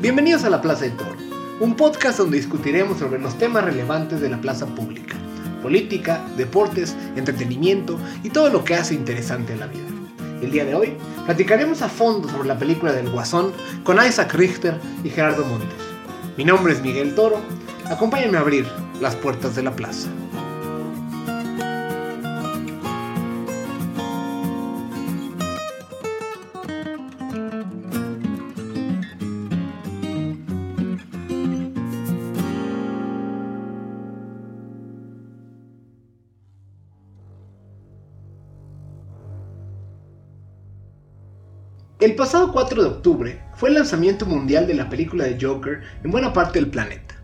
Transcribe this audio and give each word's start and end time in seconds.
Bienvenidos 0.00 0.44
a 0.44 0.50
La 0.50 0.62
Plaza 0.62 0.86
de 0.86 0.92
Toro, 0.92 1.14
un 1.60 1.76
podcast 1.76 2.16
donde 2.16 2.38
discutiremos 2.38 2.98
sobre 2.98 3.20
los 3.20 3.36
temas 3.36 3.66
relevantes 3.66 4.22
de 4.22 4.30
la 4.30 4.40
plaza 4.40 4.64
pública, 4.64 5.14
política, 5.60 6.24
deportes, 6.38 6.96
entretenimiento 7.16 7.98
y 8.24 8.30
todo 8.30 8.48
lo 8.48 8.64
que 8.64 8.76
hace 8.76 8.94
interesante 8.94 9.54
la 9.56 9.66
vida. 9.66 9.84
El 10.40 10.52
día 10.52 10.64
de 10.64 10.74
hoy 10.74 10.94
platicaremos 11.26 11.82
a 11.82 11.90
fondo 11.90 12.30
sobre 12.30 12.48
la 12.48 12.58
película 12.58 12.92
del 12.92 13.10
Guasón 13.10 13.52
con 13.84 14.02
Isaac 14.02 14.32
Richter 14.32 14.80
y 15.04 15.10
Gerardo 15.10 15.44
Montes. 15.44 15.68
Mi 16.38 16.46
nombre 16.46 16.72
es 16.72 16.80
Miguel 16.80 17.14
Toro, 17.14 17.38
acompáñenme 17.84 18.38
a 18.38 18.40
abrir 18.40 18.66
las 19.02 19.16
puertas 19.16 19.54
de 19.54 19.64
la 19.64 19.76
plaza. 19.76 20.08
El 42.00 42.14
pasado 42.14 42.50
4 42.50 42.82
de 42.82 42.88
octubre 42.88 43.42
fue 43.56 43.68
el 43.68 43.74
lanzamiento 43.74 44.24
mundial 44.24 44.66
de 44.66 44.72
la 44.72 44.88
película 44.88 45.24
de 45.24 45.36
Joker 45.38 45.82
en 46.02 46.10
buena 46.10 46.32
parte 46.32 46.58
del 46.58 46.70
planeta. 46.70 47.14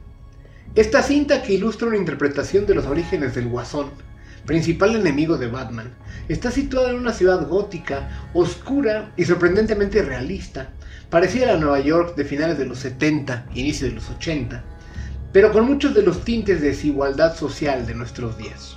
Esta 0.74 1.02
cinta 1.02 1.40
que 1.40 1.54
ilustra 1.54 1.88
una 1.88 1.96
interpretación 1.96 2.66
de 2.66 2.74
los 2.74 2.84
orígenes 2.84 3.34
del 3.34 3.48
Guasón, 3.48 3.88
principal 4.44 4.94
enemigo 4.94 5.38
de 5.38 5.46
Batman, 5.46 5.94
está 6.28 6.50
situada 6.50 6.90
en 6.90 6.96
una 6.96 7.14
ciudad 7.14 7.48
gótica, 7.48 8.28
oscura 8.34 9.12
y 9.16 9.24
sorprendentemente 9.24 10.02
realista, 10.02 10.68
parecida 11.08 11.48
a 11.48 11.54
la 11.54 11.60
Nueva 11.60 11.80
York 11.80 12.14
de 12.14 12.26
finales 12.26 12.58
de 12.58 12.66
los 12.66 12.78
70 12.80 13.46
e 13.54 13.60
inicio 13.60 13.86
de 13.86 13.94
los 13.94 14.10
80, 14.10 14.62
pero 15.32 15.52
con 15.52 15.64
muchos 15.64 15.94
de 15.94 16.02
los 16.02 16.22
tintes 16.22 16.60
de 16.60 16.68
desigualdad 16.68 17.34
social 17.34 17.86
de 17.86 17.94
nuestros 17.94 18.36
días. 18.36 18.76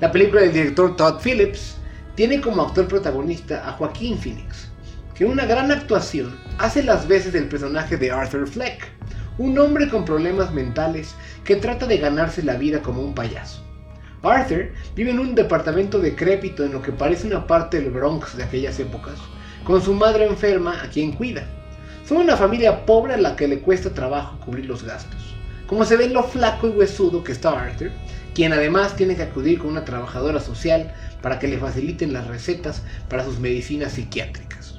La 0.00 0.12
película 0.12 0.42
del 0.42 0.52
director 0.52 0.94
Todd 0.94 1.20
Phillips 1.20 1.78
tiene 2.16 2.40
como 2.40 2.62
actor 2.62 2.88
protagonista 2.88 3.68
a 3.68 3.72
Joaquín 3.72 4.18
Phoenix, 4.18 4.68
que 5.14 5.24
en 5.24 5.30
una 5.30 5.44
gran 5.44 5.70
actuación 5.70 6.34
hace 6.58 6.82
las 6.82 7.06
veces 7.06 7.32
del 7.34 7.46
personaje 7.46 7.96
de 7.96 8.10
Arthur 8.10 8.48
Fleck, 8.48 8.88
un 9.38 9.58
hombre 9.58 9.88
con 9.88 10.04
problemas 10.04 10.52
mentales 10.52 11.14
que 11.44 11.56
trata 11.56 11.86
de 11.86 11.98
ganarse 11.98 12.42
la 12.42 12.54
vida 12.54 12.80
como 12.80 13.02
un 13.02 13.14
payaso. 13.14 13.62
Arthur 14.22 14.72
vive 14.94 15.10
en 15.10 15.18
un 15.18 15.34
departamento 15.34 15.98
decrépito 15.98 16.64
en 16.64 16.72
lo 16.72 16.80
que 16.80 16.90
parece 16.90 17.26
una 17.26 17.46
parte 17.46 17.80
del 17.80 17.90
Bronx 17.90 18.34
de 18.36 18.44
aquellas 18.44 18.80
épocas, 18.80 19.18
con 19.62 19.82
su 19.82 19.92
madre 19.92 20.26
enferma 20.26 20.82
a 20.82 20.88
quien 20.88 21.12
cuida. 21.12 21.46
Son 22.06 22.18
una 22.18 22.36
familia 22.36 22.86
pobre 22.86 23.14
a 23.14 23.18
la 23.18 23.36
que 23.36 23.46
le 23.46 23.60
cuesta 23.60 23.92
trabajo 23.92 24.38
cubrir 24.44 24.64
los 24.66 24.82
gastos. 24.84 25.34
Como 25.66 25.84
se 25.84 25.96
ve 25.96 26.08
lo 26.08 26.22
flaco 26.22 26.68
y 26.68 26.70
huesudo 26.70 27.22
que 27.22 27.32
está 27.32 27.50
Arthur, 27.50 27.90
quien 28.36 28.52
además 28.52 28.96
tiene 28.96 29.16
que 29.16 29.22
acudir 29.22 29.58
con 29.58 29.68
una 29.68 29.86
trabajadora 29.86 30.40
social 30.40 30.92
para 31.22 31.38
que 31.38 31.48
le 31.48 31.56
faciliten 31.56 32.12
las 32.12 32.26
recetas 32.26 32.82
para 33.08 33.24
sus 33.24 33.40
medicinas 33.40 33.94
psiquiátricas. 33.94 34.74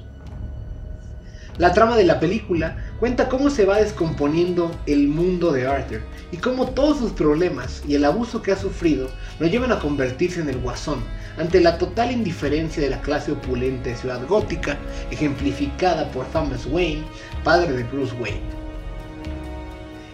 La 1.58 1.74
trama 1.74 1.98
de 1.98 2.04
la 2.04 2.20
película 2.20 2.78
cuenta 3.00 3.28
cómo 3.28 3.50
se 3.50 3.66
va 3.66 3.78
descomponiendo 3.78 4.80
el 4.86 5.08
mundo 5.08 5.52
de 5.52 5.66
Arthur 5.66 6.02
y 6.32 6.38
cómo 6.38 6.68
todos 6.68 7.00
sus 7.00 7.14
problemas 7.14 7.82
y 7.88 7.96
el 7.96 8.06
abuso 8.06 8.44
que 8.44 8.52
ha 8.52 8.58
sufrido 8.58 9.10
lo 9.40 9.48
llevan 9.48 9.72
a 9.72 9.80
convertirse 9.80 10.40
en 10.40 10.50
el 10.50 10.60
guasón 10.60 11.00
ante 11.40 11.60
la 11.60 11.80
total 11.80 12.12
indiferencia 12.12 12.84
de 12.84 12.92
la 12.92 13.02
clase 13.02 13.32
opulenta 13.32 13.90
de 13.90 13.96
ciudad 13.96 14.24
gótica, 14.28 14.78
ejemplificada 15.10 16.12
por 16.12 16.28
Thomas 16.28 16.68
Wayne, 16.68 17.06
padre 17.44 17.74
de 17.74 17.84
Bruce 17.86 18.14
Wayne. 18.22 18.57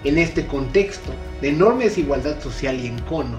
En 0.04 0.18
este 0.18 0.46
contexto 0.46 1.12
de 1.42 1.50
enorme 1.50 1.86
desigualdad 1.86 2.42
social 2.42 2.78
y 2.80 2.88
encono, 2.88 3.38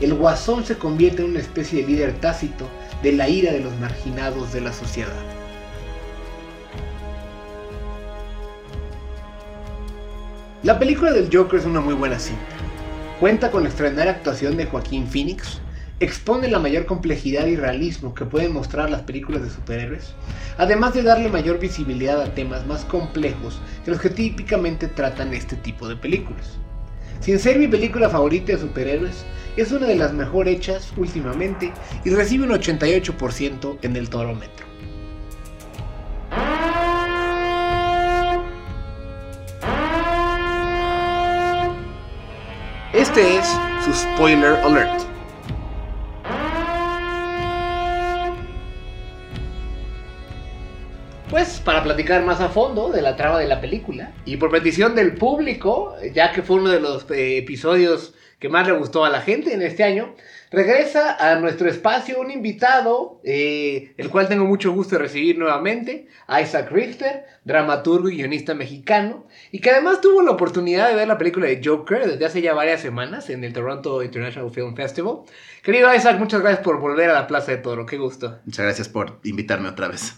el 0.00 0.14
guasón 0.14 0.64
se 0.64 0.76
convierte 0.76 1.22
en 1.22 1.30
una 1.30 1.40
especie 1.40 1.82
de 1.82 1.88
líder 1.88 2.14
tácito 2.14 2.66
de 3.02 3.12
la 3.12 3.28
ira 3.28 3.52
de 3.52 3.60
los 3.60 3.72
marginados 3.78 4.52
de 4.52 4.60
la 4.60 4.72
sociedad. 4.72 5.12
La 10.62 10.78
película 10.78 11.12
del 11.12 11.30
Joker 11.32 11.60
es 11.60 11.66
una 11.66 11.80
muy 11.80 11.94
buena 11.94 12.18
cinta. 12.18 12.42
Cuenta 13.20 13.50
con 13.50 13.62
la 13.62 13.68
extraordinaria 13.68 14.12
actuación 14.12 14.56
de 14.56 14.66
Joaquín 14.66 15.06
Phoenix, 15.06 15.60
expone 16.00 16.48
la 16.48 16.58
mayor 16.58 16.86
complejidad 16.86 17.46
y 17.46 17.56
realismo 17.56 18.14
que 18.14 18.24
pueden 18.24 18.54
mostrar 18.54 18.88
las 18.88 19.02
películas 19.02 19.42
de 19.42 19.50
superhéroes, 19.50 20.14
además 20.56 20.94
de 20.94 21.02
darle 21.02 21.28
mayor 21.28 21.58
visibilidad 21.58 22.20
a 22.22 22.34
temas 22.34 22.66
más 22.66 22.86
complejos 22.86 23.60
que 23.84 23.90
los 23.90 24.00
que 24.00 24.08
típicamente 24.08 24.88
tratan 24.88 25.34
este 25.34 25.56
tipo 25.56 25.86
de 25.86 25.96
películas. 25.96 26.58
Sin 27.20 27.38
ser 27.38 27.58
mi 27.58 27.68
película 27.68 28.08
favorita 28.08 28.52
de 28.52 28.58
superhéroes, 28.58 29.26
es 29.58 29.72
una 29.72 29.86
de 29.86 29.96
las 29.96 30.14
mejor 30.14 30.48
hechas 30.48 30.90
últimamente 30.96 31.70
y 32.02 32.10
recibe 32.10 32.44
un 32.44 32.50
88% 32.52 33.78
en 33.82 33.96
el 33.96 34.08
Torómetro. 34.08 34.66
Este 42.94 43.36
es 43.36 43.46
su 43.84 43.92
spoiler 43.92 44.54
alert. 44.64 45.09
Pues 51.30 51.60
para 51.60 51.84
platicar 51.84 52.24
más 52.24 52.40
a 52.40 52.48
fondo 52.48 52.90
de 52.90 53.02
la 53.02 53.14
trama 53.14 53.38
de 53.38 53.46
la 53.46 53.60
película 53.60 54.12
y 54.24 54.36
por 54.36 54.50
petición 54.50 54.96
del 54.96 55.14
público, 55.14 55.94
ya 56.12 56.32
que 56.32 56.42
fue 56.42 56.56
uno 56.56 56.70
de 56.70 56.80
los 56.80 57.08
eh, 57.08 57.38
episodios 57.38 58.14
que 58.40 58.48
más 58.48 58.66
le 58.66 58.72
gustó 58.72 59.04
a 59.04 59.10
la 59.10 59.20
gente 59.20 59.54
en 59.54 59.62
este 59.62 59.84
año, 59.84 60.16
regresa 60.50 61.14
a 61.14 61.38
nuestro 61.38 61.68
espacio 61.68 62.20
un 62.20 62.32
invitado, 62.32 63.20
eh, 63.22 63.92
el 63.96 64.10
cual 64.10 64.26
tengo 64.26 64.44
mucho 64.44 64.72
gusto 64.72 64.96
de 64.96 65.02
recibir 65.02 65.38
nuevamente, 65.38 66.08
Isaac 66.42 66.72
Richter, 66.72 67.26
dramaturgo 67.44 68.08
y 68.08 68.16
guionista 68.16 68.54
mexicano, 68.54 69.28
y 69.52 69.60
que 69.60 69.70
además 69.70 70.00
tuvo 70.00 70.22
la 70.22 70.32
oportunidad 70.32 70.88
de 70.88 70.96
ver 70.96 71.06
la 71.06 71.18
película 71.18 71.46
de 71.46 71.60
Joker 71.64 72.10
desde 72.10 72.26
hace 72.26 72.42
ya 72.42 72.54
varias 72.54 72.80
semanas 72.80 73.30
en 73.30 73.44
el 73.44 73.52
Toronto 73.52 74.02
International 74.02 74.50
Film 74.50 74.74
Festival. 74.74 75.18
Querido 75.62 75.94
Isaac, 75.94 76.18
muchas 76.18 76.40
gracias 76.40 76.64
por 76.64 76.80
volver 76.80 77.08
a 77.08 77.14
la 77.14 77.28
Plaza 77.28 77.52
de 77.52 77.58
Toro, 77.58 77.86
qué 77.86 77.98
gusto. 77.98 78.40
Muchas 78.46 78.64
gracias 78.64 78.88
por 78.88 79.20
invitarme 79.22 79.68
otra 79.68 79.86
vez. 79.86 80.16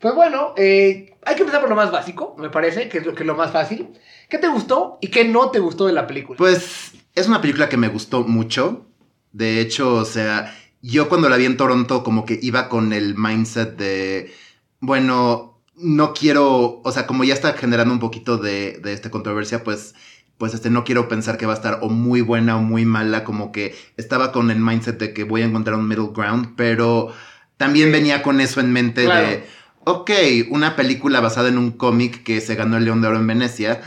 Pues 0.00 0.14
bueno, 0.14 0.54
eh, 0.56 1.16
hay 1.24 1.34
que 1.34 1.42
empezar 1.42 1.60
por 1.60 1.70
lo 1.70 1.76
más 1.76 1.90
básico, 1.90 2.36
me 2.38 2.50
parece, 2.50 2.88
que 2.88 2.98
es 2.98 3.06
lo, 3.06 3.14
que 3.14 3.22
es 3.22 3.26
lo 3.26 3.34
más 3.34 3.52
fácil. 3.52 3.88
¿Qué 4.28 4.38
te 4.38 4.48
gustó 4.48 4.98
y 5.00 5.08
qué 5.08 5.24
no 5.24 5.50
te 5.50 5.58
gustó 5.58 5.86
de 5.86 5.92
la 5.92 6.06
película? 6.06 6.36
Pues 6.36 6.92
es 7.14 7.28
una 7.28 7.40
película 7.40 7.68
que 7.68 7.76
me 7.76 7.88
gustó 7.88 8.24
mucho. 8.24 8.86
De 9.32 9.60
hecho, 9.60 9.94
o 9.94 10.04
sea, 10.04 10.54
yo 10.82 11.08
cuando 11.08 11.28
la 11.28 11.36
vi 11.36 11.46
en 11.46 11.56
Toronto 11.56 12.02
como 12.04 12.24
que 12.24 12.38
iba 12.40 12.68
con 12.68 12.92
el 12.92 13.16
mindset 13.16 13.76
de, 13.76 14.32
bueno, 14.80 15.60
no 15.74 16.14
quiero, 16.14 16.80
o 16.82 16.92
sea, 16.92 17.06
como 17.06 17.24
ya 17.24 17.34
está 17.34 17.54
generando 17.54 17.92
un 17.92 18.00
poquito 18.00 18.38
de, 18.38 18.78
de 18.78 18.92
esta 18.92 19.10
controversia, 19.10 19.64
pues 19.64 19.94
pues 20.38 20.54
este, 20.54 20.70
no 20.70 20.84
quiero 20.84 21.08
pensar 21.08 21.36
que 21.36 21.46
va 21.46 21.52
a 21.52 21.56
estar 21.56 21.80
o 21.82 21.88
muy 21.88 22.20
buena 22.20 22.56
o 22.56 22.62
muy 22.62 22.84
mala, 22.84 23.24
como 23.24 23.50
que 23.52 23.76
estaba 23.96 24.30
con 24.32 24.50
el 24.50 24.60
mindset 24.60 24.98
de 24.98 25.12
que 25.12 25.24
voy 25.24 25.42
a 25.42 25.46
encontrar 25.46 25.76
un 25.76 25.88
middle 25.88 26.10
ground, 26.14 26.54
pero 26.56 27.12
también 27.56 27.90
venía 27.90 28.22
con 28.22 28.40
eso 28.40 28.60
en 28.60 28.72
mente 28.72 29.02
de, 29.02 29.44
ok, 29.88 30.10
una 30.50 30.76
película 30.76 31.20
basada 31.20 31.48
en 31.48 31.56
un 31.56 31.70
cómic 31.72 32.22
que 32.22 32.42
se 32.42 32.54
ganó 32.54 32.76
el 32.76 32.84
León 32.84 33.00
de 33.00 33.08
Oro 33.08 33.16
en 33.16 33.26
Venecia, 33.26 33.80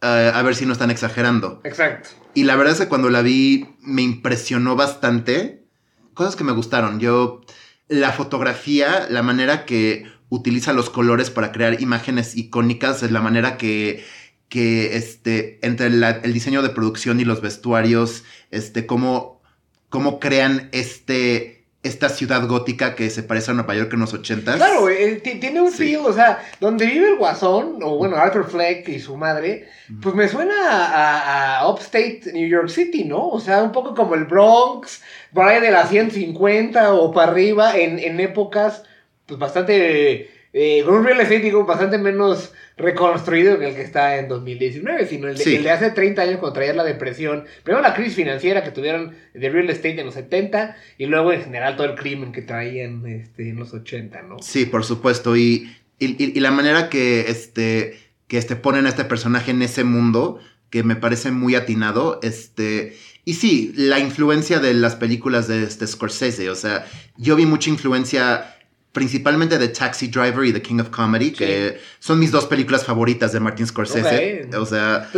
eh, 0.00 0.32
a 0.34 0.42
ver 0.42 0.54
si 0.54 0.64
no 0.64 0.72
están 0.72 0.90
exagerando. 0.90 1.60
Exacto. 1.62 2.08
Y 2.32 2.44
la 2.44 2.56
verdad 2.56 2.72
es 2.72 2.80
que 2.80 2.88
cuando 2.88 3.10
la 3.10 3.20
vi 3.20 3.76
me 3.82 4.00
impresionó 4.02 4.76
bastante. 4.76 5.66
Cosas 6.14 6.36
que 6.36 6.44
me 6.44 6.52
gustaron. 6.52 7.00
Yo, 7.00 7.42
la 7.88 8.12
fotografía, 8.12 9.06
la 9.10 9.22
manera 9.22 9.66
que 9.66 10.06
utiliza 10.30 10.72
los 10.72 10.88
colores 10.88 11.28
para 11.28 11.52
crear 11.52 11.82
imágenes 11.82 12.34
icónicas, 12.34 13.02
es 13.02 13.10
la 13.10 13.20
manera 13.20 13.58
que, 13.58 14.04
que 14.48 14.96
este, 14.96 15.58
entre 15.60 15.86
el 15.88 16.32
diseño 16.32 16.62
de 16.62 16.70
producción 16.70 17.20
y 17.20 17.24
los 17.26 17.42
vestuarios, 17.42 18.24
este, 18.50 18.86
cómo, 18.86 19.42
cómo 19.90 20.18
crean 20.18 20.70
este 20.72 21.61
esta 21.82 22.08
ciudad 22.08 22.46
gótica 22.46 22.94
que 22.94 23.10
se 23.10 23.24
parece 23.24 23.50
a 23.50 23.54
Nueva 23.54 23.74
York 23.74 23.92
en 23.92 24.00
los 24.00 24.14
80 24.14 24.54
Claro, 24.54 24.88
eh, 24.88 25.20
tiene 25.20 25.60
un 25.60 25.72
feel, 25.72 26.00
o 26.04 26.12
sea, 26.12 26.38
donde 26.60 26.86
vive 26.86 27.08
el 27.08 27.16
Guasón, 27.16 27.78
o 27.82 27.96
bueno, 27.96 28.16
Arthur 28.16 28.48
Fleck 28.48 28.88
y 28.88 29.00
su 29.00 29.16
madre, 29.16 29.68
pues 30.00 30.14
me 30.14 30.28
suena 30.28 31.58
a, 31.58 31.68
Upstate 31.68 32.22
New 32.32 32.48
York 32.48 32.68
City, 32.68 33.04
¿no? 33.04 33.28
O 33.28 33.40
sea, 33.40 33.62
un 33.64 33.72
poco 33.72 33.94
como 33.94 34.14
el 34.14 34.26
Bronx, 34.26 35.02
por 35.34 35.46
ahí 35.46 35.60
de 35.60 35.72
la 35.72 35.86
150 35.86 36.94
o 36.94 37.12
para 37.12 37.32
arriba, 37.32 37.76
en, 37.76 37.98
en 37.98 38.20
épocas, 38.20 38.84
pues 39.26 39.40
bastante, 39.40 40.30
eh, 40.52 40.82
con 40.84 40.94
un 40.94 41.04
real 41.04 41.20
estate, 41.20 41.40
digo, 41.40 41.64
bastante 41.64 41.98
menos 41.98 42.52
reconstruido 42.76 43.58
que 43.58 43.68
el 43.68 43.74
que 43.74 43.82
está 43.82 44.18
en 44.18 44.28
2019, 44.28 45.06
sino 45.06 45.28
el 45.28 45.36
de, 45.36 45.70
hace 45.70 45.90
30 45.90 46.22
años 46.22 46.36
cuando 46.38 46.54
traía 46.54 46.74
la 46.74 46.84
depresión, 46.84 47.44
primero 47.62 47.82
la 47.82 47.94
crisis 47.94 48.14
financiera 48.14 48.64
que 48.64 48.70
tuvieron 48.70 49.14
de 49.34 49.48
real 49.50 49.68
estate 49.70 50.00
en 50.00 50.06
los 50.06 50.14
70 50.14 50.76
y 50.98 51.06
luego 51.06 51.32
en 51.32 51.42
general 51.42 51.76
todo 51.76 51.86
el 51.86 51.94
crimen 51.94 52.32
que 52.32 52.42
traían 52.42 53.06
este, 53.06 53.50
en 53.50 53.56
los 53.56 53.74
80, 53.74 54.22
¿no? 54.22 54.38
Sí, 54.40 54.66
por 54.66 54.84
supuesto, 54.84 55.36
y, 55.36 55.70
y, 55.98 56.40
la 56.40 56.50
manera 56.50 56.88
que, 56.88 57.22
este, 57.28 57.98
que 58.26 58.38
este, 58.38 58.56
ponen 58.56 58.86
a 58.86 58.88
este 58.88 59.04
personaje 59.04 59.50
en 59.50 59.62
ese 59.62 59.84
mundo 59.84 60.40
que 60.70 60.82
me 60.82 60.96
parece 60.96 61.30
muy 61.30 61.54
atinado. 61.54 62.18
Este, 62.22 62.96
y 63.24 63.34
sí, 63.34 63.72
la 63.76 63.98
influencia 63.98 64.58
de 64.58 64.74
las 64.74 64.96
películas 64.96 65.46
de 65.46 65.62
este 65.62 65.86
Scorsese, 65.86 66.50
o 66.50 66.54
sea, 66.54 66.86
yo 67.16 67.36
vi 67.36 67.46
mucha 67.46 67.70
influencia 67.70 68.56
principalmente 68.92 69.58
de 69.58 69.68
Taxi 69.68 70.08
Driver 70.08 70.44
y 70.44 70.52
The 70.52 70.62
King 70.62 70.80
of 70.80 70.90
Comedy, 70.90 71.32
que 71.32 71.80
son 71.98 72.18
mis 72.18 72.30
dos 72.30 72.46
películas 72.46 72.84
favoritas 72.84 73.32
de 73.32 73.40
Martin 73.40 73.66
Scorsese. 73.66 74.48
O 74.56 74.66
sea, 74.66 75.08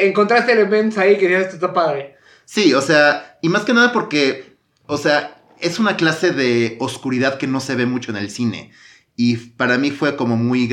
encontraste 0.00 0.52
elementos 0.52 0.98
ahí 0.98 1.18
que 1.18 1.36
esto 1.38 1.54
está 1.56 1.72
padre. 1.72 2.16
Sí, 2.44 2.72
o 2.72 2.80
sea, 2.80 3.38
y 3.42 3.50
más 3.50 3.64
que 3.64 3.74
nada 3.74 3.92
porque, 3.92 4.56
o 4.86 4.96
sea, 4.96 5.42
es 5.60 5.78
una 5.78 5.96
clase 5.96 6.30
de 6.30 6.76
oscuridad 6.80 7.36
que 7.36 7.46
no 7.46 7.60
se 7.60 7.74
ve 7.74 7.84
mucho 7.84 8.10
en 8.10 8.16
el 8.16 8.30
cine. 8.30 8.72
Y 9.16 9.36
para 9.36 9.76
mí 9.76 9.90
fue 9.90 10.16
como 10.16 10.36
muy, 10.36 10.72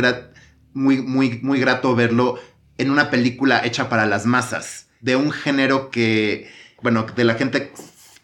muy, 0.73 1.01
muy, 1.01 1.39
muy 1.41 1.59
grato 1.59 1.95
verlo 1.95 2.39
en 2.77 2.91
una 2.91 3.09
película 3.09 3.65
hecha 3.65 3.89
para 3.89 4.05
las 4.05 4.25
masas, 4.25 4.87
de 5.01 5.15
un 5.15 5.31
género 5.31 5.89
que, 5.89 6.49
bueno, 6.81 7.05
de 7.15 7.23
la 7.23 7.35
gente 7.35 7.73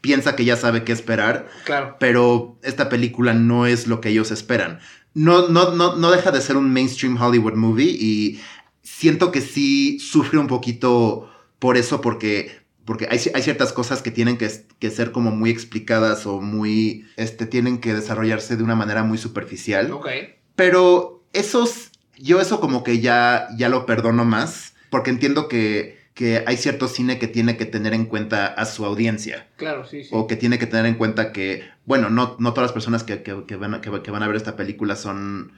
piensa 0.02 0.36
que 0.36 0.46
ya 0.46 0.58
sabe 0.58 0.84
qué 0.84 0.92
esperar. 0.92 1.48
Claro. 1.64 1.96
Pero 2.00 2.60
esta 2.64 2.90
película 2.90 3.34
no 3.34 3.66
es 3.66 3.88
lo 3.88 4.02
que 4.02 4.10
ellos 4.10 4.32
esperan. 4.32 4.80
No, 5.14 5.48
no, 5.48 5.76
no, 5.76 5.96
no 5.96 6.12
deja 6.12 6.32
de 6.32 6.42
ser 6.42 6.58
un 6.58 6.72
mainstream 6.72 7.22
Hollywood 7.22 7.56
movie 7.56 7.90
y 7.90 8.42
siento 8.82 9.32
que 9.32 9.42
sí 9.42 10.00
sufre 10.00 10.40
un 10.40 10.48
poquito 10.48 11.30
por 11.60 11.78
eso, 11.78 12.02
porque, 12.02 12.52
porque 12.86 13.08
hay, 13.10 13.20
hay 13.34 13.42
ciertas 13.42 13.74
cosas 13.74 14.02
que 14.02 14.12
tienen 14.12 14.38
que, 14.38 14.50
que, 14.80 14.90
ser 14.90 15.12
como 15.12 15.32
muy 15.32 15.50
explicadas 15.50 16.26
o 16.26 16.42
muy, 16.42 17.06
este, 17.18 17.46
tienen 17.46 17.80
que 17.80 17.94
desarrollarse 17.94 18.58
de 18.58 18.64
una 18.64 18.76
manera 18.76 19.04
muy 19.04 19.18
superficial. 19.18 19.92
Ok. 19.92 20.08
Pero 20.56 21.24
esos, 21.34 21.92
yo 22.18 22.42
eso 22.42 22.60
como 22.60 22.84
que 22.84 23.00
ya, 23.00 23.48
ya 23.58 23.70
lo 23.70 23.86
perdono 23.86 24.26
más, 24.26 24.74
porque 24.90 25.12
entiendo 25.12 25.48
que 25.48 26.01
que 26.22 26.44
hay 26.46 26.56
cierto 26.56 26.88
cine 26.88 27.18
que 27.18 27.28
tiene 27.28 27.58
que 27.58 27.66
tener 27.66 27.96
en 27.96 28.06
cuenta 28.06 28.46
a 28.46 28.66
su 28.66 28.86
audiencia. 28.86 29.48
Claro, 29.56 29.88
sí, 29.88 30.04
sí. 30.04 30.10
O 30.12 30.28
que 30.28 30.36
tiene 30.36 30.60
que 30.60 30.68
tener 30.68 30.86
en 30.86 30.94
cuenta 30.94 31.32
que, 31.32 31.64
bueno, 31.86 32.12
no, 32.12 32.36
no 32.38 32.54
todas 32.54 32.68
las 32.68 32.74
personas 32.74 33.04
que, 33.04 33.16
van, 33.56 33.82
que, 33.82 33.90
van, 33.90 34.22
a 34.22 34.28
ver 34.28 34.36
esta 34.36 34.56
película 34.56 34.96
son... 34.96 35.54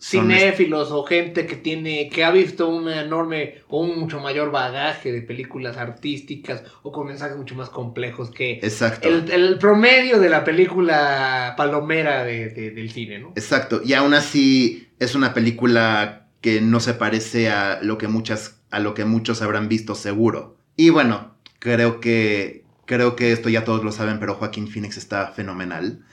Cinéfilos 0.00 0.90
o 0.90 1.04
gente 1.04 1.46
que 1.46 1.54
tiene, 1.54 2.08
que 2.08 2.24
ha 2.24 2.32
visto 2.32 2.68
un 2.68 2.88
enorme 2.88 3.62
o 3.68 3.80
un 3.80 3.96
mucho 4.00 4.18
mayor 4.18 4.50
bagaje 4.50 5.12
de 5.12 5.22
películas 5.22 5.76
artísticas 5.76 6.64
o 6.82 6.90
con 6.90 7.06
mensajes 7.06 7.36
mucho 7.36 7.54
más 7.54 7.70
complejos 7.70 8.32
que 8.32 8.54
Exacto. 8.54 9.08
El, 9.08 9.56
promedio 9.58 10.18
de 10.18 10.30
la 10.30 10.42
película 10.42 11.54
palomera 11.56 12.24
del 12.24 12.90
cine, 12.90 13.20
¿no? 13.20 13.28
Exacto. 13.36 13.82
Y 13.84 13.92
aún 13.92 14.14
así 14.14 14.88
es 14.98 15.14
una 15.14 15.32
película 15.32 16.26
que 16.40 16.60
no 16.60 16.80
se 16.80 16.94
parece 16.94 17.50
a 17.50 17.78
lo 17.82 17.98
que 17.98 18.08
muchas 18.08 18.57
a 18.70 18.78
lo 18.80 18.94
que 18.94 19.04
muchos 19.04 19.42
habrán 19.42 19.68
visto 19.68 19.94
seguro. 19.94 20.56
Y 20.76 20.90
bueno, 20.90 21.34
creo 21.58 22.00
que, 22.00 22.64
creo 22.84 23.16
que 23.16 23.32
esto 23.32 23.48
ya 23.48 23.64
todos 23.64 23.84
lo 23.84 23.92
saben, 23.92 24.20
pero 24.20 24.34
Joaquín 24.34 24.68
Phoenix 24.68 24.96
está 24.96 25.28
fenomenal. 25.28 26.04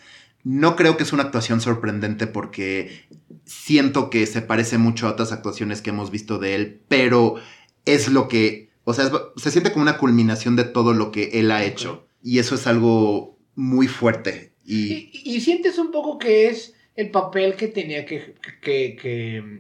No 0.44 0.76
creo 0.76 0.98
que 0.98 1.04
es 1.04 1.14
una 1.14 1.24
actuación 1.24 1.60
sorprendente 1.62 2.28
porque 2.28 3.08
siento 3.46 4.10
que 4.10 4.26
se 4.26 4.42
parece 4.42 4.78
mucho 4.78 5.08
a 5.08 5.12
otras 5.12 5.32
actuaciones 5.32 5.82
que 5.82 5.90
hemos 5.90 6.12
visto 6.12 6.38
de 6.38 6.56
él, 6.56 6.82
pero 6.88 7.36
es 7.86 8.10
lo 8.10 8.28
que, 8.28 8.70
o 8.84 8.94
sea, 8.94 9.10
se 9.38 9.52
siente 9.52 9.72
como 9.72 9.84
una 9.84 9.98
culminación 9.98 10.56
de 10.56 10.64
todo 10.64 10.94
lo 10.94 11.12
que 11.12 11.32
él 11.40 11.52
ha 11.52 11.64
hecho. 11.64 12.08
Y 12.22 12.40
eso 12.40 12.56
es 12.56 12.68
algo 12.68 13.38
muy 13.56 13.88
fuerte. 13.88 14.54
Y, 14.66 15.12
y 15.24 15.42
sientes 15.42 15.78
un 15.78 15.92
poco 15.92 16.18
que 16.18 16.48
es 16.48 16.74
el 16.96 17.12
papel 17.12 17.56
que 17.56 17.68
tenía 17.68 18.06
que, 18.06 18.34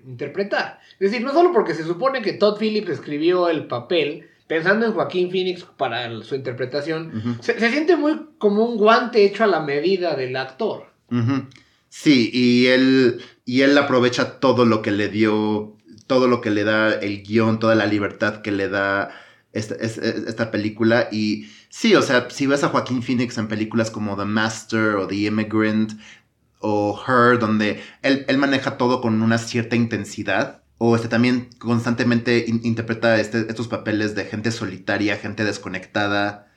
interpretar. 0.05 0.79
Es 0.99 1.11
decir, 1.11 1.25
no 1.25 1.33
solo 1.33 1.51
porque 1.51 1.73
se 1.73 1.83
supone 1.83 2.21
que 2.21 2.33
Todd 2.33 2.57
Phillips 2.57 2.89
escribió 2.89 3.49
el 3.49 3.67
papel 3.67 4.29
pensando 4.47 4.85
en 4.85 4.93
Joaquín 4.93 5.31
Phoenix 5.31 5.63
para 5.63 6.21
su 6.21 6.35
interpretación, 6.35 7.39
se, 7.41 7.59
siente 7.59 7.95
muy 7.95 8.27
como 8.37 8.63
un 8.63 8.77
guante 8.77 9.25
hecho 9.25 9.43
a 9.43 9.47
la 9.47 9.59
medida 9.59 10.15
del 10.15 10.35
actor. 10.35 10.85
Sí, 11.89 12.29
y 12.31 12.67
él, 12.67 13.21
y 13.43 13.61
él 13.61 13.77
aprovecha 13.77 14.39
todo 14.39 14.65
lo 14.65 14.81
que 14.81 14.91
le 14.91 15.09
dio, 15.09 15.75
todo 16.07 16.27
lo 16.27 16.41
que 16.41 16.51
le 16.51 16.63
da 16.63 16.93
el 16.93 17.23
guion, 17.23 17.59
toda 17.59 17.75
la 17.75 17.85
libertad 17.85 18.41
que 18.41 18.51
le 18.51 18.69
da 18.69 19.09
esta, 19.51 19.75
esta 19.75 20.51
película. 20.51 21.07
Y 21.11 21.47
sí, 21.69 21.95
o 21.95 22.01
sea, 22.01 22.29
si 22.29 22.47
ves 22.47 22.63
a 22.63 22.69
Joaquín 22.69 23.01
Phoenix 23.01 23.38
en 23.38 23.47
películas 23.47 23.89
como 23.89 24.15
The 24.15 24.25
Master 24.25 24.95
o 24.95 25.07
The 25.07 25.15
Immigrant, 25.15 25.93
o 26.67 27.00
Her, 27.07 27.38
donde 27.38 27.81
él, 28.01 28.38
maneja 28.38 28.77
todo 28.77 29.00
con 29.00 29.21
una 29.21 29.38
cierta 29.38 29.75
intensidad. 29.75 30.63
O 30.77 30.95
este 30.95 31.07
también 31.07 31.50
constantemente 31.57 32.45
interpreta 32.47 33.19
este, 33.19 33.45
estos 33.47 33.67
papeles 33.69 34.15
de 34.15 34.25
gente 34.25 34.51
solitaria, 34.51 35.15
gente 35.15 35.45
desconectada. 35.45 36.51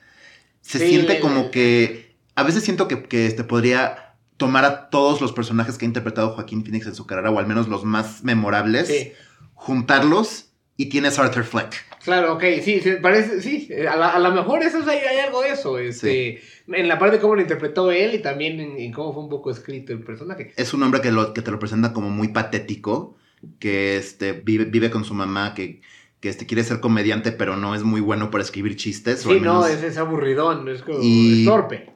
Se 0.61 0.79
siente 0.79 1.19
como 1.19 1.51
que. 1.51 2.17
A 2.35 2.43
veces 2.43 2.63
siento 2.63 2.87
que, 2.87 3.03
que 3.03 3.27
este 3.27 3.43
podría 3.43 4.15
tomar 4.37 4.65
a 4.65 4.89
todos 4.89 5.21
los 5.21 5.31
personajes 5.31 5.77
que 5.77 5.85
ha 5.85 5.87
interpretado 5.87 6.31
Joaquín 6.31 6.63
Phoenix 6.63 6.87
en 6.87 6.95
su 6.95 7.05
carrera, 7.05 7.29
o 7.29 7.39
al 7.39 7.47
menos 7.47 7.67
los 7.67 7.83
más 7.83 8.23
memorables, 8.23 9.13
juntarlos 9.53 10.49
y 10.75 10.87
tienes 10.87 11.19
Arthur 11.19 11.43
Fleck. 11.43 11.88
Claro, 12.03 12.35
ok, 12.35 12.43
sí, 12.63 12.81
parece, 13.01 13.41
sí, 13.41 13.69
a 13.89 14.19
lo 14.19 14.31
mejor 14.31 14.63
eso 14.63 14.79
hay, 14.87 14.99
hay, 14.99 15.17
algo 15.19 15.41
de 15.41 15.49
eso, 15.49 15.77
este, 15.77 16.41
en 16.67 16.87
la 16.87 16.97
parte 16.97 17.17
de 17.17 17.21
cómo 17.21 17.35
lo 17.35 17.41
interpretó 17.41 17.91
él 17.91 18.13
y 18.13 18.19
también 18.19 18.59
en, 18.59 18.91
cómo 18.93 19.13
fue 19.13 19.23
un 19.23 19.29
poco 19.29 19.51
escrito 19.51 19.91
el 19.91 19.99
personaje. 19.99 20.53
Es 20.55 20.73
un 20.73 20.81
hombre 20.83 21.01
que, 21.01 21.11
lo, 21.11 21.33
que 21.33 21.41
te 21.41 21.51
lo 21.51 21.59
presenta 21.59 21.91
como 21.91 22.09
muy 22.09 22.29
patético, 22.29 23.17
que 23.59 23.97
este, 23.97 24.33
vive, 24.33 24.65
vive 24.65 24.89
con 24.89 25.03
su 25.03 25.13
mamá, 25.13 25.53
que, 25.53 25.81
que 26.19 26.29
este, 26.29 26.45
quiere 26.45 26.63
ser 26.63 26.79
comediante, 26.79 27.31
pero 27.31 27.55
no 27.55 27.75
es 27.75 27.83
muy 27.83 28.01
bueno 28.01 28.31
para 28.31 28.43
escribir 28.43 28.75
chistes. 28.75 29.21
Sí, 29.21 29.39
no, 29.39 29.65
es, 29.65 29.97
aburridón, 29.97 30.67
es, 30.69 30.81
como, 30.81 30.99
es 30.99 31.45
torpe. 31.45 31.89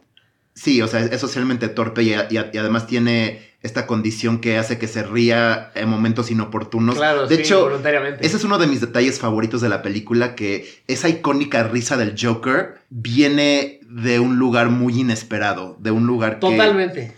Sí, 0.54 0.82
o 0.82 0.88
sea, 0.88 1.02
es, 1.02 1.20
socialmente 1.20 1.68
torpe 1.70 2.04
y, 2.04 2.14
además 2.14 2.88
tiene 2.88 3.53
esta 3.64 3.88
condición 3.88 4.40
que 4.40 4.58
hace 4.58 4.78
que 4.78 4.88
se 4.88 5.04
ría 5.04 5.72
en 5.74 5.90
momentos 5.90 6.30
inoportunos. 6.30 6.96
Claro, 6.96 7.28
de 7.28 7.36
hecho, 7.36 7.64
voluntariamente. 7.64 8.26
ese 8.26 8.38
es 8.38 8.44
uno 8.44 8.60
de 8.60 8.68
mis 8.68 8.82
detalles 8.82 9.20
favoritos 9.20 9.62
de 9.62 9.70
la 9.70 9.82
película, 9.82 10.36
que 10.36 10.82
esa 10.88 11.10
icónica 11.10 11.64
risa 11.64 11.98
del 11.98 12.16
Joker 12.20 12.76
viene 12.90 13.80
de 13.90 14.20
un 14.20 14.38
lugar 14.38 14.70
muy 14.70 15.00
inesperado, 15.00 15.78
de 15.80 15.92
un 15.92 16.06
lugar 16.06 16.36
que... 16.36 16.42
Totalmente. 16.42 17.14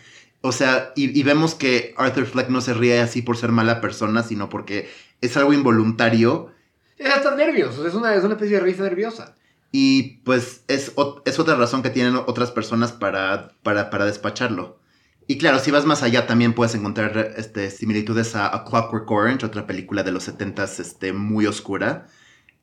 O 0.45 0.51
sea, 0.51 0.91
y, 0.95 1.23
vemos 1.23 1.55
que 1.55 1.95
Arthur 1.97 2.27
Fleck 2.27 2.49
no 2.49 2.61
se 2.61 2.75
ríe 2.75 2.99
así 2.99 3.23
por 3.23 3.35
ser 3.35 3.51
mala 3.51 3.81
persona, 3.81 4.21
sino 4.21 4.47
porque 4.47 4.87
es 5.19 5.35
algo 5.37 5.53
involuntario. 5.53 6.51
Es 6.99 7.09
hasta 7.09 7.35
nervioso, 7.35 7.87
es 7.87 7.95
una, 7.95 8.13
es 8.13 8.23
una 8.23 8.35
especie 8.35 8.57
de 8.57 8.63
risa 8.63 8.83
nerviosa. 8.83 9.33
Y 9.71 10.17
pues 10.23 10.63
es, 10.67 10.91
es 11.25 11.39
otra 11.39 11.55
razón 11.55 11.81
que 11.81 11.89
tienen 11.89 12.15
otras 12.15 12.51
personas 12.51 12.91
para, 12.91 13.53
para, 13.63 14.05
despacharlo. 14.05 14.77
Y 15.27 15.37
claro, 15.37 15.59
si 15.59 15.71
vas 15.71 15.85
más 15.85 16.03
allá 16.03 16.27
también 16.27 16.53
puedes 16.53 16.75
encontrar 16.75 17.33
este, 17.37 17.71
similitudes 17.71 18.35
a, 18.35 18.63
Clockwork 18.63 19.09
Orange, 19.09 19.45
otra 19.45 19.65
película 19.65 20.03
de 20.03 20.11
los 20.11 20.23
70 20.23 20.63
este, 20.63 21.13
muy 21.13 21.47
oscura. 21.47 22.07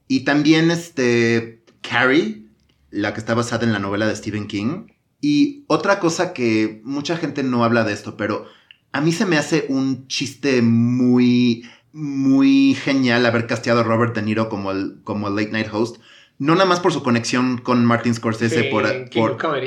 Y 0.07 0.21
también 0.21 0.71
este, 0.71 1.65
Carrie, 1.81 2.47
la 2.91 3.15
que 3.15 3.21
está 3.21 3.35
basada 3.35 3.65
en 3.65 3.73
la 3.73 3.79
novela 3.79 4.07
de 4.07 4.15
Stephen 4.15 4.47
King. 4.47 4.87
Y 5.21 5.65
otra 5.67 5.99
cosa 5.99 6.33
que 6.33 6.81
mucha 6.85 7.17
gente 7.17 7.43
no 7.43 7.65
habla 7.65 7.85
de 7.85 7.93
esto, 7.93 8.17
pero 8.17 8.47
a 8.93 9.01
mí 9.01 9.13
se 9.13 9.27
me 9.27 9.39
hace 9.39 9.67
un 9.69 10.07
chiste 10.07 10.63
muy, 10.63 11.69
muy 11.93 12.75
genial 12.75 13.27
haber 13.27 13.47
casteado 13.47 13.81
a 13.81 13.85
Robert 13.85 14.15
De 14.15 14.23
Niro 14.23 14.49
como 14.49 14.71
el, 14.71 15.01
como 15.05 15.29
el 15.29 15.37
late 15.37 15.53
night 15.53 15.69
host 15.73 15.97
no 16.43 16.55
nada 16.55 16.67
más 16.67 16.81
por 16.81 16.93
su 16.93 17.05
conexión 17.05 17.59
con 17.59 17.85
Martin 17.85 18.15
Scorsese 18.15 18.65
por, 18.65 18.83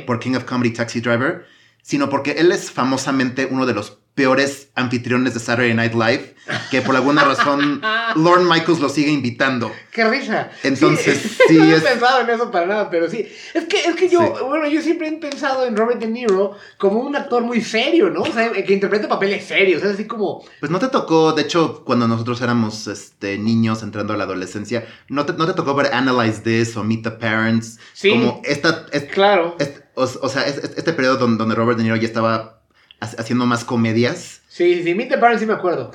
por, 0.06 0.20
King 0.20 0.36
of 0.36 0.44
Comedy 0.44 0.72
Taxi 0.72 1.00
Driver, 1.00 1.46
sino 1.86 2.10
porque 2.10 2.32
él 2.32 2.52
es 2.52 2.72
famosamente 2.72 3.46
uno 3.46 3.68
de 3.68 3.76
los 3.76 4.00
peores 4.16 4.70
anfitriones 4.74 5.36
de 5.36 5.40
Saturday 5.40 5.76
Night 5.76 5.94
Live, 5.94 6.34
que 6.72 6.82
por 6.82 6.96
alguna 6.96 7.24
razón 7.24 7.80
Lorne 8.16 8.50
Michaels 8.50 8.80
lo 8.80 8.90
sigue 8.90 9.12
invitando. 9.12 9.72
¡Qué 9.92 10.04
risa! 10.04 10.50
Entonces, 10.64 11.38
sí, 11.48 11.54
no 11.60 11.76
he 11.76 11.80
pensado 11.80 12.22
en 12.22 12.30
eso 12.32 12.50
para 12.50 12.66
nada, 12.66 12.90
pero 12.90 13.08
sí. 13.08 13.28
Es 13.54 13.66
que, 13.66 13.86
es 13.86 13.96
que 13.96 14.10
yo, 14.10 14.48
bueno, 14.48 14.68
yo 14.68 14.82
siempre 14.82 15.10
he 15.10 15.12
pensado 15.12 15.68
en 15.68 15.78
Robert 15.78 16.00
De 16.00 16.08
Niro 16.08 16.58
como 16.80 17.02
un 17.02 17.16
actor 17.16 17.44
muy 17.44 17.62
serio, 17.62 18.10
¿no? 18.10 18.24
O 18.24 18.34
sea, 18.34 18.52
que 18.52 18.74
interpreta 18.74 19.08
papeles 19.08 19.46
serios, 19.46 19.84
es 19.84 19.92
así 19.92 20.06
como... 20.08 20.44
Pues 20.60 20.72
no 20.72 20.80
te 20.80 20.88
tocó, 20.88 21.34
de 21.34 21.44
hecho, 21.44 21.84
cuando 21.86 22.08
nosotros 22.08 22.42
éramos 22.42 22.88
este, 22.88 23.38
niños 23.38 23.84
entrando 23.84 24.14
a 24.14 24.18
la 24.18 24.24
adolescencia, 24.24 24.88
no 25.08 25.28
te, 25.28 25.34
no 25.34 25.46
te 25.46 25.54
tocó 25.54 25.76
ver 25.76 25.94
Analyze 25.94 26.42
This 26.42 26.76
o 26.78 26.84
Meet 26.84 27.04
the 27.04 27.12
Parents. 27.12 27.78
Sí. 27.94 28.10
Como 28.10 28.42
esta... 28.44 28.88
claro. 29.14 29.56
O, 29.96 30.30
sea, 30.30 30.46
este 30.46 30.94
periodo 30.94 31.18
donde, 31.28 31.56
Robert 31.56 31.78
De 31.78 31.84
Niro 31.84 31.96
ya 31.96 32.08
estaba 32.08 32.62
haciendo 33.00 33.46
más 33.46 33.64
comedias. 33.66 34.42
Sí, 34.48 34.84
sí, 34.84 34.96
Meet 34.96 35.10
the 35.10 35.18
Parents 35.18 35.42
sí 35.42 35.46
me 35.48 35.54
acuerdo, 35.54 35.92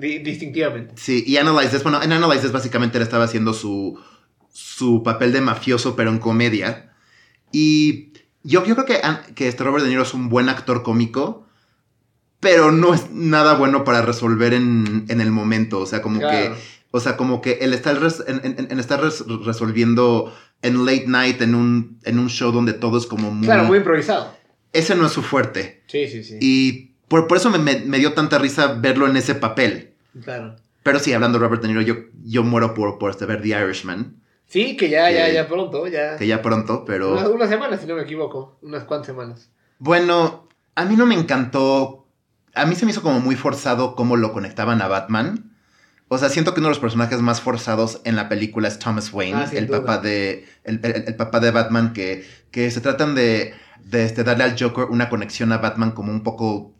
distintivamente. 0.00 0.94
Sí, 0.96 1.24
y 1.26 1.36
Analyze 1.36 1.70
This, 1.70 1.82
bueno, 1.82 2.02
en 2.02 2.12
Analyze 2.12 2.42
This 2.42 2.52
básicamente 2.52 2.98
él 2.98 3.02
estaba 3.02 3.24
haciendo 3.24 3.52
su, 3.54 3.98
su 4.52 5.02
papel 5.02 5.32
de 5.32 5.40
mafioso, 5.40 5.96
pero 5.96 6.10
en 6.10 6.18
comedia. 6.18 6.92
Y 7.52 8.12
yo, 8.42 8.64
yo 8.64 8.74
creo 8.74 8.86
que, 8.86 9.00
que 9.34 9.48
este 9.48 9.64
Robert 9.64 9.84
De 9.84 9.90
Niro 9.90 10.02
es 10.02 10.14
un 10.14 10.28
buen 10.28 10.48
actor 10.48 10.82
cómico, 10.82 11.46
pero 12.40 12.72
no 12.72 12.92
es 12.94 13.10
nada 13.10 13.54
bueno 13.54 13.84
para 13.84 14.02
resolver 14.02 14.52
en, 14.52 15.06
en 15.08 15.20
el 15.20 15.30
momento. 15.30 15.80
O 15.80 15.86
sea, 15.86 16.02
como 16.02 16.20
que 16.20 16.52
O 16.90 17.00
sea, 17.00 17.16
como 17.16 17.40
que 17.40 17.58
el 17.62 17.72
estar, 17.74 17.98
res- 18.00 18.22
en, 18.26 18.40
en- 18.44 18.68
en 18.70 18.78
estar 18.78 19.00
res- 19.00 19.24
resolviendo 19.44 20.32
en 20.64 20.84
late 20.84 21.04
night, 21.06 21.40
en 21.42 21.54
un, 21.54 21.98
en 22.04 22.18
un 22.18 22.28
show 22.28 22.50
donde 22.50 22.72
todo 22.72 22.98
es 22.98 23.06
como 23.06 23.30
muy... 23.30 23.46
Claro, 23.46 23.64
muy 23.64 23.78
improvisado. 23.78 24.32
Ese 24.72 24.96
no 24.96 25.06
es 25.06 25.12
su 25.12 25.22
fuerte. 25.22 25.82
Sí, 25.86 26.08
sí, 26.08 26.24
sí. 26.24 26.38
Y 26.40 26.94
por, 27.06 27.28
por 27.28 27.36
eso 27.36 27.50
me, 27.50 27.58
me- 27.58 27.80
me 27.80 27.98
dio 27.98 28.12
tanta 28.14 28.38
risa 28.38 28.72
verlo 28.74 29.06
en 29.06 29.16
ese 29.16 29.34
papel. 29.36 29.92
Claro. 30.22 30.56
Pero 30.82 30.98
sí, 30.98 31.12
hablando 31.12 31.38
de 31.38 31.44
Robert 31.44 31.62
De 31.62 31.68
Niro, 31.68 31.80
yo, 31.82 31.94
yo 32.24 32.42
muero 32.42 32.74
por, 32.74 32.98
por 32.98 33.10
este, 33.10 33.24
ver 33.26 33.40
The 33.42 33.48
Irishman, 33.48 34.16
Sí, 34.46 34.76
que 34.76 34.90
ya, 34.90 35.10
ya, 35.10 35.30
ya 35.30 35.48
pronto, 35.48 35.86
ya. 35.86 36.16
que 36.16 36.26
ya 36.26 36.42
pronto, 36.42 36.84
pero... 36.84 37.12
Unas, 37.14 37.28
unas 37.28 37.48
semanas, 37.48 37.80
si 37.80 37.86
no 37.86 37.94
me 37.96 38.02
equivoco. 38.02 38.58
Unas 38.62 38.84
cuantas 38.84 39.06
semanas. 39.06 39.50
Bueno, 39.78 40.48
a 40.74 40.84
mí 40.84 40.96
no 40.96 41.06
me 41.06 41.14
encantó. 41.14 42.06
A 42.54 42.66
mí 42.66 42.74
se 42.74 42.84
me 42.84 42.90
hizo 42.92 43.02
como 43.02 43.20
muy 43.20 43.36
forzado 43.36 43.94
cómo 43.96 44.16
lo 44.16 44.32
conectaban 44.32 44.82
a 44.82 44.86
Batman. 44.88 45.53
O 46.08 46.18
sea, 46.18 46.28
siento 46.28 46.52
que 46.54 46.60
uno 46.60 46.68
de 46.68 46.72
los 46.74 46.80
personajes 46.80 47.20
más 47.20 47.40
forzados 47.40 48.00
en 48.04 48.14
la 48.16 48.28
película 48.28 48.68
es 48.68 48.78
Thomas 48.78 49.12
Wayne, 49.12 49.44
Ah, 49.46 49.50
el 49.52 49.66
duda. 49.66 49.80
papá 49.80 49.98
de. 49.98 50.46
El, 50.64 50.80
el- 50.84 51.04
el 51.08 51.16
papá 51.16 51.40
de 51.40 51.50
Batman, 51.50 51.92
que, 51.92 52.24
que 52.50 52.70
se 52.70 52.80
tratan 52.80 53.14
de, 53.14 53.54
de 53.84 54.04
este, 54.04 54.22
darle 54.24 54.44
al 54.44 54.56
Joker 54.58 54.84
una 54.84 55.08
conexión 55.08 55.50
a 55.52 55.58
Batman 55.58 55.92
como 55.92 56.12
un 56.12 56.22
poco. 56.22 56.74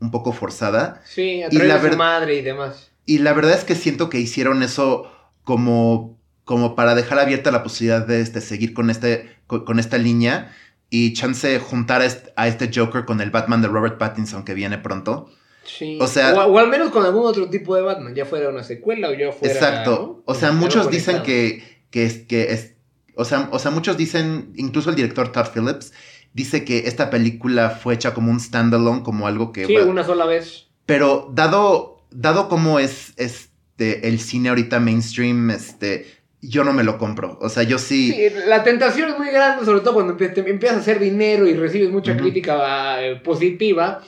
un 0.00 0.10
poco 0.10 0.32
forzada. 0.32 1.00
Sí, 1.04 1.42
a 1.42 1.46
Y 1.46 1.50
través 1.50 1.68
la 1.68 1.78
de 1.78 1.90
su 1.92 1.96
madre 1.96 2.34
y 2.36 2.42
demás. 2.42 2.90
Y 3.06 3.18
la 3.18 3.32
verdad 3.34 3.52
es 3.54 3.64
que 3.64 3.74
siento 3.76 4.08
que 4.08 4.18
hicieron 4.18 4.62
eso 4.62 5.10
como. 5.44 6.18
como 6.44 6.74
para 6.74 6.94
dejar 6.94 7.18
abierta 7.18 7.50
la 7.52 7.62
posibilidad 7.62 8.04
de 8.06 8.20
este, 8.20 8.40
seguir 8.40 8.74
con 8.74 8.90
este. 8.90 9.36
con, 9.46 9.64
con 9.64 9.78
esta 9.78 9.98
línea. 9.98 10.52
Y 10.90 11.12
chance 11.14 11.58
juntar 11.58 12.00
a 12.02 12.04
este, 12.06 12.32
a 12.36 12.48
este 12.48 12.70
Joker 12.74 13.04
con 13.06 13.20
el 13.20 13.30
Batman 13.30 13.62
de 13.62 13.68
Robert 13.68 13.96
Pattinson 13.98 14.44
que 14.44 14.54
viene 14.54 14.76
pronto. 14.78 15.30
Sí. 15.64 15.98
O 16.00 16.06
sea- 16.06 16.34
o, 16.34 16.52
o 16.52 16.58
al 16.58 16.68
menos 16.68 16.90
con 16.90 17.04
algún 17.04 17.24
otro 17.26 17.48
tipo 17.48 17.74
de 17.76 17.82
Batman, 17.82 18.14
ya 18.14 18.24
fuera 18.24 18.48
una 18.48 18.62
secuela 18.64 19.08
o 19.08 19.14
ya 19.14 19.32
fuera. 19.32 19.54
Exacto. 19.54 19.90
¿no? 19.90 20.22
O 20.26 20.34
sea, 20.34 20.52
muchos 20.52 20.90
dicen 20.90 21.22
que, 21.22 21.62
que 21.90 22.04
es 22.04 22.18
que 22.20 22.52
es. 22.52 22.74
O 23.14 23.24
sea, 23.24 23.48
o 23.52 23.58
sea, 23.58 23.70
muchos 23.70 23.96
dicen, 23.96 24.52
incluso 24.56 24.90
el 24.90 24.96
director 24.96 25.30
Todd 25.30 25.46
Phillips, 25.54 25.92
dice 26.32 26.64
que 26.64 26.88
esta 26.88 27.10
película 27.10 27.70
fue 27.70 27.94
hecha 27.94 28.14
como 28.14 28.30
un 28.30 28.40
standalone, 28.40 29.02
como 29.02 29.26
algo 29.26 29.52
que. 29.52 29.66
Sí, 29.66 29.74
bueno, 29.74 29.90
una 29.90 30.04
sola 30.04 30.24
vez. 30.26 30.68
Pero 30.86 31.30
dado, 31.34 32.04
dado 32.10 32.48
cómo 32.48 32.78
es 32.78 33.12
este 33.16 34.08
el 34.08 34.18
cine 34.18 34.48
ahorita 34.48 34.80
mainstream, 34.80 35.50
este, 35.50 36.06
yo 36.40 36.64
no 36.64 36.72
me 36.72 36.82
lo 36.84 36.98
compro. 36.98 37.38
O 37.40 37.48
sea, 37.48 37.62
yo 37.62 37.78
sí. 37.78 38.12
Sí, 38.12 38.28
la 38.46 38.64
tentación 38.64 39.10
es 39.10 39.18
muy 39.18 39.28
grande, 39.30 39.64
sobre 39.64 39.80
todo 39.80 39.94
cuando 39.94 40.16
empiezas 40.18 40.76
a 40.76 40.80
hacer 40.80 40.98
dinero 40.98 41.46
y 41.46 41.54
recibes 41.54 41.90
mucha 41.90 42.16
crítica 42.16 43.02
eh, 43.02 43.16
positiva. 43.16 44.02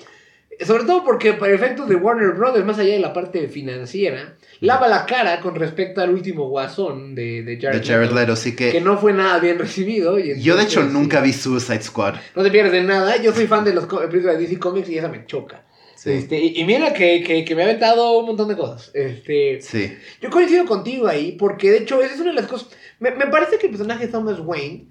Sobre 0.65 0.85
todo 0.85 1.05
porque 1.05 1.33
para 1.35 1.53
efectos 1.53 1.89
de 1.89 1.97
Warner 1.97 2.33
Brothers, 2.33 2.65
más 2.67 2.79
allá 2.79 2.93
de 2.93 3.01
la 3.01 3.13
parte 3.13 3.49
financiera, 3.49 4.37
lava 4.61 4.89
la 4.89 5.07
cara 5.07 5.41
con 5.41 5.55
respecto 5.55 6.01
al 6.01 6.11
último 6.11 6.49
guasón 6.49 7.15
de, 7.15 7.43
de 7.43 7.59
Jared, 7.61 7.81
de 7.81 7.87
Jared 7.87 8.03
Leto, 8.09 8.15
Leto, 8.21 8.37
sí 8.37 8.55
que. 8.55 8.71
que 8.73 8.81
no 8.81 8.99
fue 8.99 9.13
nada 9.13 9.39
bien 9.41 9.59
recibido. 9.59 10.19
y 10.19 10.41
yo 10.41 10.57
de 10.57 10.65
hecho 10.65 10.83
nunca 10.85 11.21
vi 11.21 11.33
Suicide 11.33 11.83
Squad. 11.83 12.15
No 12.37 12.43
te 12.43 12.51
pierdes 12.51 12.73
de 12.73 12.83
nada. 12.83 13.17
Yo 13.23 13.33
soy 13.33 13.47
fan 13.47 13.65
de 13.65 13.75
los 13.75 13.87
películas 13.87 14.37
de 14.39 14.43
DC 14.47 14.59
Comics 14.59 14.89
y 14.89 14.99
esa 14.99 15.09
me 15.09 15.27
choca. 15.27 15.65
Sí. 15.97 16.11
Este, 16.11 16.39
y, 16.39 16.61
y 16.61 16.65
mira 16.65 16.93
que, 16.93 17.23
que, 17.23 17.45
que 17.45 17.55
me 17.55 17.63
ha 17.63 17.65
aventado 17.65 18.19
un 18.19 18.27
montón 18.27 18.49
de 18.49 18.57
cosas. 18.57 18.91
Este, 18.95 19.61
Sí. 19.63 19.93
yo 20.21 20.29
coincido 20.31 20.67
contigo 20.67 21.07
ahí, 21.07 21.33
porque 21.33 21.71
de 21.71 21.79
hecho 21.79 22.03
esa 22.03 22.15
es 22.15 22.21
una 22.21 22.31
de 22.31 22.37
las 22.37 22.47
cosas. 22.47 22.69
Me, 23.01 23.11
me 23.13 23.27
parece 23.29 23.59
que 23.59 23.67
el 23.67 23.73
personaje 23.73 24.07
de 24.07 24.13
Thomas 24.13 24.39
Wayne 24.41 24.89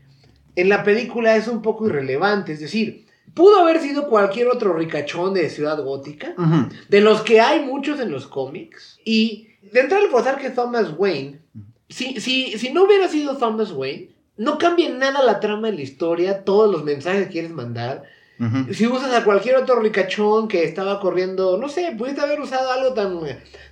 en 0.55 0.69
la 0.69 0.83
película 0.83 1.35
es 1.35 1.47
un 1.47 1.61
poco 1.61 1.87
irrelevante. 1.87 2.53
Es 2.53 2.59
decir, 2.59 3.05
pudo 3.33 3.59
haber 3.59 3.79
sido 3.79 4.07
cualquier 4.07 4.47
otro 4.47 4.73
ricachón 4.73 5.33
de 5.33 5.49
Ciudad 5.49 5.81
Gótica, 5.83 6.35
de 6.89 7.01
los 7.01 7.21
que 7.21 7.41
hay 7.41 7.61
muchos 7.61 7.99
en 7.99 8.11
los 8.11 8.27
cómics. 8.27 8.99
Y 9.05 9.49
de 9.71 9.81
entrada 9.81 10.03
al 10.03 10.37
que 10.37 10.49
Thomas 10.49 10.93
Wayne, 10.97 11.39
si, 11.89 12.19
si, 12.19 12.57
si 12.57 12.71
no 12.71 12.83
hubiera 12.83 13.07
sido 13.07 13.37
Thomas 13.37 13.71
Wayne, 13.71 14.09
no 14.37 14.57
cambia 14.57 14.89
nada 14.89 15.23
la 15.23 15.39
trama 15.39 15.69
de 15.69 15.77
la 15.77 15.81
historia, 15.81 16.43
todos 16.43 16.71
los 16.71 16.83
mensajes 16.83 17.25
que 17.25 17.33
quieres 17.33 17.51
mandar. 17.51 18.03
Si 18.71 18.85
usas 18.85 19.13
a 19.13 19.23
cualquier 19.23 19.55
otro 19.55 19.79
ricachón 19.79 20.49
que 20.49 20.65
estaba 20.65 20.99
corriendo, 20.99 21.57
no 21.57 21.69
sé, 21.69 21.95
pudiste 21.97 22.19
haber 22.19 22.41
usado 22.41 22.71
algo 22.71 22.93
tan, 22.93 23.19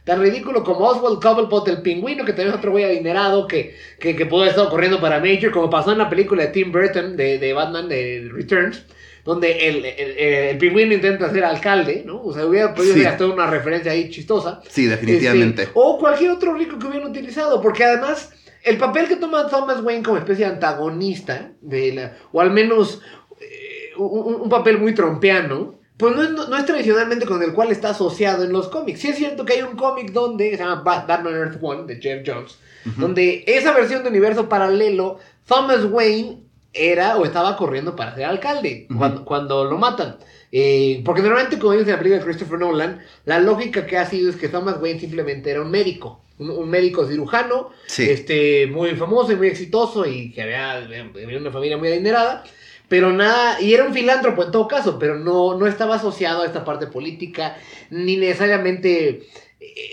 tan 0.06 0.22
ridículo 0.22 0.64
como 0.64 0.88
Oswald 0.88 1.22
Cobblepot, 1.22 1.68
el 1.68 1.82
pingüino, 1.82 2.24
que 2.24 2.32
también 2.32 2.50
es 2.50 2.56
otro 2.56 2.72
güey 2.72 2.86
adinerado 2.86 3.48
que, 3.48 3.76
que, 4.00 4.16
que 4.16 4.26
pudo 4.26 4.42
haber 4.42 4.52
estado 4.52 4.70
corriendo 4.70 5.02
para 5.02 5.20
Major, 5.20 5.52
como 5.52 5.70
pasó 5.70 5.92
en 5.92 5.98
la 5.98 6.10
película 6.10 6.44
de 6.44 6.50
Tim 6.50 6.72
Burton 6.72 7.18
de, 7.18 7.38
de 7.38 7.54
Batman 7.54 7.90
de 7.90 8.30
Returns, 8.32 8.86
donde 9.24 9.68
el, 9.70 9.86
el, 9.86 10.18
el 10.18 10.58
pingüino 10.58 10.94
intenta 10.94 11.30
ser 11.32 11.44
alcalde, 11.46 12.04
¿no? 12.06 12.22
O 12.22 12.34
sea, 12.34 12.46
hubiera 12.46 12.74
podido 12.74 12.96
Sí. 12.96 13.06
hasta 13.06 13.26
una 13.28 13.48
referencia 13.48 13.92
ahí 13.92 14.10
chistosa. 14.10 14.62
Sí, 14.70 14.86
definitivamente. 14.88 15.64
Este, 15.64 15.74
o 15.76 15.98
cualquier 16.00 16.32
otro 16.32 16.54
rico 16.56 16.78
que 16.80 16.88
hubieran 16.88 17.10
utilizado, 17.10 17.62
porque 17.62 17.84
además 17.84 18.32
el 18.64 18.78
papel 18.78 19.08
que 19.08 19.16
toma 19.16 19.48
Thomas 19.48 19.82
Wayne 19.82 20.04
como 20.04 20.18
especie 20.18 20.46
de 20.46 20.52
antagonista, 20.54 21.52
de 21.62 21.94
la, 21.94 22.18
o 22.32 22.42
al 22.42 22.52
menos 22.52 23.02
eh, 23.40 23.92
un, 23.98 24.36
un 24.42 24.50
papel 24.50 24.78
muy 24.80 24.94
trompeano, 24.94 25.80
pues 25.98 26.16
no 26.16 26.24
es, 26.24 26.32
no 26.32 26.58
es 26.58 26.66
tradicionalmente 26.66 27.28
con 27.28 27.44
el 27.44 27.54
cual 27.54 27.72
está 27.72 27.90
asociado 27.90 28.44
en 28.44 28.52
los 28.52 28.70
cómics. 28.70 29.02
Sí 29.02 29.10
es 29.10 29.18
cierto 29.18 29.46
que 29.46 29.54
hay 29.54 29.62
un 29.62 29.76
cómic 29.76 30.12
donde 30.12 30.50
se 30.52 30.58
llama 30.58 30.84
Bat- 30.84 31.06
Batman 31.08 31.36
Earth 31.36 31.58
One 31.62 31.86
de 31.86 32.02
Jeff 32.02 32.24
Jones, 32.26 32.58
donde 32.98 33.44
esa 33.46 33.72
versión 33.74 34.02
de 34.02 34.10
universo 34.10 34.50
paralelo, 34.50 35.20
Thomas 35.48 35.86
Wayne 35.86 36.40
era 36.74 37.18
o 37.18 37.26
estaba 37.26 37.58
corriendo 37.58 37.96
para 37.96 38.16
ser 38.16 38.26
alcalde 38.26 38.88
cuando, 38.98 39.26
cuando 39.26 39.66
lo 39.66 39.78
matan. 39.78 40.18
Eh, 40.54 41.02
porque 41.06 41.22
normalmente, 41.22 41.58
como 41.60 41.74
dice 41.74 41.86
en 41.86 41.92
la 41.92 41.98
película 41.98 42.20
de 42.20 42.26
Christopher 42.26 42.60
Nolan, 42.60 43.02
la 43.26 43.40
lógica 43.40 43.86
que 43.86 43.98
ha 43.98 44.06
sido 44.06 44.30
es 44.30 44.36
que 44.36 44.50
Thomas 44.50 44.78
Wayne 44.82 45.00
simplemente 45.00 45.50
era 45.52 45.62
un 45.62 45.72
médico, 45.72 46.22
un, 46.40 46.50
un 46.50 46.70
médico 46.70 47.08
cirujano, 47.08 47.70
Sí. 47.88 48.10
este, 48.10 48.68
muy 48.68 48.92
famoso 48.96 49.32
y 49.32 49.36
muy 49.38 49.48
exitoso 49.48 50.06
y 50.06 50.32
que 50.32 50.42
había, 50.42 50.74
había 50.74 51.38
una 51.38 51.52
familia 51.52 51.78
muy 51.78 51.88
adinerada, 51.90 52.44
pero 52.90 53.14
nada, 53.14 53.62
y 53.62 53.74
era 53.74 53.86
un 53.86 53.94
filántropo 53.94 54.44
en 54.44 54.52
todo 54.52 54.68
caso, 54.68 55.00
pero 55.00 55.18
no, 55.18 55.58
no 55.58 55.68
estaba 55.68 55.96
asociado 55.96 56.42
a 56.42 56.46
esta 56.46 56.66
parte 56.66 56.88
política, 56.88 57.56
ni 57.90 58.18
necesariamente, 58.18 59.22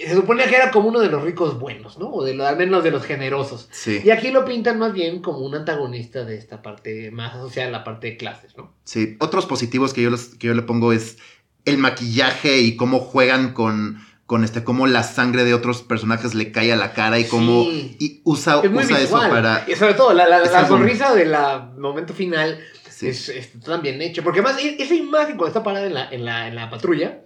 se 0.07 0.15
suponía 0.15 0.47
que 0.49 0.57
era 0.57 0.71
como 0.71 0.89
uno 0.89 1.01
de 1.01 1.09
los 1.11 1.23
ricos 1.23 1.59
buenos, 1.59 1.99
¿no? 1.99 2.09
O 2.11 2.25
de 2.25 2.33
lo- 2.35 2.47
al 2.47 2.57
menos 2.57 2.83
de 2.83 2.91
los 2.91 3.05
generosos. 3.05 3.69
Sí. 3.71 4.01
Y 4.03 4.11
aquí 4.11 4.31
lo 4.31 4.45
pintan 4.45 4.79
más 4.79 4.93
bien 4.95 5.21
como 5.21 5.41
un 5.41 5.55
antagonista 5.55 6.25
de 6.25 6.37
esta 6.37 6.63
parte 6.63 7.11
más 7.11 7.35
asociada 7.35 7.69
a 7.69 7.73
la 7.73 7.85
parte 7.85 8.07
de 8.09 8.17
clases, 8.17 8.57
¿no? 8.57 8.73
Sí, 8.85 9.17
otros 9.21 9.45
positivos 9.47 9.93
que 9.93 10.03
yo, 10.03 10.11
les- 10.11 10.35
que 10.37 10.47
yo 10.47 10.55
le 10.55 10.63
pongo 10.63 10.93
es 10.93 11.19
el 11.67 11.77
maquillaje 11.77 12.59
y 12.61 12.77
cómo 12.77 12.99
juegan 13.01 13.53
con, 13.53 13.99
con 14.25 14.43
este, 14.43 14.65
cómo 14.65 14.87
la 14.87 15.03
sangre 15.03 15.45
de 15.45 15.53
otros 15.53 15.83
personajes 15.83 16.35
le 16.35 16.51
cae 16.51 16.73
a 16.73 16.77
la 16.77 16.93
cara 16.95 17.19
y 17.19 17.25
cómo 17.25 17.65
Sí. 17.65 17.97
y 18.01 18.21
usa, 18.25 18.61
Es 18.65 18.71
muy 18.71 18.85
usa 18.85 19.01
eso 19.01 19.19
para... 19.19 19.65
Y 19.69 19.75
sobre 19.75 19.93
todo, 19.95 20.15
la, 20.15 20.27
la- 20.29 20.41
la 20.45 20.67
sonrisa 20.67 21.15
del 21.15 21.35
momento 21.79 22.15
final 22.15 22.59
Sí. 22.91 23.09
es, 23.09 23.29
es 23.29 23.53
tan 23.61 23.81
bien 23.83 24.01
hecho. 24.03 24.25
Porque 24.25 24.41
además, 24.41 24.61
e- 24.63 24.83
esa 24.83 24.95
imagen 24.95 25.37
cuando 25.37 25.49
está 25.49 25.63
parada 25.63 25.87
en 25.87 25.95
la, 25.95 26.11
en 26.11 26.25
la, 26.25 26.49
en 26.49 26.55
la 26.57 26.69
patrulla, 26.71 27.21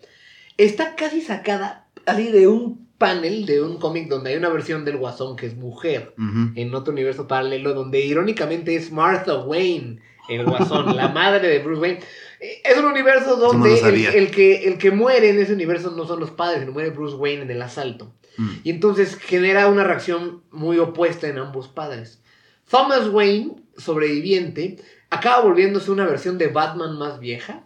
está 0.59 0.95
casi 0.97 1.23
sacada 1.23 1.82
así 2.07 2.31
de 2.31 2.49
un 2.49 2.89
panel 2.99 3.47
de 3.47 3.61
un 3.61 3.79
cómic 3.79 4.09
donde 4.09 4.31
hay 4.31 4.37
una 4.37 4.49
versión 4.49 4.85
del 4.85 4.97
Guasón 4.97 5.35
que 5.37 5.47
es 5.47 5.57
mujer 5.57 6.15
en 6.55 6.75
otro 6.75 6.93
universo 6.93 7.27
paralelo 7.27 7.75
donde 7.75 8.01
irónicamente 8.01 8.77
es 8.77 8.93
Martha 8.93 9.41
Wayne, 9.41 9.99
el 10.29 10.45
Guasón, 10.45 10.95
la 10.97 11.09
madre 11.09 11.49
de 11.49 11.59
Bruce 11.59 11.81
Wayne. 11.81 12.01
Eh, 12.41 12.63
Es 12.65 12.79
un 12.79 12.85
universo 12.85 13.37
donde 13.37 13.79
el, 14.17 14.31
que, 14.31 14.69
el 14.69 14.79
que 14.79 14.91
muere 14.93 15.31
en 15.31 15.41
ese 15.41 15.53
universo 15.53 15.91
no 15.91 16.07
son 16.07 16.21
los 16.21 16.31
padres, 16.31 16.61
sino 16.61 16.73
muere 16.73 16.91
Bruce 16.91 17.17
Wayne 17.17 17.43
en 17.43 17.51
el 17.51 17.63
asalto. 17.63 18.13
Mm. 18.37 18.51
Y 18.63 18.71
entonces 18.71 19.17
genera 19.17 19.67
una 19.67 19.85
reacción 19.85 20.43
muy 20.53 20.79
opuesta 20.79 21.27
en 21.27 21.39
ambos 21.39 21.69
padres. 21.69 22.23
Thomas 22.71 23.09
Wayne, 23.09 23.57
sobreviviente, 23.77 24.77
acaba 25.11 25.43
volviéndose 25.43 25.91
una 25.91 26.07
versión 26.07 26.39
de 26.39 26.47
Batman 26.49 26.97
más 26.99 27.19
vieja. 27.19 27.65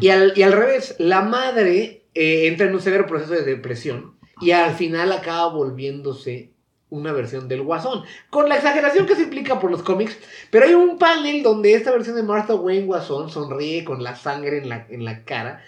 Y 0.00 0.08
al, 0.10 0.34
y 0.36 0.42
al 0.42 0.52
revés, 0.52 0.94
la 0.98 1.22
madre 1.22 2.03
eh, 2.14 2.46
entra 2.48 2.66
en 2.66 2.74
un 2.74 2.80
severo 2.80 3.06
proceso 3.06 3.32
de 3.32 3.42
depresión 3.42 4.14
y 4.40 4.50
al 4.52 4.74
final 4.74 5.12
acaba 5.12 5.48
volviéndose 5.52 6.50
una 6.90 7.12
versión 7.12 7.48
del 7.48 7.62
Guasón. 7.62 8.04
Con 8.30 8.48
la 8.48 8.56
exageración 8.56 9.06
que 9.06 9.16
se 9.16 9.22
implica 9.22 9.58
por 9.58 9.70
los 9.70 9.82
cómics, 9.82 10.16
pero 10.50 10.66
hay 10.66 10.74
un 10.74 10.98
panel 10.98 11.42
donde 11.42 11.74
esta 11.74 11.90
versión 11.90 12.14
de 12.16 12.22
Martha 12.22 12.54
Wayne 12.54 12.86
Guasón 12.86 13.30
sonríe 13.30 13.84
con 13.84 14.02
la 14.02 14.14
sangre 14.14 14.58
en 14.58 14.68
la, 14.68 14.86
en 14.90 15.04
la 15.04 15.24
cara 15.24 15.62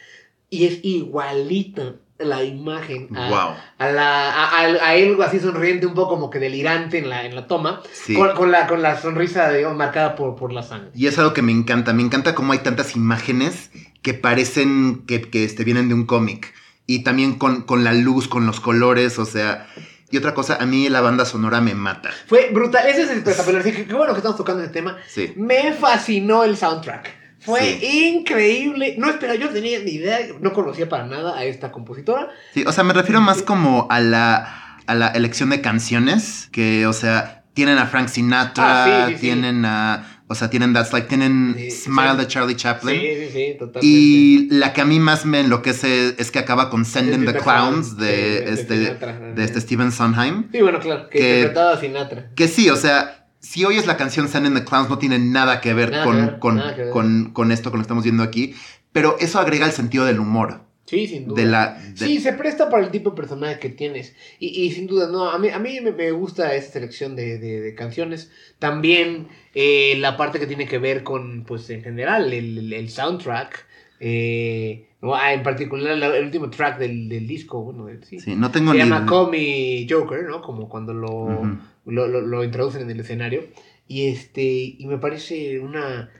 y 0.50 0.66
es 0.66 0.84
igualita 0.84 1.94
la 2.18 2.44
imagen 2.44 3.08
a, 3.14 3.28
Wow. 3.28 3.54
a, 3.78 3.90
la, 3.92 4.30
a, 4.32 4.60
a- 4.86 4.94
él 4.94 5.18
así 5.22 5.38
sonriente, 5.38 5.84
un 5.86 5.92
poco 5.94 6.10
como 6.10 6.30
que 6.30 6.38
delirante 6.38 6.96
en 6.98 7.10
la, 7.10 7.26
en 7.26 7.34
la 7.34 7.46
toma, 7.46 7.82
Sí. 7.92 8.14
con, 8.14 8.34
con 8.34 8.50
la, 8.50 8.66
con 8.66 8.80
la 8.80 8.98
sonrisa 8.98 9.52
digamos, 9.52 9.76
marcada 9.76 10.14
por, 10.14 10.34
por 10.34 10.50
la 10.52 10.62
sangre. 10.62 10.90
Y 10.94 11.08
es 11.08 11.18
algo 11.18 11.34
que 11.34 11.42
me 11.42 11.52
encanta. 11.52 11.92
Me 11.92 12.02
encanta 12.02 12.34
cómo 12.34 12.52
hay 12.54 12.60
tantas 12.60 12.96
imágenes 12.96 13.70
que 14.06 14.14
parecen 14.14 15.02
que, 15.04 15.20
que 15.20 15.42
este, 15.42 15.64
vienen 15.64 15.88
de 15.88 15.94
un 15.94 16.06
cómic. 16.06 16.54
Y 16.86 17.00
también 17.02 17.34
con, 17.34 17.62
con 17.62 17.82
la 17.82 17.92
luz, 17.92 18.28
con 18.28 18.46
los 18.46 18.60
colores, 18.60 19.18
o 19.18 19.24
sea... 19.24 19.66
Y 20.12 20.16
otra 20.16 20.32
cosa, 20.32 20.58
a 20.60 20.66
mí 20.66 20.88
la 20.88 21.00
banda 21.00 21.24
sonora 21.24 21.60
me 21.60 21.74
mata. 21.74 22.10
Fue 22.28 22.50
brutal, 22.52 22.86
ese 22.86 23.02
es 23.02 23.10
el 23.10 23.18
espectacular, 23.18 23.64
que 23.64 23.84
qué 23.84 23.92
bueno 23.94 24.12
que 24.12 24.18
estamos 24.18 24.36
tocando 24.36 24.62
ese 24.62 24.72
tema. 24.72 24.96
Sí. 25.08 25.32
Me 25.34 25.72
fascinó 25.72 26.44
el 26.44 26.56
soundtrack. 26.56 27.12
Fue 27.40 27.60
Sí. 27.80 28.12
increíble. 28.14 28.94
No, 28.98 29.10
espera, 29.10 29.34
yo 29.34 29.48
tenía 29.48 29.80
ni 29.80 29.90
idea, 29.90 30.20
no 30.40 30.52
conocía 30.52 30.88
para 30.88 31.04
nada 31.06 31.36
a 31.36 31.42
esta 31.44 31.72
compositora. 31.72 32.28
Sí, 32.54 32.62
o 32.64 32.70
sea, 32.70 32.84
me 32.84 32.92
refiero 32.92 33.20
más 33.20 33.42
como 33.42 33.88
a 33.90 33.98
la... 33.98 34.78
a 34.86 34.94
la 34.94 35.08
elección 35.08 35.50
de 35.50 35.60
canciones, 35.60 36.48
que, 36.52 36.86
o 36.86 36.92
sea, 36.92 37.42
tienen 37.54 37.78
a 37.78 37.86
Frank 37.86 38.06
Sinatra, 38.06 38.84
Ah, 38.84 39.06
sí, 39.08 39.14
sí, 39.14 39.14
sí. 39.16 39.20
tienen 39.22 39.64
a, 39.64 40.15
o 40.28 40.34
sea, 40.34 40.50
tienen 40.50 40.72
That's 40.72 40.92
Like, 40.92 41.08
tienen 41.08 41.54
Sí, 41.56 41.70
Smile 41.70 42.12
sí. 42.12 42.16
de 42.18 42.26
Charlie 42.26 42.56
Chaplin. 42.56 43.00
Sí, 43.00 43.06
sí, 43.06 43.28
sí, 43.32 43.56
totalmente. 43.58 43.86
Y 43.86 44.48
la 44.50 44.72
que 44.72 44.80
a 44.80 44.84
mí 44.84 44.98
más 44.98 45.24
me 45.24 45.40
enloquece 45.40 46.14
es 46.18 46.30
que 46.30 46.38
acaba 46.38 46.68
con 46.70 46.84
Send 46.84 47.14
in 47.14 47.24
the 47.26 47.34
Clowns 47.34 47.96
de, 47.96 48.50
este, 48.52 48.86
Sinatra, 48.86 49.18
de 49.34 49.44
este 49.44 49.60
Steven 49.60 49.92
Sondheim. 49.92 50.48
Sí, 50.52 50.60
bueno, 50.62 50.80
claro, 50.80 51.08
que, 51.08 51.18
que- 51.18 51.34
interpretaba 51.36 51.72
a 51.74 51.80
Sinatra. 51.80 52.30
Que 52.34 52.48
sí, 52.48 52.68
o 52.70 52.76
sea, 52.76 53.28
si 53.38 53.64
oyes 53.64 53.86
la 53.86 53.96
canción 53.96 54.28
Send 54.28 54.46
in 54.46 54.54
the 54.54 54.64
Clowns 54.64 54.88
no 54.90 54.98
tiene 54.98 55.18
nada 55.20 55.60
que 55.60 55.72
ver, 55.74 55.92
Nada 55.92 56.04
con, 56.04 56.16
que 56.16 56.22
ver, 56.22 56.38
con, 56.40 56.56
nada 56.56 56.74
que 56.74 56.82
ver. 56.82 56.90
con- 56.90 57.30
con 57.32 57.52
esto 57.52 57.70
que 57.70 57.76
lo 57.76 57.82
estamos 57.82 58.02
viendo 58.02 58.22
aquí, 58.24 58.54
pero 58.92 59.16
eso 59.20 59.38
agrega 59.38 59.66
el 59.66 59.72
sentido 59.72 60.04
del 60.06 60.18
humor. 60.18 60.65
Sí, 60.86 61.06
sin 61.08 61.26
duda. 61.26 61.42
De 61.42 61.48
la, 61.48 61.74
de- 61.82 61.96
Sí, 61.96 62.20
se 62.20 62.32
presta 62.32 62.70
para 62.70 62.84
el 62.84 62.90
tipo 62.92 63.10
de 63.10 63.16
personaje 63.16 63.58
que 63.58 63.68
tienes. 63.70 64.14
Y, 64.38 64.48
y 64.62 64.70
sin 64.70 64.86
duda, 64.86 65.08
no, 65.08 65.28
a 65.30 65.38
mí, 65.38 65.48
a 65.48 65.58
mí 65.58 65.80
me, 65.80 66.10
gusta 66.12 66.54
esta 66.54 66.74
selección 66.74 67.16
de, 67.16 67.38
de- 67.38 67.60
de 67.60 67.74
canciones. 67.74 68.30
También 68.60 69.26
eh, 69.54 69.96
la 69.98 70.16
parte 70.16 70.38
que 70.38 70.46
tiene 70.46 70.66
que 70.66 70.78
ver 70.78 71.02
con, 71.02 71.44
pues 71.44 71.68
en 71.70 71.82
general, 71.82 72.32
el, 72.32 72.72
el- 72.72 72.88
soundtrack. 72.88 73.66
eh, 73.98 74.86
no, 75.02 75.14
ah, 75.14 75.32
en 75.32 75.42
particular 75.42 75.96
la- 75.98 76.16
el 76.16 76.24
último 76.24 76.50
track 76.50 76.78
del, 76.78 77.08
del 77.08 77.26
disco. 77.26 77.62
Bueno, 77.62 77.86
sí. 78.04 78.20
sí, 78.20 78.34
no 78.36 78.50
tengo 78.50 78.72
Se 78.72 78.78
ni 78.78 78.84
llama 78.84 79.06
Call 79.06 79.30
Me 79.30 79.86
Joker, 79.90 80.22
¿no? 80.24 80.40
Como 80.42 80.68
cuando 80.68 80.94
lo, 80.94 81.42
lo, 81.84 82.06
lo- 82.08 82.20
lo 82.20 82.44
introducen 82.44 82.82
en 82.82 82.90
el 82.90 83.00
escenario. 83.00 83.44
Y 83.88 84.06
este 84.08 84.42
y 84.78 84.84
me 84.86 84.98
parece 84.98 85.58
una... 85.60 86.10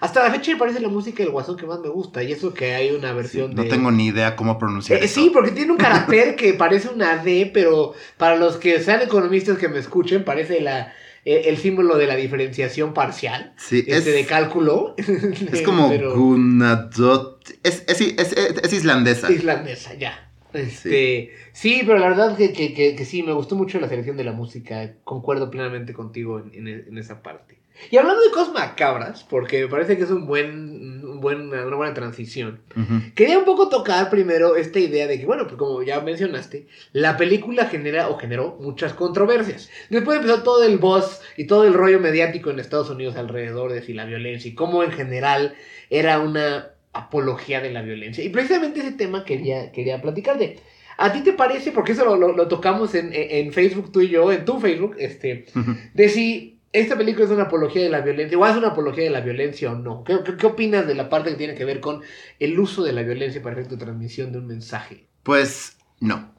Hasta 0.00 0.22
la 0.22 0.30
fecha 0.30 0.52
me 0.52 0.58
parece 0.58 0.80
la 0.80 0.88
música 0.88 1.22
del 1.22 1.32
Guasón 1.32 1.56
que 1.56 1.66
más 1.66 1.80
me 1.80 1.88
gusta. 1.88 2.22
Y 2.22 2.32
eso 2.32 2.52
que 2.52 2.74
hay 2.74 2.90
una 2.90 3.10
Sí, 3.10 3.16
versión 3.16 3.54
no 3.54 3.62
de... 3.62 3.68
tengo 3.68 3.90
ni 3.90 4.06
idea 4.06 4.36
cómo 4.36 4.58
pronunciar 4.58 5.00
Eh, 5.00 5.04
eso. 5.06 5.20
sí, 5.20 5.30
porque 5.32 5.50
tiene 5.52 5.72
un 5.72 5.78
carácter 5.78 6.36
que 6.36 6.54
parece 6.54 6.88
una 6.88 7.16
D, 7.22 7.50
pero 7.54 7.94
para 8.16 8.36
los 8.36 8.56
que 8.56 8.80
sean 8.80 9.00
economistas 9.02 9.58
que 9.58 9.68
me 9.68 9.78
escuchen, 9.78 10.24
parece 10.24 10.60
la, 10.60 10.92
eh, 11.24 11.42
el 11.46 11.56
símbolo 11.56 11.96
de 11.96 12.06
la 12.06 12.16
diferenciación 12.16 12.92
parcial. 12.92 13.54
Sí, 13.56 13.84
Este 13.86 14.10
de 14.10 14.20
es, 14.20 14.26
cálculo. 14.26 14.94
es 14.98 15.62
como 15.62 15.88
Pero- 15.88 16.14
Gunadot. 16.16 17.44
Es, 17.62 17.84
es, 17.86 18.00
es, 18.00 18.32
es- 18.32 18.56
es 18.62 18.72
islandesa. 18.72 19.30
Islandesa, 19.32 19.94
ya. 19.94 20.30
Este, 20.52 21.32
sí. 21.52 21.82
pero 21.84 21.98
la 21.98 22.08
verdad 22.08 22.36
que, 22.36 22.52
que, 22.52 22.74
que- 22.74 22.94
que 22.94 23.04
sí, 23.04 23.22
me 23.24 23.32
gustó 23.32 23.56
mucho 23.56 23.80
la 23.80 23.88
selección 23.88 24.16
de 24.16 24.24
la 24.24 24.32
música. 24.32 24.92
Concuerdo 25.02 25.50
plenamente 25.50 25.92
contigo 25.92 26.38
en, 26.40 26.68
en- 26.68 26.84
en 26.88 26.98
esa 26.98 27.22
parte. 27.22 27.58
Y 27.90 27.96
hablando 27.96 28.22
de 28.22 28.30
cosas 28.30 28.52
macabras, 28.54 29.24
porque 29.24 29.62
me 29.62 29.68
parece 29.68 29.96
que 29.96 30.04
es 30.04 30.10
un 30.10 30.26
buen, 30.26 31.04
un 31.04 31.20
buen, 31.20 31.48
una 31.48 31.76
buena 31.76 31.94
transición. 31.94 32.60
Quería 33.14 33.38
un 33.38 33.44
poco 33.44 33.68
tocar 33.68 34.10
primero 34.10 34.56
esta 34.56 34.78
idea 34.78 35.06
de 35.06 35.18
que, 35.18 35.26
bueno, 35.26 35.44
pues 35.44 35.56
como 35.56 35.82
ya 35.82 36.00
mencionaste, 36.00 36.66
la 36.92 37.16
película 37.16 37.66
genera 37.66 38.08
o 38.08 38.18
generó 38.18 38.56
muchas 38.60 38.94
controversias. 38.94 39.70
Después 39.90 40.18
empezó 40.18 40.42
todo 40.42 40.64
el 40.64 40.78
buzz 40.78 41.20
y 41.36 41.44
todo 41.44 41.64
el 41.66 41.74
rollo 41.74 42.00
mediático 42.00 42.50
en 42.50 42.58
Estados 42.60 42.90
Unidos 42.90 43.16
alrededor 43.16 43.72
de 43.72 43.82
si 43.82 43.92
la 43.92 44.04
violencia 44.04 44.50
y 44.50 44.54
cómo 44.54 44.82
en 44.82 44.92
general 44.92 45.54
era 45.90 46.18
una 46.20 46.70
apología 46.92 47.60
de 47.60 47.70
la 47.72 47.82
violencia. 47.82 48.22
Y 48.24 48.28
precisamente 48.28 48.80
ese 48.80 48.92
tema 48.92 49.24
quería, 49.24 49.72
quería 49.72 50.00
platicarte. 50.00 50.58
¿A 50.96 51.12
ti 51.12 51.22
te 51.22 51.32
parece, 51.32 51.72
porque 51.72 51.90
eso 51.92 52.04
lo, 52.04 52.16
lo- 52.16 52.36
lo 52.36 52.46
tocamos 52.46 52.94
en, 52.94 53.10
en- 53.12 53.52
Facebook 53.52 53.90
tú 53.90 54.00
y 54.00 54.08
yo, 54.10 54.30
en 54.30 54.44
tu 54.44 54.60
Facebook, 54.60 54.94
este, 55.00 55.44
de 55.92 56.08
si 56.08 56.53
esta 56.74 56.98
película 56.98 57.24
es 57.24 57.30
una 57.30 57.44
apología 57.44 57.82
de 57.82 57.88
la 57.88 58.00
violencia, 58.00 58.36
o 58.36 58.46
es 58.46 58.56
una 58.56 58.68
apología 58.68 59.04
de 59.04 59.10
la 59.10 59.20
violencia 59.20 59.70
o 59.70 59.76
no. 59.76 60.02
¿Qué, 60.02 60.18
qué, 60.24 60.36
qué 60.36 60.46
opinas 60.46 60.86
de 60.86 60.96
la 60.96 61.08
parte 61.08 61.30
que 61.30 61.36
tiene 61.36 61.54
que 61.54 61.64
ver 61.64 61.80
con 61.80 62.02
el 62.40 62.58
uso 62.58 62.82
de 62.82 62.92
la 62.92 63.02
violencia 63.02 63.40
para 63.40 63.54
efecto 63.54 63.76
de 63.76 63.84
transmisión 63.84 64.32
de 64.32 64.38
un 64.38 64.48
mensaje? 64.48 65.06
Pues 65.22 65.76
no. 66.00 66.34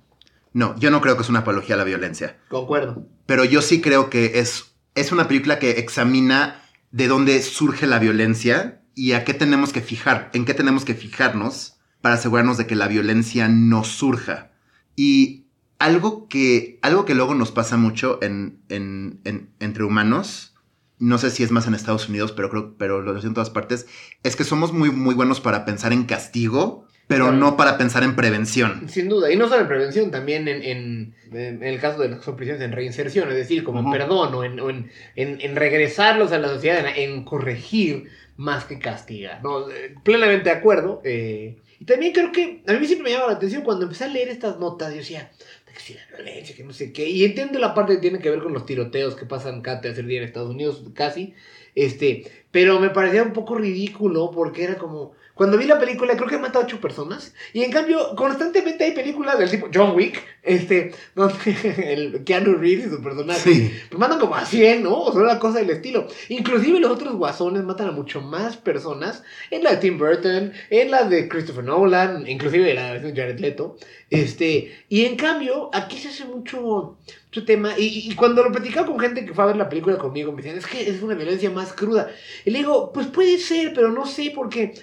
No, 0.52 0.78
yo 0.78 0.92
no 0.92 1.00
creo 1.00 1.16
que 1.16 1.24
es 1.24 1.30
una 1.30 1.40
apología 1.40 1.76
a 1.76 1.78
la 1.78 1.86
violencia. 1.86 2.38
Concuerdo. 2.50 3.08
Pero 3.26 3.46
yo 3.46 3.62
sí 3.62 3.80
creo 3.80 4.10
que 4.10 4.40
es, 4.40 4.76
es 4.94 5.14
una 5.14 5.28
película 5.30 5.58
que 5.58 5.72
examina 5.72 6.62
de 6.92 7.08
dónde 7.08 7.42
surge 7.42 7.88
la 7.88 8.00
violencia 8.00 8.82
y 8.94 9.14
a 9.14 9.24
qué 9.24 9.34
tenemos 9.34 9.72
que 9.72 9.82
fijar, 9.82 10.32
en 10.34 10.44
qué 10.44 10.54
tenemos 10.54 10.84
que 10.84 10.96
fijarnos 10.96 11.78
para 12.02 12.16
asegurarnos 12.16 12.58
de 12.58 12.68
que 12.68 12.76
la 12.76 12.90
violencia 12.90 13.48
no 13.48 13.86
surja. 13.86 14.52
Y 14.98 15.45
algo 15.80 16.28
que, 16.28 16.80
algo 16.82 17.06
que 17.06 17.16
luego 17.16 17.36
nos 17.36 17.52
pasa 17.52 17.78
mucho 17.78 18.20
en, 18.22 18.60
en- 18.70 19.20
en- 19.26 19.50
entre 19.60 19.84
humanos, 19.84 20.54
no 21.00 21.18
sé 21.18 21.30
si 21.32 21.44
es 21.44 21.52
más 21.52 21.68
en 21.68 21.74
Estados 21.76 22.08
Unidos, 22.08 22.32
pero 22.32 22.50
creo, 22.50 22.76
pero 22.78 23.02
lo 23.02 23.14
veo 23.14 23.22
en 23.24 23.34
todas 23.34 23.50
partes, 23.50 23.86
es 24.24 24.36
que 24.36 24.44
somos 24.46 24.72
muy, 24.72 24.90
muy 24.92 25.14
buenos 25.16 25.42
para 25.42 25.66
pensar 25.66 25.92
en 25.92 26.06
castigo, 26.06 26.86
pero 27.08 27.26
Claro. 27.26 27.38
no 27.38 27.58
para 27.58 27.78
pensar 27.78 28.04
en 28.04 28.16
prevención. 28.16 28.88
Sin 28.90 29.10
duda. 29.10 29.32
Y 29.32 29.36
no 29.36 29.48
solo 29.48 29.62
en 29.62 29.68
prevención, 29.68 30.10
también 30.10 30.48
en, 30.48 30.64
en- 30.64 31.16
en 31.34 31.62
el 31.64 31.80
caso 31.80 32.00
de 32.02 32.10
las 32.10 32.20
prisiones 32.26 32.62
en 32.64 32.72
reinserción, 32.72 33.30
es 33.30 33.36
decir, 33.36 33.64
como 33.64 33.80
en 33.80 33.92
perdón 33.92 34.34
o, 34.34 34.44
en, 34.44 34.60
o 34.60 34.70
en, 34.70 35.56
regresarlos 35.56 36.32
a 36.32 36.40
la 36.40 36.48
sociedad, 36.48 36.84
en, 36.96 37.24
corregir 37.26 38.10
más 38.38 38.66
que 38.66 38.80
castigar. 38.80 39.44
¿no? 39.44 39.70
Eh, 39.70 39.96
Plenamente 40.04 40.50
de 40.50 40.56
acuerdo. 40.56 41.02
eh, 41.04 41.58
y 41.80 41.86
también 41.86 42.14
creo 42.14 42.32
que 42.32 42.64
a 42.68 42.74
mí 42.74 42.88
siempre 42.88 43.04
me 43.04 43.12
llama 43.18 43.28
la 43.32 43.34
atención 43.38 43.62
cuando 43.64 43.84
empecé 43.84 44.06
a 44.06 44.08
leer 44.08 44.30
estas 44.30 44.58
notas, 44.60 44.92
yo 44.92 44.98
decía, 45.00 45.30
que 45.76 45.82
si 45.82 45.94
la 45.94 46.06
violencia, 46.16 46.56
que 46.56 46.64
no 46.64 46.74
sé 46.74 46.92
qué. 46.92 47.08
Y 47.10 47.24
entiendo 47.24 47.60
la 47.60 47.74
parte 47.74 47.96
que 47.96 48.02
tiene 48.02 48.20
que 48.20 48.30
ver 48.30 48.42
con 48.42 48.54
los 48.54 48.66
tiroteos 48.66 49.16
que 49.16 49.26
pasan 49.26 49.62
cada 49.62 49.82
tercer 49.82 50.06
día 50.06 50.20
en 50.20 50.26
Estados 50.26 50.50
Unidos, 50.50 50.84
casi. 50.94 51.34
Este, 51.76 52.24
pero 52.52 52.80
me 52.80 52.90
parecía 52.90 53.24
un 53.24 53.34
poco 53.34 53.56
ridículo 53.56 54.32
porque 54.32 54.64
era 54.64 54.78
como. 54.78 55.14
Cuando 55.36 55.58
vi 55.58 55.66
la 55.66 55.78
película, 55.80 56.16
creo 56.16 56.28
que 56.28 56.36
han 56.36 56.42
matado 56.42 56.64
a 56.64 56.68
ocho 56.68 56.82
personas. 56.82 57.34
Y 57.54 57.62
en 57.64 57.72
cambio, 57.72 58.16
constantemente 58.16 58.86
hay 58.86 58.92
películas 58.94 59.38
del 59.38 59.52
tipo 59.52 59.68
John 59.74 59.96
Wick, 59.96 60.24
este, 60.42 60.94
donde 61.16 61.94
el 61.94 62.24
Keanu 62.24 62.56
Reeves 62.56 62.88
y 62.88 62.90
su 62.90 63.02
personaje 63.04 63.42
Sí. 63.54 63.72
pues 63.90 64.00
matan 64.00 64.18
como 64.20 64.36
a 64.36 64.46
100, 64.46 64.82
¿no? 64.84 64.98
O 65.02 65.12
sea, 65.12 65.22
una 65.22 65.38
cosa 65.40 65.60
del 65.60 65.70
estilo. 65.70 66.08
Inclusive 66.30 66.80
los 66.80 66.92
otros 66.92 67.16
guasones 67.16 67.64
matan 67.64 67.90
a 67.90 67.92
mucho 67.92 68.22
más 68.22 68.58
personas. 68.58 69.24
En 69.52 69.64
la 69.64 69.72
de 69.72 69.78
Tim 69.78 69.98
Burton, 69.98 70.54
en 70.70 70.90
la 70.92 71.04
de 71.04 71.28
Christopher 71.28 71.64
Nolan, 71.66 72.28
inclusive 72.28 72.74
la 72.74 72.94
versión 72.94 73.14
de 73.14 73.22
Jared 73.22 73.40
Leto. 73.40 73.76
Este, 74.10 74.86
y 74.88 75.06
en 75.06 75.18
cambio, 75.18 75.70
aquí 75.74 75.98
se 75.98 76.10
hace 76.10 76.26
mucho, 76.26 76.98
mucho 77.28 77.46
tema. 77.46 77.74
Y, 77.78 78.10
y 78.10 78.16
cuando 78.16 78.42
lo 78.44 78.52
platicaba 78.52 78.88
con 78.88 79.00
gente 79.00 79.26
que 79.26 79.34
fue 79.34 79.44
a 79.44 79.48
ver 79.48 79.58
la 79.58 79.68
película 79.68 79.98
conmigo, 79.98 80.32
me 80.32 80.38
decían, 80.38 80.58
es 80.58 80.66
que 80.66 80.90
es 80.90 81.02
una 81.02 81.16
violencia 81.16 81.50
más 81.50 81.74
cruda. 81.74 82.10
Y 82.46 82.52
le 82.52 82.60
digo, 82.60 82.94
pues 82.94 83.08
puede 83.08 83.38
ser, 83.38 83.74
pero 83.74 83.92
no 83.92 84.06
sé, 84.06 84.32
porque, 84.34 84.74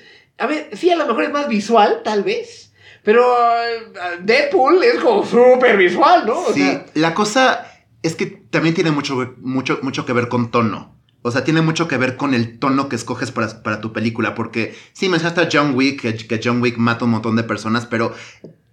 a 0.42 0.46
ver, 0.46 0.70
sí, 0.72 0.90
a 0.90 0.96
lo 0.96 1.06
mejor 1.06 1.22
es 1.22 1.32
más 1.32 1.48
visual, 1.48 2.00
tal 2.02 2.24
vez. 2.24 2.72
Pero 3.04 3.22
eh, 3.22 4.18
Deadpool 4.22 4.82
es 4.82 4.98
como 4.98 5.24
súper 5.24 5.76
visual, 5.76 6.26
¿no? 6.26 6.40
O 6.40 6.52
sí, 6.52 6.62
sea, 6.62 6.86
la 6.94 7.14
cosa 7.14 7.64
es 8.02 8.16
que 8.16 8.26
también 8.26 8.74
tiene 8.74 8.90
mucho, 8.90 9.36
mucho, 9.38 9.78
mucho 9.82 10.04
que 10.04 10.12
ver 10.12 10.28
con 10.28 10.50
tono. 10.50 10.96
O 11.22 11.30
sea, 11.30 11.44
tiene 11.44 11.62
mucho 11.62 11.86
que 11.86 11.96
ver 11.96 12.16
con 12.16 12.34
el 12.34 12.58
tono 12.58 12.88
que 12.88 12.96
escoges 12.96 13.30
para, 13.30 13.62
para 13.62 13.80
tu 13.80 13.92
película. 13.92 14.34
Porque 14.34 14.74
sí, 14.92 15.08
mencionaste 15.08 15.42
a 15.42 15.48
John 15.52 15.76
Wick, 15.76 16.02
que, 16.02 16.16
que 16.16 16.40
John 16.42 16.60
Wick 16.60 16.76
mata 16.76 17.04
un 17.04 17.12
montón 17.12 17.36
de 17.36 17.44
personas, 17.44 17.86
pero 17.86 18.12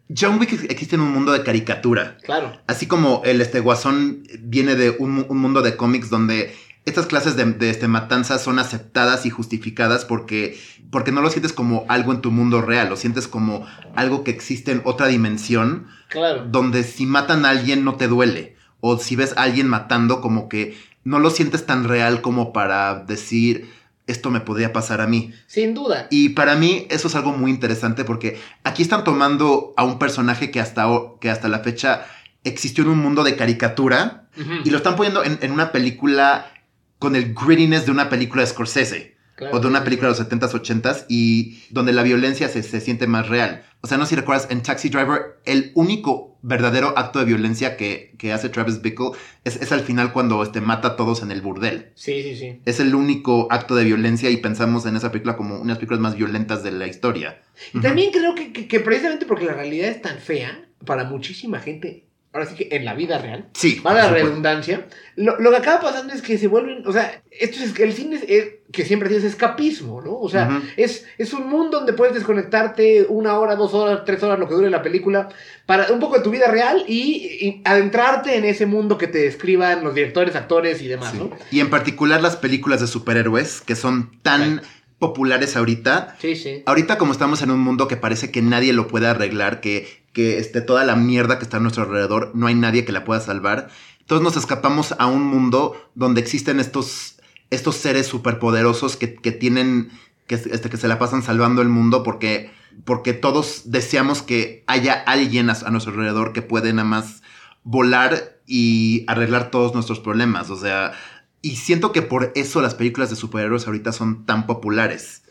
John 0.09 0.39
Wick 0.39 0.71
existe 0.71 0.95
en 0.95 1.01
un 1.01 1.11
mundo 1.11 1.31
de 1.31 1.43
caricatura. 1.43 2.17
claro. 2.23 2.59
Así 2.65 2.87
como 2.87 3.21
el 3.25 3.41
este 3.41 3.59
guasón 3.59 4.23
viene 4.39 4.75
de 4.75 4.89
un, 4.97 5.23
un 5.29 5.37
mundo 5.37 5.61
de 5.61 5.75
cómics 5.75 6.09
donde 6.09 6.55
estas 6.85 7.05
clases 7.05 7.35
de, 7.35 7.45
de, 7.45 7.69
este, 7.69 7.87
matanzas 7.87 8.41
son 8.43 8.57
aceptadas 8.59 9.25
y 9.25 9.29
justificadas 9.29 10.05
porque, 10.05 10.59
porque 10.91 11.11
no 11.11 11.21
lo 11.21 11.29
sientes 11.29 11.53
como 11.53 11.85
algo 11.87 12.11
en 12.13 12.21
tu 12.21 12.31
mundo 12.31 12.61
real, 12.61 12.89
lo 12.89 12.95
sientes 12.95 13.27
como 13.27 13.65
algo 13.95 14.23
que 14.23 14.31
existe 14.31 14.71
en 14.71 14.81
otra 14.85 15.07
dimensión 15.07 15.87
Claro. 16.07 16.45
donde 16.49 16.83
si 16.83 17.05
matan 17.05 17.45
a 17.45 17.49
alguien 17.49 17.83
no 17.83 17.95
te 17.95 18.07
duele. 18.07 18.55
O 18.81 18.97
si 18.97 19.15
ves 19.15 19.33
a 19.37 19.43
alguien 19.43 19.67
matando, 19.67 20.21
como 20.21 20.47
que 20.49 20.77
no 21.03 21.19
lo 21.19 21.29
sientes 21.31 21.65
tan 21.65 21.83
real 21.83 22.21
como 22.21 22.53
para 22.53 22.95
decir, 23.03 23.69
esto 24.07 24.31
me 24.31 24.39
podría 24.39 24.71
pasar 24.73 25.01
a 25.01 25.07
mí. 25.07 25.33
Sin 25.47 25.73
duda. 25.73 26.07
Y 26.09 26.29
para 26.29 26.55
mí 26.55 26.87
eso 26.89 27.09
es 27.09 27.15
algo 27.15 27.33
muy 27.33 27.51
interesante 27.51 28.05
porque 28.05 28.39
aquí 28.63 28.81
están 28.81 29.03
tomando 29.03 29.73
a 29.77 29.83
un 29.83 29.99
personaje 29.99 30.49
que 30.49 30.59
hasta, 30.61 30.87
que 31.19 31.29
hasta 31.29 31.49
la 31.49 31.59
fecha 31.59 32.05
existió 32.43 32.85
en 32.85 32.91
un 32.91 32.99
mundo 32.99 33.23
de 33.23 33.35
caricatura 33.35 34.29
y 34.63 34.69
lo 34.69 34.77
están 34.77 34.95
poniendo 34.95 35.23
en, 35.25 35.37
en 35.41 35.51
una 35.51 35.71
película 35.73 36.49
con 36.99 37.15
el 37.15 37.33
grittiness 37.33 37.85
de 37.85 37.91
una 37.91 38.09
película 38.09 38.41
de 38.43 38.47
Scorsese 38.47 39.17
Claro. 39.35 39.55
o 39.55 39.59
de 39.61 39.67
una 39.67 39.85
película 39.85 40.11
de 40.11 40.19
los 40.19 40.29
70s, 40.29 40.51
80s 40.51 41.05
y 41.07 41.63
donde 41.69 41.93
la 41.93 42.03
violencia 42.03 42.49
se, 42.49 42.61
se 42.61 42.81
siente 42.81 43.07
más 43.07 43.29
real. 43.29 43.63
O 43.79 43.87
sea, 43.87 43.97
no 43.97 44.03
sé 44.03 44.09
si 44.09 44.15
recuerdas, 44.17 44.47
en 44.51 44.61
Taxi 44.61 44.89
Driver, 44.89 45.39
el 45.45 45.71
único 45.75 46.37
verdadero 46.41 46.93
acto 46.97 47.19
de 47.19 47.25
violencia 47.25 47.77
que, 47.77 48.13
que 48.17 48.33
hace 48.33 48.49
Travis 48.49 48.81
Bickle 48.81 49.11
es, 49.45 49.55
es 49.55 49.71
al 49.71 49.79
final 49.79 50.11
cuando 50.11 50.43
este, 50.43 50.59
mata 50.59 50.89
a 50.89 50.95
todos 50.97 51.21
en 51.23 51.31
el 51.31 51.41
burdel. 51.41 51.91
Sí, 51.95 52.21
sí, 52.21 52.35
sí. 52.35 52.59
Es 52.65 52.81
el 52.81 52.93
único 52.93 53.47
acto 53.49 53.75
de 53.75 53.85
violencia 53.85 54.29
y 54.29 54.35
pensamos 54.35 54.85
en 54.85 54.97
esa 54.97 55.09
película 55.09 55.37
como 55.37 55.53
una 55.55 55.63
de 55.63 55.69
las 55.69 55.77
películas 55.77 56.01
más 56.01 56.15
violentas 56.17 56.61
de 56.61 56.71
la 56.73 56.87
historia. 56.87 57.41
Y 57.73 57.79
también 57.79 58.11
creo 58.11 58.35
que, 58.35 58.51
que- 58.51 58.67
que 58.67 58.81
precisamente 58.81 59.25
porque 59.25 59.45
la 59.45 59.53
realidad 59.53 59.87
es 59.87 60.01
tan 60.01 60.17
fea, 60.17 60.65
para 60.85 61.05
muchísima 61.05 61.59
gente 61.59 62.03
ahora 62.31 62.45
sí 62.45 62.55
que 62.55 62.75
en 62.75 62.85
la 62.85 62.93
vida 62.93 63.17
real, 63.17 63.49
Sí. 63.53 63.79
para 63.81 64.03
la 64.03 64.09
redundancia, 64.11 64.85
lo, 65.15 65.39
lo 65.39 65.49
que 65.49 65.57
acaba 65.57 65.81
pasando 65.81 66.13
es 66.13 66.21
que 66.21 66.37
se 66.37 66.47
vuelven, 66.47 66.85
o 66.85 66.93
sea, 66.93 67.23
esto 67.31 67.63
es 67.63 67.79
el 67.79 67.93
cine 67.93 68.17
es, 68.17 68.23
es- 68.27 68.47
que 68.71 68.85
siempre 68.85 69.09
tienes 69.09 69.25
escapismo, 69.25 69.99
¿no? 69.99 70.13
O 70.19 70.29
sea, 70.29 70.61
es, 70.77 71.07
es 71.17 71.33
un 71.33 71.49
mundo 71.49 71.77
donde 71.79 71.93
puedes 71.93 72.13
desconectarte 72.13 73.07
una 73.09 73.39
hora, 73.39 73.55
dos 73.55 73.73
horas, 73.73 74.01
tres 74.05 74.21
horas, 74.21 74.37
lo 74.37 74.47
que 74.47 74.53
dure 74.53 74.69
la 74.69 74.83
película, 74.83 75.27
para 75.65 75.91
un 75.91 75.99
poco 75.99 76.17
de 76.17 76.23
tu 76.23 76.29
vida 76.29 76.47
real 76.51 76.83
y, 76.87 77.39
y 77.41 77.61
adentrarte 77.65 78.37
en 78.37 78.45
ese 78.45 78.67
mundo 78.67 78.99
que 78.99 79.07
te 79.07 79.17
describan 79.17 79.83
los 79.83 79.95
directores, 79.95 80.35
actores 80.35 80.83
y 80.83 80.87
demás, 80.87 81.13
Sí. 81.13 81.17
¿no? 81.17 81.31
Y 81.49 81.61
en 81.61 81.71
particular 81.71 82.21
las 82.21 82.35
películas 82.37 82.79
de 82.79 82.85
superhéroes, 82.85 83.61
que 83.61 83.75
son 83.75 84.11
tan 84.21 84.61
populares 84.99 85.55
ahorita. 85.55 86.15
Sí, 86.19 86.35
sí. 86.35 86.61
Ahorita 86.67 86.99
como 86.99 87.11
estamos 87.13 87.41
en 87.41 87.49
un 87.49 87.59
mundo 87.61 87.87
que 87.87 87.97
parece 87.97 88.29
que 88.31 88.43
nadie 88.43 88.73
lo 88.73 88.87
puede 88.87 89.07
arreglar, 89.07 89.61
que, 89.61 89.98
que 90.13 90.41
toda 90.65 90.83
la 90.83 90.95
mierda 90.95 91.37
que 91.37 91.43
está 91.43 91.57
a 91.57 91.59
nuestro 91.59 91.83
alrededor, 91.83 92.31
no 92.33 92.47
hay 92.47 92.55
nadie 92.55 92.85
que 92.85 92.91
la 92.91 93.05
pueda 93.05 93.19
salvar. 93.21 93.69
Entonces 93.99 94.23
nos 94.23 94.37
escapamos 94.37 94.95
a 94.97 95.05
un 95.07 95.23
mundo 95.23 95.89
donde 95.95 96.21
existen 96.21 96.59
estos, 96.59 97.19
estos 97.49 97.75
seres 97.75 98.07
superpoderosos 98.07 98.97
que, 98.97 99.13
que 99.13 99.31
tienen, 99.31 99.91
que, 100.27 100.35
este, 100.35 100.69
que 100.69 100.77
se 100.77 100.87
la 100.87 100.99
pasan 100.99 101.21
salvando 101.21 101.61
el 101.61 101.69
mundo 101.69 102.03
porque, 102.03 102.51
porque 102.85 103.13
todos 103.13 103.63
deseamos 103.65 104.21
que 104.21 104.63
haya 104.67 104.93
alguien 104.93 105.49
a, 105.49 105.53
a 105.53 105.69
nuestro 105.69 105.93
alrededor 105.93 106.33
que 106.33 106.41
puede 106.41 106.73
nada 106.73 106.87
más 106.87 107.21
volar 107.63 108.39
y 108.47 109.05
arreglar 109.07 109.51
todos 109.51 109.75
nuestros 109.75 109.99
problemas. 109.99 110.49
O 110.49 110.57
sea, 110.57 110.93
y 111.41 111.57
siento 111.57 111.91
que 111.91 112.01
por 112.01 112.31
eso 112.35 112.61
las 112.61 112.75
películas 112.75 113.09
de 113.09 113.15
superhéroes 113.15 113.67
ahorita 113.67 113.91
son 113.91 114.25
tan 114.25 114.47
populares. 114.47 115.23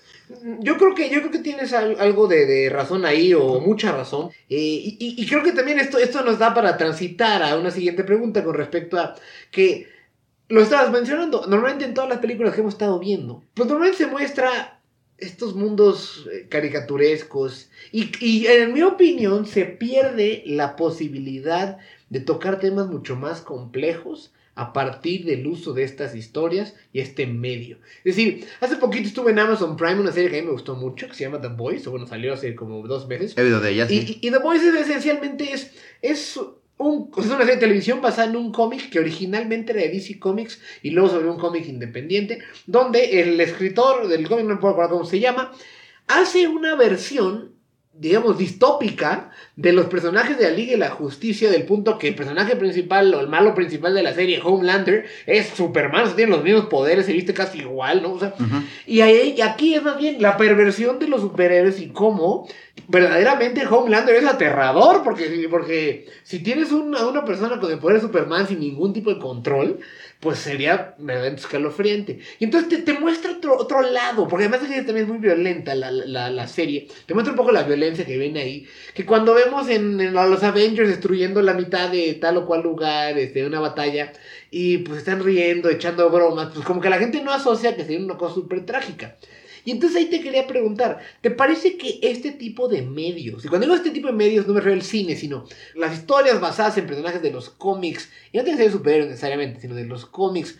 Yo 0.60 0.76
creo 0.76 0.94
que, 0.94 1.10
yo 1.10 1.20
creo 1.20 1.30
que 1.30 1.38
tienes 1.38 1.72
al- 1.72 1.98
algo 2.00 2.26
de, 2.28 2.46
de 2.46 2.70
razón 2.70 3.04
ahí, 3.04 3.34
o 3.34 3.60
mucha 3.60 3.92
razón. 3.92 4.30
Eh, 4.48 4.56
y, 4.58 4.96
y- 5.00 5.22
y 5.22 5.26
creo 5.26 5.42
que 5.42 5.52
también 5.52 5.78
esto, 5.78 5.98
esto 5.98 6.22
nos 6.24 6.38
da 6.38 6.54
para 6.54 6.76
transitar 6.76 7.42
a 7.42 7.56
una 7.58 7.70
siguiente 7.70 8.04
pregunta 8.04 8.44
con 8.44 8.54
respecto 8.54 8.98
a 8.98 9.14
que 9.50 9.88
lo 10.48 10.60
estabas 10.62 10.90
mencionando. 10.92 11.46
Normalmente 11.46 11.84
en 11.84 11.94
todas 11.94 12.10
las 12.10 12.18
películas 12.20 12.54
que 12.54 12.60
hemos 12.60 12.74
estado 12.74 12.98
viendo, 12.98 13.44
pues 13.54 13.68
normalmente 13.68 14.04
se 14.04 14.10
muestra 14.10 14.80
estos 15.18 15.54
mundos 15.54 16.28
eh, 16.32 16.46
caricaturescos. 16.48 17.70
Y, 17.92 18.10
y 18.24 18.46
en 18.46 18.72
mi 18.74 18.82
opinión, 18.82 19.46
se 19.46 19.64
pierde 19.64 20.42
la 20.46 20.76
posibilidad 20.76 21.78
de 22.10 22.20
tocar 22.20 22.60
temas 22.60 22.88
mucho 22.88 23.16
más 23.16 23.40
complejos 23.42 24.32
a 24.58 24.72
partir 24.72 25.24
del 25.24 25.46
uso 25.46 25.72
de 25.72 25.84
estas 25.84 26.14
historias 26.16 26.74
y 26.92 26.98
este 27.00 27.26
medio. 27.26 27.78
Es 28.04 28.16
decir, 28.16 28.44
hace 28.60 28.76
poquito 28.76 29.06
estuve 29.06 29.30
en 29.30 29.38
Amazon 29.38 29.76
Prime 29.76 30.00
una 30.00 30.10
serie 30.12 30.30
que 30.30 30.38
a 30.38 30.40
mí 30.40 30.46
me 30.46 30.52
gustó 30.52 30.74
mucho, 30.74 31.06
que 31.06 31.14
se 31.14 31.24
llama 31.24 31.40
The 31.40 31.48
Boys, 31.48 31.86
o 31.86 31.92
bueno, 31.92 32.06
salió 32.06 32.32
hace 32.34 32.54
como 32.56 32.86
dos 32.86 33.06
meses. 33.06 33.34
He 33.38 33.42
oído 33.42 33.60
de 33.60 33.70
ellas. 33.70 33.90
Y, 33.90 34.00
sí. 34.02 34.18
y- 34.20 34.26
y 34.26 34.30
The 34.32 34.38
Boys 34.38 34.62
es, 34.62 34.74
esencialmente 34.74 35.52
es, 35.52 35.70
es, 36.02 36.38
un, 36.76 37.10
es 37.16 37.26
una 37.26 37.38
serie 37.38 37.54
de 37.54 37.60
televisión 37.60 38.00
basada 38.02 38.28
en 38.28 38.36
un 38.36 38.50
cómic 38.52 38.90
que 38.90 38.98
originalmente 38.98 39.72
era 39.72 39.82
de 39.82 39.90
DC 39.90 40.18
Comics 40.18 40.60
y 40.82 40.90
luego 40.90 41.08
sobre 41.08 41.30
un 41.30 41.38
cómic 41.38 41.66
independiente, 41.68 42.40
donde 42.66 43.20
el 43.20 43.40
escritor 43.40 44.08
del 44.08 44.26
cómic, 44.28 44.44
no 44.44 44.54
me 44.54 44.60
puedo 44.60 44.72
acordar 44.74 44.90
cómo 44.90 45.04
se 45.04 45.20
llama, 45.20 45.52
hace 46.08 46.48
una 46.48 46.74
versión, 46.74 47.52
digamos, 48.00 48.38
distópica 48.38 49.30
de 49.56 49.72
los 49.72 49.86
personajes 49.86 50.38
de 50.38 50.44
la 50.44 50.50
Liga 50.56 50.74
y 50.74 50.76
la 50.76 50.90
Justicia, 50.90 51.50
del 51.50 51.64
punto 51.64 51.98
que 51.98 52.08
el 52.08 52.14
personaje 52.14 52.54
principal 52.56 53.12
o 53.14 53.20
el 53.20 53.26
malo 53.28 53.54
principal 53.54 53.92
de 53.94 54.02
la 54.02 54.14
serie, 54.14 54.40
Homelander, 54.42 55.06
es 55.26 55.48
Superman, 55.48 56.02
o 56.04 56.06
sea, 56.06 56.16
tiene 56.16 56.30
los 56.30 56.44
mismos 56.44 56.66
poderes, 56.66 57.06
se 57.06 57.12
viste 57.12 57.34
casi 57.34 57.58
igual, 57.58 58.02
¿no? 58.02 58.12
O 58.12 58.18
sea, 58.20 58.34
y 58.86 59.00
ahí, 59.00 59.34
y 59.36 59.40
aquí 59.40 59.74
es 59.74 59.82
más 59.82 59.98
bien 59.98 60.22
la 60.22 60.36
perversión 60.36 60.98
de 60.98 61.08
los 61.08 61.20
superhéroes 61.22 61.80
y 61.80 61.88
cómo 61.88 62.46
verdaderamente 62.86 63.66
Homelander 63.66 64.14
es 64.16 64.24
aterrador, 64.26 65.02
porque, 65.02 65.46
porque 65.50 66.06
si 66.22 66.38
tienes 66.38 66.70
un- 66.72 66.94
a 66.94 67.06
una 67.06 67.24
persona 67.24 67.58
con 67.60 67.70
el 67.70 67.78
poder 67.78 67.96
de 67.96 68.02
Superman 68.06 68.46
sin 68.46 68.60
ningún 68.60 68.92
tipo 68.92 69.12
de 69.12 69.18
control, 69.20 69.78
pues 70.20 70.38
sería 70.40 70.94
verdaderamente 70.98 71.42
escalofriante. 71.42 72.18
Y 72.38 72.44
entonces 72.44 72.68
te, 72.68 72.78
te 72.78 72.98
muestra 72.98 73.32
otro, 73.32 73.56
otro 73.56 73.82
lado, 73.82 74.26
porque 74.26 74.46
además 74.46 74.68
es 74.68 74.74
que 74.74 74.82
también 74.82 75.06
es 75.06 75.08
muy 75.08 75.18
violenta 75.18 75.74
la, 75.74 75.90
la, 75.90 76.30
la 76.30 76.48
serie, 76.48 76.88
te 77.06 77.14
muestra 77.14 77.32
un 77.32 77.36
poco 77.36 77.52
la 77.52 77.62
violencia 77.62 78.04
que 78.04 78.18
viene 78.18 78.40
ahí, 78.40 78.66
que 78.94 79.06
cuando 79.06 79.34
vemos 79.34 79.68
en, 79.68 80.00
en 80.00 80.12
los 80.12 80.42
Avengers 80.42 80.88
destruyendo 80.88 81.40
la 81.42 81.54
mitad 81.54 81.90
de 81.90 82.14
tal 82.14 82.36
o 82.38 82.46
cual 82.46 82.62
lugar, 82.62 83.16
este, 83.18 83.46
una 83.46 83.60
batalla, 83.60 84.12
y 84.50 84.78
pues 84.78 84.98
están 84.98 85.22
riendo, 85.22 85.70
echando 85.70 86.10
bromas, 86.10 86.50
pues 86.52 86.64
como 86.64 86.80
que 86.80 86.90
la 86.90 86.98
gente 86.98 87.22
no 87.22 87.32
asocia 87.32 87.76
que 87.76 87.82
sería 87.82 88.04
una 88.04 88.16
cosa 88.16 88.34
súper 88.34 88.66
trágica. 88.66 89.16
Y 89.68 89.72
entonces 89.72 89.98
ahí 89.98 90.06
te 90.06 90.22
quería 90.22 90.46
preguntar, 90.46 90.98
¿te 91.20 91.30
parece 91.30 91.76
que 91.76 91.98
este 92.00 92.32
tipo 92.32 92.68
de 92.68 92.80
medios, 92.80 93.44
y 93.44 93.48
cuando 93.48 93.66
digo 93.66 93.76
este 93.76 93.90
tipo 93.90 94.06
de 94.08 94.14
medios 94.14 94.46
no 94.46 94.54
me 94.54 94.60
refiero 94.60 94.80
al 94.80 94.86
cine, 94.86 95.14
sino 95.14 95.44
las 95.74 95.92
historias 95.98 96.40
basadas 96.40 96.78
en 96.78 96.86
personajes 96.86 97.20
de 97.20 97.30
los 97.30 97.50
cómics, 97.50 98.08
y 98.32 98.38
no 98.38 98.44
tienen 98.44 98.56
que 98.56 98.64
ser 98.64 98.72
superhéroes 98.72 99.10
necesariamente, 99.10 99.60
sino 99.60 99.74
de 99.74 99.84
los 99.84 100.06
cómics, 100.06 100.56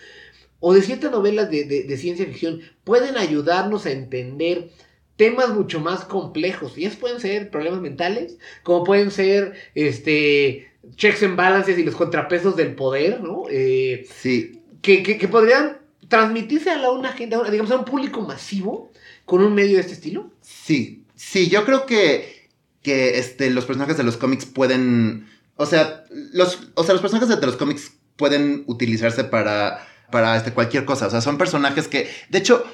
o 0.61 0.75
de 0.75 0.83
ciertas 0.83 1.11
novelas 1.11 1.51
de, 1.51 1.65
de- 1.65 1.85
de 1.85 1.97
ciencia 1.97 2.27
ficción, 2.27 2.61
pueden 2.85 3.17
ayudarnos 3.17 3.87
a 3.87 3.93
entender 3.93 4.69
temas 5.17 5.51
mucho 5.55 5.81
más 5.81 6.05
complejos? 6.05 6.77
Y 6.77 6.85
esos 6.85 6.99
pueden 6.99 7.19
ser 7.21 7.51
problemas 7.51 7.81
mentales, 7.81 8.37
como 8.63 8.85
pueden 8.85 9.11
ser 9.11 9.55
este 9.75 10.69
checks 10.97 11.23
and 11.23 11.37
balances 11.37 11.79
y 11.79 11.83
los 11.85 11.97
contrapesos 11.97 12.57
del 12.57 12.75
poder, 12.75 13.23
¿no? 13.23 13.45
Eh, 13.51 14.07
Sí, 14.11 14.61
que, 14.83 15.03
que- 15.03 15.17
que 15.19 15.29
podrían 15.29 15.79
transmitirse 16.09 16.71
a 16.71 16.79
la, 16.79 16.91
una 16.91 17.13
gente, 17.13 17.37
digamos, 17.51 17.71
a 17.71 17.77
un 17.79 17.85
público 17.85 18.21
masivo 18.23 18.91
con 19.29 19.43
un 19.45 19.55
medio 19.55 19.75
de 19.77 19.83
este 19.83 19.93
estilo. 19.93 20.33
sí, 20.41 21.05
sí, 21.15 21.49
yo 21.49 21.65
creo 21.65 21.87
que, 21.87 22.49
que 22.83 23.19
este, 23.19 23.51
los 23.51 23.65
personajes 23.67 23.97
de 23.97 24.03
los 24.05 24.17
cómics 24.17 24.47
pueden, 24.47 25.29
o 25.57 25.67
sea, 25.67 26.05
los, 26.33 26.59
o 26.75 26.83
sea, 26.85 26.95
los 26.95 27.01
personajes 27.03 27.29
de, 27.29 27.37
de 27.37 27.47
los 27.47 27.57
cómics 27.57 27.93
pueden 28.17 28.65
utilizarse 28.67 29.25
para, 29.25 29.87
para 30.11 30.37
este, 30.37 30.53
cualquier 30.53 30.85
cosa, 30.85 31.07
o 31.07 31.11
sea, 31.11 31.21
son 31.21 31.39
personajes 31.39 31.87
que, 31.89 32.09
de 32.31 32.39
hecho, 32.39 32.65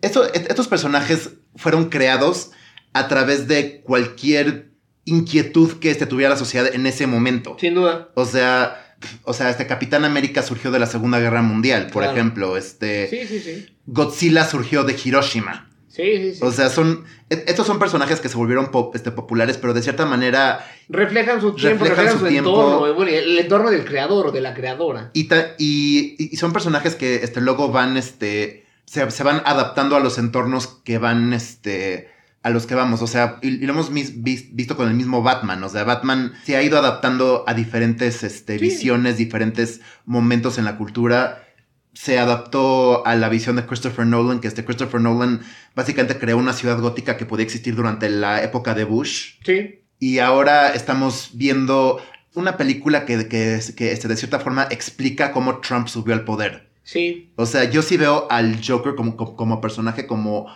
esto- 0.00 0.24
est- 0.32 0.48
estos 0.48 0.68
personajes 0.68 1.30
fueron 1.56 1.90
creados 1.90 2.50
a 2.92 3.08
través 3.08 3.46
de 3.48 3.80
cualquier 3.82 4.70
inquietud 5.04 5.78
que 5.80 5.90
este, 5.90 6.06
tuviera 6.06 6.30
la 6.30 6.36
sociedad 6.38 6.72
en 6.74 6.86
ese 6.86 7.06
momento. 7.06 7.56
Sin 7.60 7.74
duda. 7.74 8.10
O 8.14 8.24
sea, 8.26 8.96
o 9.24 9.32
sea, 9.32 9.50
este 9.50 9.66
Capitán 9.66 10.04
América 10.04 10.42
surgió 10.42 10.70
de 10.70 10.78
la 10.78 10.86
Segunda 10.86 11.18
Guerra 11.18 11.42
Mundial, 11.42 11.84
por 11.92 12.02
Claro. 12.02 12.12
ejemplo. 12.16 12.56
Este 12.56 13.08
Sí, 13.08 13.26
sí, 13.26 13.40
sí. 13.40 13.66
Godzilla 13.86 14.44
surgió 14.46 14.84
de 14.84 14.94
Hiroshima. 15.02 15.69
Sí, 15.90 16.02
sí, 16.18 16.34
sí. 16.34 16.40
O 16.42 16.52
sea, 16.52 16.70
son 16.70 17.04
e- 17.30 17.44
estos 17.48 17.66
son 17.66 17.78
personajes 17.80 18.20
que 18.20 18.28
se 18.28 18.36
volvieron 18.36 18.70
pop- 18.70 18.94
este, 18.94 19.10
populares, 19.10 19.58
pero 19.58 19.74
de 19.74 19.82
cierta 19.82 20.06
manera 20.06 20.64
reflejan 20.88 21.40
su 21.40 21.52
tiempo, 21.54 21.84
reflejan 21.84 22.06
reflejan, 22.06 22.12
su 22.20 22.24
su, 22.26 22.30
tiempo. 22.30 22.50
entorno, 22.50 22.94
bueno, 22.94 23.10
el 23.10 23.38
entorno 23.38 23.70
del 23.70 23.84
creador 23.84 24.28
o 24.28 24.30
de 24.32 24.40
la 24.40 24.54
creadora. 24.54 25.10
y, 25.14 25.24
ta- 25.24 25.54
y, 25.58 26.16
y 26.32 26.36
son 26.36 26.52
personajes 26.52 26.94
que 26.94 27.16
este, 27.16 27.40
luego 27.40 27.70
van 27.72 27.96
este 27.96 28.64
se, 28.84 29.10
se 29.10 29.22
van 29.24 29.42
adaptando 29.44 29.96
a 29.96 30.00
los 30.00 30.16
entornos 30.18 30.66
que 30.84 30.98
van 30.98 31.32
este 31.32 32.08
a 32.42 32.48
los 32.50 32.66
que 32.66 32.74
vamos, 32.74 33.02
o 33.02 33.06
sea, 33.06 33.38
y, 33.42 33.48
y 33.48 33.66
lo 33.66 33.72
hemos 33.74 33.90
mis- 33.90 34.22
vis- 34.22 34.54
visto 34.54 34.74
con 34.76 34.88
el 34.88 34.94
mismo 34.94 35.22
Batman, 35.22 35.62
o 35.62 35.68
sea, 35.68 35.84
Batman 35.84 36.32
se 36.44 36.56
ha 36.56 36.62
ido 36.62 36.78
adaptando 36.78 37.44
a 37.46 37.52
diferentes 37.52 38.22
este, 38.22 38.54
Sí. 38.58 38.64
visiones, 38.64 39.18
diferentes 39.18 39.80
momentos 40.06 40.56
en 40.56 40.64
la 40.64 40.78
cultura. 40.78 41.44
Se 41.92 42.18
adaptó 42.18 43.06
a 43.06 43.14
la 43.16 43.28
visión 43.28 43.56
de 43.56 43.66
Christopher 43.66 44.06
Nolan, 44.06 44.40
que 44.40 44.48
este 44.48 44.64
Christopher 44.64 45.00
Nolan 45.00 45.40
básicamente 45.74 46.18
creó 46.18 46.38
una 46.38 46.52
ciudad 46.52 46.78
gótica 46.80 47.16
que 47.16 47.26
podía 47.26 47.44
existir 47.44 47.74
durante 47.74 48.08
la 48.08 48.42
época 48.42 48.74
de 48.74 48.84
Bush. 48.84 49.34
Sí. 49.44 49.80
Y 49.98 50.18
ahora 50.18 50.70
estamos 50.72 51.30
viendo 51.34 52.00
una 52.34 52.56
película 52.56 53.04
que, 53.04 53.28
que, 53.28 53.60
que, 53.76 53.92
este, 53.92 54.08
de 54.08 54.16
cierta 54.16 54.38
forma 54.40 54.68
explica 54.70 55.32
cómo 55.32 55.58
Trump 55.58 55.88
subió 55.88 56.14
al 56.14 56.24
poder. 56.24 56.70
Sí. 56.84 57.32
O 57.36 57.44
sea, 57.44 57.64
yo 57.64 57.82
sí 57.82 57.96
veo 57.96 58.26
al 58.30 58.60
Joker 58.66 58.94
como, 58.94 59.16
como, 59.16 59.36
como 59.36 59.60
personaje 59.60 60.06
como, 60.06 60.46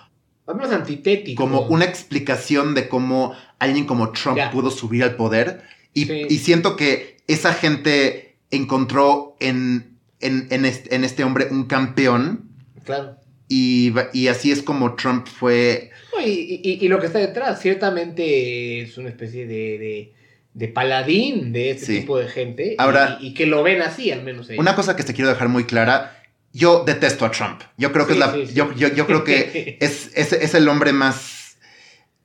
menos 0.46 0.72
antitético. 0.72 1.42
como 1.42 1.62
una 1.62 1.84
explicación 1.84 2.74
de 2.74 2.88
cómo 2.88 3.34
alguien 3.58 3.86
como 3.86 4.10
Trump 4.12 4.36
Ya. 4.36 4.50
pudo 4.50 4.70
subir 4.70 5.02
al 5.02 5.16
poder. 5.16 5.62
Y, 5.92 6.06
Sí. 6.06 6.26
y 6.28 6.38
siento 6.38 6.76
que 6.76 7.18
esa 7.26 7.52
gente 7.54 8.36
encontró 8.50 9.36
en, 9.40 9.93
en, 10.26 10.46
en 10.50 10.64
este, 10.64 10.94
en 10.94 11.04
este 11.04 11.24
hombre 11.24 11.48
un 11.50 11.64
campeón. 11.66 12.50
Claro. 12.84 13.16
Y, 13.48 13.92
así 14.28 14.50
es 14.50 14.62
como 14.62 14.94
Trump 14.96 15.26
fue... 15.28 15.90
No, 16.16 16.26
y, 16.26 16.60
y- 16.62 16.78
y 16.84 16.88
lo 16.88 16.98
que 16.98 17.06
está 17.06 17.18
detrás, 17.18 17.60
ciertamente 17.60 18.80
es 18.82 18.98
una 18.98 19.10
especie 19.10 19.46
de, 19.46 19.78
de, 19.78 20.12
de 20.54 20.68
paladín 20.68 21.52
de 21.52 21.70
este 21.70 21.86
Sí. 21.86 22.00
tipo 22.00 22.18
de 22.18 22.28
gente. 22.28 22.74
Ahora- 22.78 23.18
y, 23.20 23.28
y 23.28 23.34
que 23.34 23.46
lo 23.46 23.62
ven 23.62 23.82
así, 23.82 24.10
al 24.10 24.22
menos. 24.24 24.48
ellos. 24.48 24.60
Una 24.60 24.74
cosa 24.74 24.96
que 24.96 25.02
te 25.04 25.12
quiero 25.14 25.28
dejar 25.30 25.48
muy 25.48 25.64
clara, 25.64 26.20
yo 26.52 26.84
detesto 26.84 27.24
a 27.26 27.30
Trump. 27.30 27.60
Yo 27.76 27.92
creo 27.92 28.06
que 28.06 28.14
Sí, 28.14 28.20
es 28.20 28.26
la... 28.26 28.32
sí, 28.34 28.46
sí. 28.46 28.54
Yo, 28.54 28.72
yo, 28.74 28.88
yo 28.88 29.06
creo 29.06 29.22
que 29.24 29.76
es, 29.80 30.10
es, 30.14 30.32
es 30.32 30.54
el 30.54 30.68
hombre 30.68 30.92
más. 30.92 31.56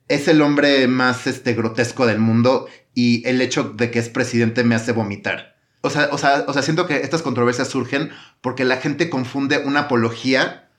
Es 0.07 0.27
el 0.27 0.41
hombre 0.41 0.87
más 0.87 1.27
este, 1.27 1.53
grotesco 1.53 2.07
del 2.07 2.17
mundo. 2.19 2.67
Y 2.95 3.27
el 3.27 3.41
hecho 3.41 3.63
de 3.65 3.91
que 3.91 3.99
es 3.99 4.09
presidente 4.09 4.63
me 4.63 4.73
hace 4.75 4.91
vomitar. 4.93 5.55
O 5.81 5.89
sea, 5.89 6.09
o, 6.11 6.17
sea, 6.17 6.45
o 6.47 6.53
sea, 6.53 6.61
siento 6.61 6.87
que 6.87 6.97
estas 6.97 7.21
controversias 7.21 7.69
surgen 7.69 8.11
porque 8.41 8.65
la 8.65 8.77
gente 8.77 9.09
confunde 9.09 9.59
una 9.59 9.81
apología 9.81 10.69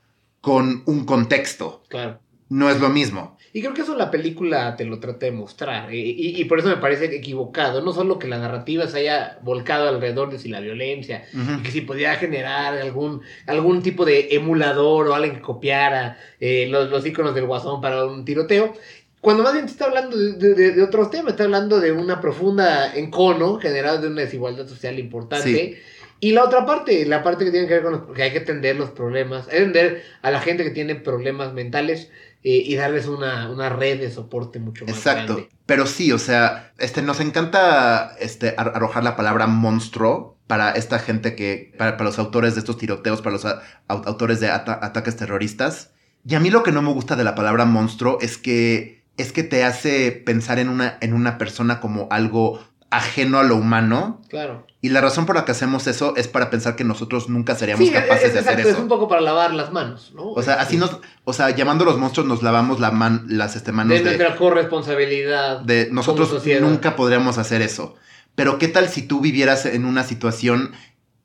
con 0.40 0.82
un 0.86 1.04
contexto. 1.04 1.82
Claro. 1.88 2.20
No 2.48 2.68
es 2.68 2.80
lo 2.80 2.88
mismo. 2.88 3.38
Y 3.52 3.60
creo 3.62 3.74
que 3.74 3.82
eso 3.82 3.96
la 3.96 4.10
película 4.10 4.76
te 4.76 4.84
lo 4.84 4.98
trata 4.98 5.26
de 5.26 5.32
mostrar. 5.32 5.92
Y, 5.92 6.44
por 6.44 6.58
eso 6.58 6.68
me 6.68 6.76
parece 6.76 7.04
equivocado. 7.14 7.80
No 7.80 7.92
solo 7.92 8.18
que 8.18 8.28
la 8.28 8.38
narrativa 8.38 8.86
se 8.86 8.98
haya 8.98 9.38
volcado 9.42 9.88
alrededor 9.88 10.30
de 10.30 10.38
si 10.38 10.48
la 10.48 10.60
violencia, 10.60 11.24
y 11.32 11.62
que 11.62 11.70
si 11.70 11.80
podía 11.80 12.14
generar 12.16 12.74
algún, 12.74 13.22
algún 13.46 13.82
tipo 13.82 14.04
de 14.04 14.28
emulador 14.32 15.08
o 15.08 15.14
alguien 15.14 15.36
que 15.36 15.42
copiara 15.42 16.18
eh, 16.38 16.66
los, 16.68 16.90
los 16.90 17.04
iconos 17.06 17.34
del 17.34 17.46
guasón 17.46 17.80
para 17.80 18.04
un 18.04 18.24
tiroteo. 18.24 18.74
Cuando 19.20 19.42
más 19.42 19.52
bien 19.52 19.66
te 19.66 19.72
está 19.72 19.87
hablando 19.87 20.16
de, 20.16 20.83
otros 20.83 21.11
temas, 21.11 21.33
está 21.33 21.44
hablando 21.44 21.78
de 21.78 21.92
una 21.92 22.20
profunda 22.20 22.94
encono 22.94 23.59
generado 23.59 24.00
de 24.00 24.09
una 24.09 24.22
desigualdad 24.22 24.66
social 24.66 24.98
importante. 24.98 25.80
Y 26.20 26.33
la 26.33 26.44
otra 26.44 26.66
parte, 26.66 27.04
la 27.06 27.22
parte 27.22 27.44
que 27.46 27.50
tiene 27.50 27.66
que 27.66 27.74
ver 27.74 27.83
con 27.83 27.92
los, 27.92 28.02
que 28.14 28.22
hay 28.22 28.33
que 28.33 28.40
atender 28.40 28.76
los 28.76 28.90
problemas, 28.90 29.46
atender 29.48 30.02
a 30.20 30.30
la 30.30 30.40
gente 30.40 30.64
que 30.64 30.70
tiene 30.70 30.94
problemas 30.94 31.54
mentales 31.54 32.11
eh, 32.42 32.62
y 32.64 32.74
darles 32.76 33.06
una, 33.06 33.68
red 33.70 34.00
de 34.00 34.11
soporte 34.11 34.59
mucho 34.59 34.85
más 34.85 34.94
Exacto. 34.94 35.48
Pero 35.64 35.87
sí, 35.87 36.12
o 36.12 36.18
sea, 36.18 36.72
este, 36.78 37.00
nos 37.00 37.20
encanta 37.20 38.16
este, 38.20 38.54
arrojar 38.56 39.04
la 39.04 39.16
palabra 39.16 39.46
monstruo 39.46 40.37
para 40.46 40.72
esta 40.72 40.98
gente 40.98 41.35
que, 41.35 41.72
para, 41.78 41.96
los 42.02 42.18
autores 42.18 42.54
de 42.54 42.61
estos 42.61 42.76
tiroteos, 42.76 43.22
para 43.22 43.35
los 43.35 43.46
autores 43.87 44.40
de 44.40 44.50
ataques 44.50 45.16
terroristas. 45.16 45.92
Y 46.26 46.35
a 46.35 46.40
mí 46.40 46.50
lo 46.50 46.62
que 46.62 46.72
no 46.72 46.83
me 46.83 46.92
gusta 46.92 47.16
de 47.16 47.24
la 47.24 47.35
palabra 47.35 47.64
monstruo 47.64 48.18
es 48.20 48.37
que, 48.37 48.99
es 49.20 49.33
que 49.33 49.42
te 49.42 49.64
hace 49.64 50.12
pensar 50.12 50.59
en 50.59 50.68
una, 50.68 50.98
en 51.00 51.14
una 51.14 51.38
persona 51.38 51.80
como 51.80 52.09
algo 52.11 52.61
ajeno 52.90 53.38
a 53.38 53.44
lo 53.44 53.56
humano. 53.56 54.20
Claro. 54.28 54.66
Y 54.83 54.88
la 54.88 55.00
razón 55.00 55.26
por 55.26 55.37
la 55.37 55.44
que 55.44 55.52
hacemos 55.52 55.87
eso 55.87 56.14
es 56.16 56.26
para 56.26 56.50
pensar 56.50 56.74
que 56.74 56.85
nosotros 56.85 57.28
nunca 57.28 57.54
seríamos 57.54 57.88
capaces 57.90 58.33
de 58.33 58.40
hacer 58.40 58.61
eso. 58.61 58.70
Es 58.70 58.78
un 58.78 58.88
poco 58.88 59.09
para 59.09 59.20
lavar 59.20 59.54
las 59.54 59.72
manos, 59.72 60.12
¿no? 60.14 60.30
O 60.30 60.42
sea, 60.42 60.54
así 60.54 60.76
nos, 60.76 60.98
o 61.24 61.33
sea, 61.33 61.50
llamando 61.50 61.85
a 61.85 61.87
los 61.87 61.98
monstruos 61.98 62.26
nos 62.26 62.42
lavamos 62.42 62.80
la 62.80 62.90
man, 62.90 63.26
las 63.28 63.56
este, 63.56 63.72
manos 63.72 63.90
de, 63.90 63.98
de 63.98 64.16
nuestra 64.16 64.37
corresponsabilidad. 64.37 65.61
De 65.61 65.88
nosotros 65.92 66.44
nunca 66.61 66.96
podríamos 66.96 67.38
hacer 67.38 67.62
eso. 67.62 67.94
Pero 68.35 68.59
qué 68.59 68.68
tal 68.68 68.88
si 68.88 69.02
tú 69.02 69.20
vivieras 69.20 69.66
en 69.66 69.85
una 69.85 70.02
situación 70.02 70.72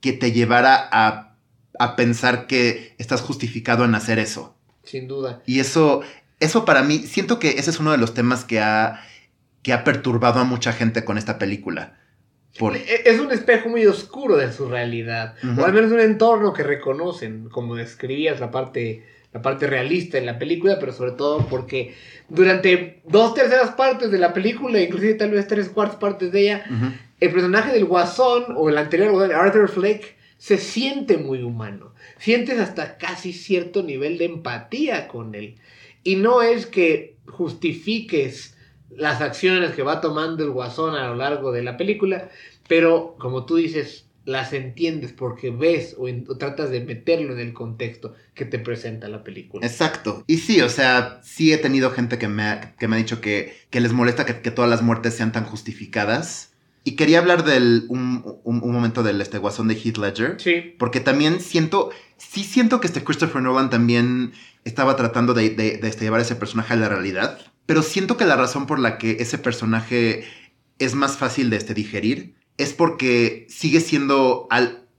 que 0.02 0.12
te 0.14 0.32
llevara 0.32 0.88
a, 0.92 1.36
a 1.80 1.96
pensar 1.96 2.48
que 2.48 2.94
estás 2.98 3.22
justificado 3.22 3.86
en 3.86 3.96
hacer 3.96 4.20
eso. 4.20 4.56
Sin 4.84 5.08
duda. 5.08 5.42
Y 5.46 5.62
eso, 5.62 6.02
eso 6.46 6.66
para 6.66 6.84
mí, 6.84 7.00
siento 7.00 7.40
que 7.40 7.50
ese 7.60 7.70
es 7.70 7.80
uno 7.80 7.92
de 7.92 7.98
los 7.98 8.14
temas 8.14 8.46
que 8.46 8.60
ha 8.60 9.02
que 9.66 9.74
ha 9.74 9.84
perturbado 9.84 10.40
a 10.40 10.44
mucha 10.44 10.74
gente 10.74 11.04
con 11.04 11.18
esta 11.18 11.40
película. 11.40 11.98
E-, 12.60 13.02
es 13.06 13.20
un 13.20 13.32
espejo 13.32 13.68
muy 13.68 13.88
oscuro 13.88 14.38
de 14.38 14.54
su 14.54 14.70
realidad, 14.70 15.34
o 15.58 15.66
al 15.66 15.74
menos 15.74 15.92
un 15.92 16.00
entorno 16.00 16.54
que 16.54 16.62
reconocen, 16.62 17.50
como 17.50 17.74
describías 17.74 18.40
la 18.40 18.52
parte, 18.52 19.04
la 19.34 19.42
parte 19.42 19.66
realista 19.66 20.20
en 20.20 20.28
la 20.28 20.38
película, 20.38 20.78
pero 20.80 20.94
sobre 20.94 21.14
todo 21.14 21.48
porque 21.48 21.96
durante 22.30 23.02
dos 23.06 23.34
terceras 23.34 23.72
partes 23.72 24.12
de 24.12 24.20
la 24.20 24.34
película, 24.34 24.80
inclusive 24.80 25.16
tal 25.16 25.32
vez 25.32 25.48
tres 25.48 25.70
cuartas 25.70 25.98
partes 25.98 26.32
de 26.32 26.42
ella, 26.42 26.66
el 27.20 27.32
personaje 27.32 27.74
del 27.74 27.86
Guasón 27.86 28.46
o 28.56 28.70
el 28.70 28.78
anterior 28.78 29.34
Arthur 29.34 29.68
Fleck 29.68 30.16
se 30.38 30.60
siente 30.60 31.18
muy 31.18 31.42
humano. 31.42 31.96
Sientes 32.20 32.60
hasta 32.60 33.00
casi 33.00 33.34
cierto 33.34 33.82
nivel 33.82 34.20
de 34.20 34.26
empatía 34.26 35.08
con 35.08 35.34
él. 35.34 35.56
Y 36.06 36.16
no 36.16 36.42
es 36.42 36.68
que 36.68 37.18
justifiques 37.28 38.56
las 38.90 39.22
acciones 39.22 39.72
que 39.72 39.84
va 39.84 40.00
tomando 40.00 40.44
el 40.44 40.52
guasón 40.52 40.96
a 40.96 41.08
lo 41.08 41.16
largo 41.16 41.52
de 41.52 41.64
la 41.64 41.76
película, 41.76 42.30
pero 42.68 43.16
como 43.20 43.46
tú 43.46 43.56
dices, 43.56 44.06
las 44.26 44.54
entiendes 44.54 45.14
porque 45.14 45.50
ves 45.50 45.96
o, 45.98 46.08
tratas 46.38 46.70
de 46.70 46.82
meterlo 46.82 47.34
en 47.34 47.40
el 47.40 47.54
contexto 47.54 48.16
que 48.34 48.46
te 48.46 48.60
presenta 48.60 49.08
la 49.08 49.24
película. 49.24 49.66
Exacto. 49.66 50.24
Y 50.28 50.38
sí, 50.38 50.62
o 50.62 50.70
sea, 50.70 51.20
sí 51.24 51.54
he 51.54 51.58
tenido 51.58 51.92
gente 51.92 52.18
que 52.18 52.28
me 52.28 52.44
ha, 52.44 52.76
que 52.78 52.88
me 52.88 52.96
ha 52.96 53.00
dicho 53.00 53.20
que, 53.20 53.54
les 53.72 53.94
molesta 53.94 54.26
que, 54.26 54.52
todas 54.52 54.70
las 54.70 54.82
muertes 54.82 55.16
sean 55.16 55.32
tan 55.32 55.46
justificadas. 55.46 56.54
Y 56.86 56.96
quería 56.96 57.18
hablar 57.18 57.44
del 57.44 57.86
un, 57.90 58.24
momento 58.46 59.04
del 59.04 59.20
este 59.20 59.40
guasón 59.40 59.68
de 59.68 59.74
Heath 59.74 59.98
Ledger. 59.98 60.40
Sí. 60.40 60.76
Porque 60.78 61.02
también 61.02 61.42
siento, 61.42 61.90
sí 62.18 62.44
siento 62.44 62.80
que 62.80 62.88
este 62.88 63.04
Christopher 63.04 63.42
Nolan 63.42 63.72
también 63.72 64.34
estaba 64.64 64.96
tratando 64.96 65.34
de, 65.34 65.50
de, 65.50 65.78
de 65.78 65.88
este, 65.88 66.06
llevar 66.06 66.22
ese 66.22 66.36
personaje 66.36 66.74
a 66.74 66.78
la 66.78 66.88
realidad. 66.88 67.40
Pero 67.66 67.82
siento 67.82 68.18
que 68.18 68.26
la 68.26 68.36
razón 68.36 68.68
por 68.68 68.78
la 68.80 69.00
que 69.00 69.18
ese 69.20 69.40
personaje 69.40 70.26
es 70.80 70.94
más 70.96 71.18
fácil 71.18 71.50
de 71.50 71.58
este, 71.58 71.74
digerir 71.74 72.36
es 72.58 72.74
porque 72.74 73.48
sigue 73.50 73.80
siendo 73.80 74.48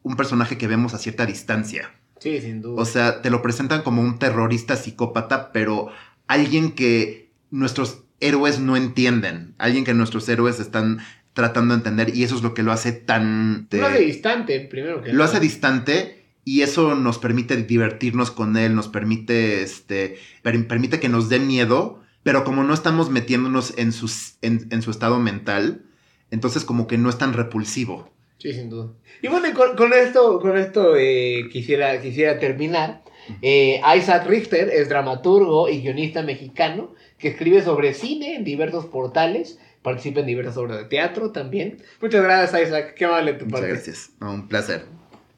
un 0.02 0.16
personaje 0.16 0.58
que 0.58 0.66
vemos 0.66 0.94
a 0.94 0.98
cierta 0.98 1.24
distancia. 1.24 1.92
Sí, 2.18 2.40
sin 2.40 2.62
duda. 2.62 2.82
O 2.82 2.84
sea, 2.84 3.22
te 3.22 3.30
lo 3.30 3.42
presentan 3.42 3.82
como 3.82 4.02
un 4.02 4.18
terrorista 4.18 4.76
psicópata, 4.76 5.52
pero 5.52 5.88
alguien 6.26 6.72
que 6.72 7.30
nuestros 7.50 8.02
héroes 8.20 8.58
no 8.58 8.76
entienden. 8.76 9.54
Alguien 9.58 9.84
que 9.84 9.94
nuestros 9.94 10.28
héroes 10.28 10.60
están 10.60 10.98
tratando 11.36 11.74
de 11.74 11.78
entender 11.80 12.16
y 12.16 12.24
eso 12.24 12.34
es 12.34 12.42
lo 12.42 12.54
que 12.54 12.62
lo 12.62 12.72
hace 12.72 12.92
tan... 12.92 13.68
Lo 13.70 13.86
hace 13.86 14.00
distante, 14.00 14.58
primero 14.60 15.02
que 15.02 15.12
Lo 15.12 15.22
hace 15.22 15.38
distante 15.38 16.24
y 16.44 16.62
eso 16.62 16.94
nos 16.94 17.18
permite 17.18 17.56
divertirnos 17.56 18.30
con 18.30 18.56
él, 18.56 18.74
nos 18.74 18.88
permite, 18.88 19.60
este, 19.60 20.16
permite 20.42 20.98
que 20.98 21.10
nos 21.10 21.28
dé 21.28 21.38
miedo, 21.38 22.00
pero 22.22 22.42
como 22.42 22.64
no 22.64 22.72
estamos 22.72 23.10
metiéndonos 23.10 23.76
en, 23.76 23.92
sus, 23.92 24.38
en, 24.40 24.80
su 24.80 24.90
estado 24.90 25.18
mental, 25.18 25.82
entonces 26.30 26.64
como 26.64 26.86
que 26.86 26.96
no 26.96 27.10
es 27.10 27.18
tan 27.18 27.34
repulsivo. 27.34 28.08
Sí, 28.38 28.54
sin 28.54 28.70
duda. 28.70 28.92
Y 29.20 29.28
bueno, 29.28 29.46
con, 29.76 29.92
esto, 29.92 30.40
con 30.40 30.56
esto 30.56 30.96
eh, 30.96 31.50
quisiera, 31.52 32.00
quisiera 32.00 32.38
terminar. 32.38 33.02
Eh, 33.42 33.82
Isaac 33.98 34.26
Richter 34.26 34.70
es 34.70 34.88
dramaturgo 34.88 35.68
y 35.68 35.82
guionista 35.82 36.22
mexicano 36.22 36.94
que 37.18 37.28
escribe 37.28 37.60
sobre 37.60 37.92
cine 37.92 38.36
en 38.36 38.44
diversos 38.44 38.86
portales, 38.86 39.58
participa 39.86 40.18
en 40.18 40.26
diversas 40.26 40.56
obras 40.56 40.78
de 40.78 40.84
teatro 40.86 41.30
también. 41.30 41.80
Muchas 42.02 42.20
gracias, 42.20 42.60
Isaac. 42.66 42.94
Qué 42.94 43.04
amable 43.04 43.34
tu 43.34 43.46
parte. 43.46 43.68
Muchas 43.68 43.86
gracias. 43.86 44.10
un 44.20 44.48
placer. 44.48 44.84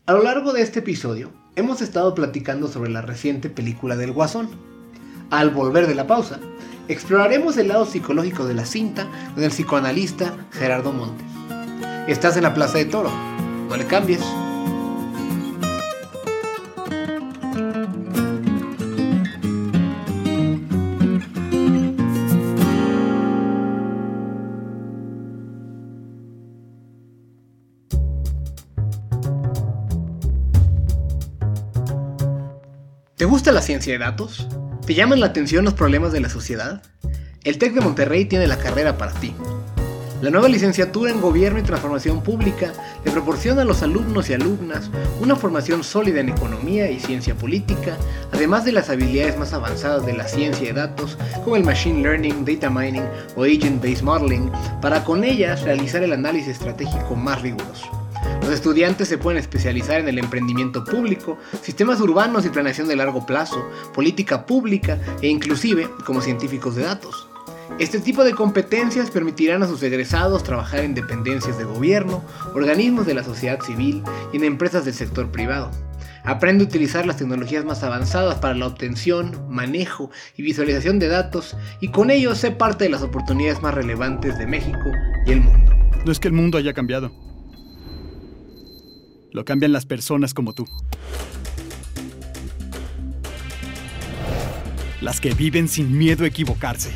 A 0.07 0.15
lo 0.15 0.23
largo 0.23 0.55
de 0.55 0.63
este 0.63 0.79
episodio, 0.79 1.31
hemos 1.55 1.83
estado 1.83 2.15
platicando 2.15 2.67
sobre 2.67 2.89
la 2.91 3.03
reciente 3.03 3.51
película 3.51 3.95
del 3.95 4.13
Guasón. 4.13 4.49
Al 5.31 5.51
volver 5.51 5.87
de 5.87 5.95
la 5.95 6.07
pausa, 6.07 6.41
exploraremos 6.89 7.59
el 7.59 7.69
lado 7.69 7.85
psicológico 7.85 8.47
de 8.47 8.55
la 8.55 8.65
cinta 8.65 9.07
con 9.35 9.45
el 9.45 9.51
psicoanalista 9.51 10.35
Gerardo 10.53 10.93
Montes. 10.93 11.27
Estás 12.07 12.39
en 12.39 12.45
la 12.45 12.55
Plaza 12.55 12.79
de 12.79 12.87
Toro, 12.87 13.11
no 13.69 13.77
le 13.77 13.85
cambies. 13.85 14.23
Gusta 33.39 33.53
la 33.53 33.63
ciencia 33.63 33.93
de 33.93 34.01
datos? 34.01 34.49
¿Te 34.85 34.95
llaman 34.95 35.21
la 35.21 35.27
atención 35.27 35.65
los 35.65 35.75
problemas 35.75 36.11
de 36.11 36.19
la 36.19 36.29
sociedad? 36.29 36.83
El 37.45 37.57
TEC 37.59 37.73
de 37.73 37.81
Monterrey 37.81 38.25
tiene 38.25 38.49
la 38.49 38.59
carrera 38.59 38.99
para 38.99 39.13
ti. 39.13 39.33
La 40.21 40.31
nueva 40.31 40.49
licenciatura 40.49 41.13
en 41.13 41.21
Gobierno 41.21 41.61
y 41.61 41.63
Transformación 41.63 42.21
Pública 42.25 42.73
le 43.05 43.13
proporciona 43.13 43.63
a 43.63 43.65
los 43.65 43.81
alumnos 43.85 44.29
y 44.29 44.35
alumnas 44.35 44.91
una 45.21 45.37
formación 45.37 45.85
sólida 45.85 46.19
en 46.19 46.31
economía 46.31 46.91
y 46.91 46.99
ciencia 46.99 47.37
política, 47.37 47.97
además 48.33 48.65
de 48.65 48.73
las 48.73 48.91
habilidades 48.91 49.39
más 49.39 49.53
avanzadas 49.53 50.05
de 50.05 50.15
la 50.15 50.27
ciencia 50.27 50.67
de 50.67 50.73
datos, 50.73 51.17
como 51.45 51.55
el 51.55 51.63
Machine 51.63 52.03
Learning, 52.03 52.45
Data 52.45 52.69
Mining 52.69 53.07
o 53.37 53.45
Agent 53.45 53.81
Based 53.81 54.03
Modeling, 54.03 54.51
para 54.83 55.05
con 55.05 55.23
ellas 55.23 55.63
realizar 55.63 56.03
el 56.03 56.13
análisis 56.13 56.49
estratégico 56.49 57.15
más 57.15 57.41
riguroso. 57.41 58.08
Los 58.49 58.55
estudiantes 58.55 59.09
se 59.09 59.19
pueden 59.19 59.39
especializar 59.39 60.01
en 60.01 60.09
el 60.09 60.19
emprendimiento 60.19 60.83
público, 60.83 61.37
sistemas 61.61 62.01
urbanos 62.01 62.47
y 62.47 62.49
planeación 62.49 62.89
de 62.89 62.97
largo 62.97 63.27
plazo, 63.27 63.63
política 63.93 64.47
pública 64.47 64.99
e 65.21 65.29
inclusive 65.29 65.87
como 66.07 66.23
científicos 66.23 66.75
de 66.75 66.85
datos. 66.85 67.29
Este 67.79 68.01
tipo 68.01 68.25
de 68.25 68.33
competencias 68.33 69.11
permitirán 69.11 69.63
a 69.63 69.69
sus 69.69 69.83
egresados 69.83 70.45
trabajar 70.45 70.81
en 70.81 70.95
dependencias 70.95 71.59
de 71.59 71.65
gobierno, 71.65 72.25
organismos 72.55 73.05
de 73.05 73.13
la 73.13 73.23
sociedad 73.23 73.61
civil 73.61 74.03
y 74.33 74.39
en 74.39 74.45
empresas 74.45 74.87
del 74.87 74.95
sector 74.95 75.31
privado. 75.31 75.71
Aprende 76.25 76.65
a 76.65 76.69
utilizar 76.69 77.05
las 77.05 77.19
tecnologías 77.19 77.67
más 77.67 77.83
avanzadas 77.83 78.37
para 78.37 78.55
la 78.55 78.67
obtención, 78.67 79.47
manejo 79.51 80.11
y 80.39 80.43
visualización 80.43 80.99
de 80.99 81.09
datos 81.09 81.55
y 81.83 81.89
con 81.89 82.11
ello 82.11 82.35
sé 82.35 82.51
parte 82.51 82.85
de 82.85 82.91
las 82.91 83.03
oportunidades 83.03 83.61
más 83.61 83.75
relevantes 83.75 84.39
de 84.39 84.47
México 84.47 84.91
y 85.27 85.33
el 85.33 85.43
mundo. 85.43 85.75
No 86.07 86.11
es 86.11 86.19
que 86.19 86.29
el 86.29 86.35
mundo 86.35 86.57
haya 86.57 86.73
cambiado 86.73 87.13
lo 89.39 89.45
cambian 89.45 89.71
las 89.71 89.87
personas 89.87 90.35
como 90.35 90.53
tú. 90.53 90.67
Las 95.01 95.21
que 95.21 95.33
viven 95.33 95.69
sin 95.69 95.97
miedo 95.97 96.25
a 96.25 96.27
equivocarse. 96.27 96.91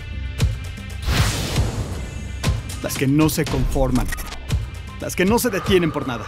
Las 2.83 2.99
que 2.99 3.07
no 3.07 3.29
se 3.29 3.45
conforman. 3.45 4.09
Las 5.01 5.15
que 5.15 5.25
no 5.25 5.39
se 5.39 5.51
detienen 5.51 5.93
por 5.93 6.09
nada. 6.09 6.27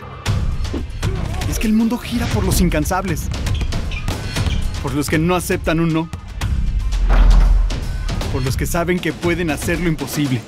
Es 1.51 1.59
que 1.59 1.67
el 1.67 1.73
mundo 1.73 1.99
gira 1.99 2.27
por 2.27 2.45
los 2.45 2.61
incansables. 2.61 3.23
Por 4.85 4.95
los 4.95 5.11
que 5.11 5.19
no 5.19 5.35
aceptan 5.35 5.81
un 5.81 5.93
no. 5.93 6.09
por 8.33 8.45
los 8.45 8.57
que 8.57 8.67
saben 8.67 9.01
que 9.01 9.13
pueden 9.13 9.51
hacer 9.51 9.81
lo 9.81 9.89
imposible 9.89 10.41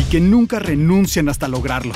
y 0.00 0.04
que 0.10 0.18
nunca 0.18 0.58
renuncian 0.58 1.28
hasta 1.28 1.46
lograrlo. 1.46 1.92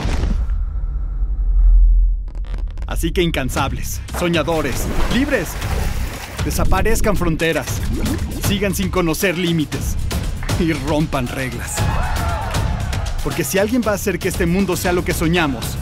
Así 3.01 3.13
que 3.13 3.23
incansables, 3.23 4.03
soñadores, 4.19 4.87
libres, 5.15 5.49
desaparezcan 6.45 7.17
fronteras, 7.17 7.81
sigan 8.47 8.75
sin 8.75 8.91
conocer 8.91 9.39
límites 9.39 9.97
y 10.59 10.75
rompan 10.75 11.27
reglas. 11.27 11.77
Porque 13.25 13.43
si 13.43 13.57
alguien 13.57 13.81
va 13.81 13.93
a 13.93 13.95
hacer 13.95 14.19
que 14.19 14.29
este 14.29 14.45
mundo 14.45 14.77
sea 14.77 14.93
lo 14.93 15.03
que 15.03 15.15
soñamos, 15.15 15.79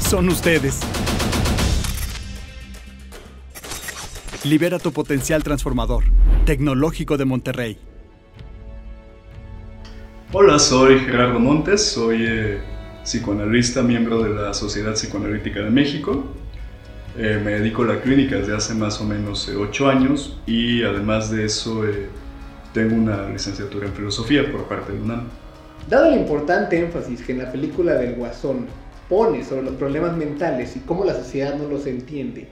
son 0.00 0.28
ustedes. 0.28 0.80
Libera 4.42 4.80
tu 4.80 4.90
potencial 4.90 5.44
transformador. 5.44 6.02
Tecnológico 6.46 7.16
de 7.16 7.26
Monterrey. 7.26 7.78
Hola, 10.32 10.58
soy 10.58 10.98
Gerardo 10.98 11.38
Montes, 11.38 11.92
soy 11.92 12.24
eh, 12.26 12.60
psicoanalista, 13.04 13.82
miembro 13.82 14.20
de 14.20 14.30
la 14.30 14.52
Sociedad 14.52 14.94
Psicoanalítica 14.94 15.60
de 15.60 15.70
México. 15.70 16.34
Eh, 17.18 17.40
me 17.42 17.52
dedico 17.52 17.82
a 17.82 17.86
la 17.86 18.00
clínica 18.00 18.36
desde 18.36 18.54
hace 18.54 18.74
más 18.74 19.00
o 19.00 19.04
menos 19.04 19.48
eh, 19.48 19.56
ocho 19.56 19.88
años 19.88 20.38
y 20.46 20.82
además 20.82 21.30
de 21.30 21.46
eso 21.46 21.84
tengo 22.74 22.94
una 22.94 23.28
licenciatura 23.28 23.86
en 23.86 23.94
filosofía 23.94 24.50
por 24.52 24.68
parte 24.68 24.92
de 24.92 25.00
UNAM. 25.00 25.28
Dado 25.88 26.12
el 26.12 26.18
importante 26.18 26.78
énfasis 26.78 27.22
que 27.22 27.32
en 27.32 27.38
la 27.38 27.50
película 27.50 27.94
del 27.94 28.14
Guasón 28.16 28.66
pone 29.08 29.44
sobre 29.44 29.62
los 29.62 29.76
problemas 29.76 30.16
mentales 30.16 30.76
y 30.76 30.80
cómo 30.80 31.04
la 31.04 31.14
sociedad 31.14 31.54
no 31.56 31.68
los 31.68 31.86
entiende, 31.86 32.48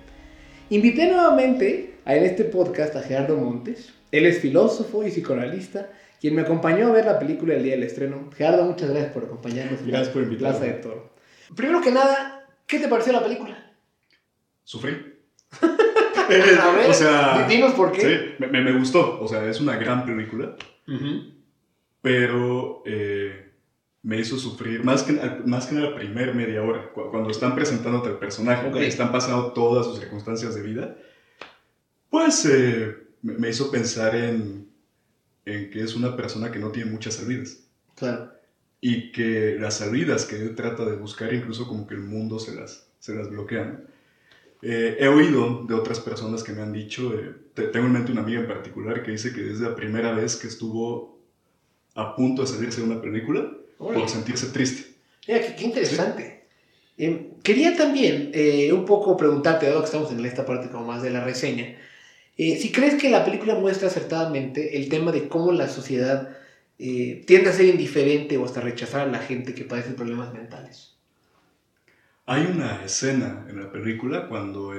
Invité 0.71 1.09
nuevamente 1.09 1.99
a, 2.07 2.17
en 2.17 2.25
este 2.25 2.45
podcast 2.45 2.97
a 2.97 3.03
Gerardo 3.03 3.37
Montes. 3.37 3.93
Él 4.11 4.25
es 4.25 4.41
filósofo 4.41 5.05
y 5.05 5.11
psicoanalista, 5.11 5.91
quien 6.21 6.35
me 6.35 6.41
acompañó 6.41 6.89
a 6.89 6.93
ver 6.93 7.05
la 7.05 7.19
película 7.19 7.55
el 7.55 7.63
día 7.63 7.75
del 7.75 7.83
estreno. 7.83 8.31
Gerardo, 8.35 8.65
muchas 8.65 8.89
gracias 8.89 9.13
por 9.13 9.25
acompañarnos. 9.25 9.87
Gracias 9.87 10.09
por 10.09 10.23
invitarme. 10.23 10.59
Plaza 10.59 10.73
de 10.73 10.81
Toro. 10.81 11.11
Primero 11.55 11.83
que 11.83 11.93
nada, 11.93 12.47
¿qué 12.67 12.79
te 12.79 12.89
pareció 12.89 13.13
la 13.13 13.23
película? 13.23 13.64
Sufrí. 14.65 15.15
a 15.61 16.29
ver, 16.29 16.91
o 16.91 16.95
sea, 16.95 17.47
dinos 17.49 17.75
por 17.75 17.93
qué. 17.93 18.01
Sí, 18.01 18.45
me, 18.51 18.63
me, 18.63 18.73
gustó. 18.73 19.21
O 19.21 19.29
sea, 19.29 19.49
es 19.49 19.61
una 19.61 19.77
gran 19.77 20.05
película. 20.05 20.57
Pero 22.03 22.83
eh, 22.85 23.53
me 24.03 24.19
hizo 24.19 24.39
sufrir, 24.39 24.85
más 24.85 25.03
que, 25.03 25.13
más 25.47 25.67
que 25.67 25.75
en 25.75 25.83
la 25.83 25.95
primera 25.95 26.33
media 26.35 26.63
hora, 26.63 26.91
cuando 26.93 27.31
están 27.31 27.55
presentándote 27.55 28.11
al 28.11 28.19
personaje, 28.19 28.69
okay. 28.69 28.87
están 28.87 29.11
pasando 29.11 29.53
todas 29.53 29.87
sus 29.87 29.99
circunstancias 29.99 30.55
de 30.55 30.63
vida, 30.63 30.97
pues 32.11 32.45
eh, 32.45 32.97
me 33.23 33.49
hizo 33.49 33.71
pensar 33.71 34.15
en, 34.15 34.69
en 35.47 35.71
que 35.71 35.83
es 35.83 35.97
una 35.97 36.15
persona 36.15 36.53
que 36.53 36.59
no 36.59 36.71
tiene 36.71 36.91
muchas 36.91 37.15
salidas. 37.15 37.61
Claro. 37.97 38.31
Y 38.83 39.11
que 39.11 39.57
las 39.59 39.79
salidas 39.79 40.27
que 40.27 40.37
él 40.37 40.55
trata 40.55 40.85
de 40.85 40.97
buscar, 40.97 41.33
incluso 41.33 41.67
como 41.67 41.87
que 41.87 41.95
el 41.95 42.03
mundo 42.03 42.39
se 42.39 42.55
las, 42.55 42.91
se 42.99 43.15
las 43.15 43.31
bloquea. 43.31 43.81
Eh, 44.65 44.97
he 44.99 45.09
oído 45.09 45.65
de 45.69 45.75
otras 45.75 46.01
personas 46.01 46.43
que 46.43 46.53
me 46.53 46.63
han 46.63 46.73
dicho, 46.73 47.13
eh, 47.13 47.35
tengo 47.71 47.87
en 47.87 47.93
mente 47.93 48.13
una 48.13 48.23
amiga 48.23 48.41
en 48.41 48.49
particular 48.49 49.03
que 49.03 49.11
dice 49.11 49.33
que 49.33 49.43
desde 49.43 49.69
la 49.69 49.75
primera 49.75 50.13
vez 50.13 50.37
que 50.37 50.47
estuvo 50.47 51.19
a 51.95 52.17
punto 52.17 52.43
de 52.43 52.49
salirse 52.49 52.81
de 52.81 52.87
una 52.87 53.01
película, 53.01 53.51
por 53.79 54.09
sentirse 54.09 54.47
triste. 54.47 54.95
Mira, 55.29 55.41
qué, 55.41 55.55
qué 55.55 55.65
interesante. 55.65 56.23
¿Sí? 56.41 56.45
Eh, 56.97 57.31
quería 57.43 57.77
también 57.77 58.31
eh, 58.35 58.73
un 58.73 58.85
poco 58.85 59.17
preguntarte, 59.17 59.67
dado 59.67 59.81
que 59.81 59.87
estamos 59.87 60.13
en 60.13 60.25
esta 60.25 60.47
parte 60.47 60.71
como 60.71 60.87
más 60.87 61.03
de 61.03 61.11
la 61.11 61.25
reseña, 61.25 61.77
eh, 62.37 62.57
si 62.57 62.73
crees 62.73 62.95
que 62.95 63.11
la 63.11 63.25
película 63.25 63.55
muestra 63.55 63.89
acertadamente 63.89 64.77
el 64.77 64.89
tema 64.89 65.13
de 65.13 65.29
cómo 65.29 65.53
la 65.53 65.69
sociedad 65.69 66.37
tiende 66.77 67.51
a 67.51 67.53
ser 67.53 67.67
indiferente 67.67 68.37
o 68.37 68.45
hasta 68.45 68.61
rechazar 68.61 69.03
a 69.03 69.11
la 69.11 69.21
gente 69.21 69.55
que 69.55 69.65
padece 69.65 69.93
problemas 69.93 70.33
mentales. 70.35 70.94
Hay 72.27 72.47
una 72.47 72.83
escena 72.85 73.47
en 73.49 73.61
la 73.61 73.71
película 73.71 74.29
cuando 74.29 74.73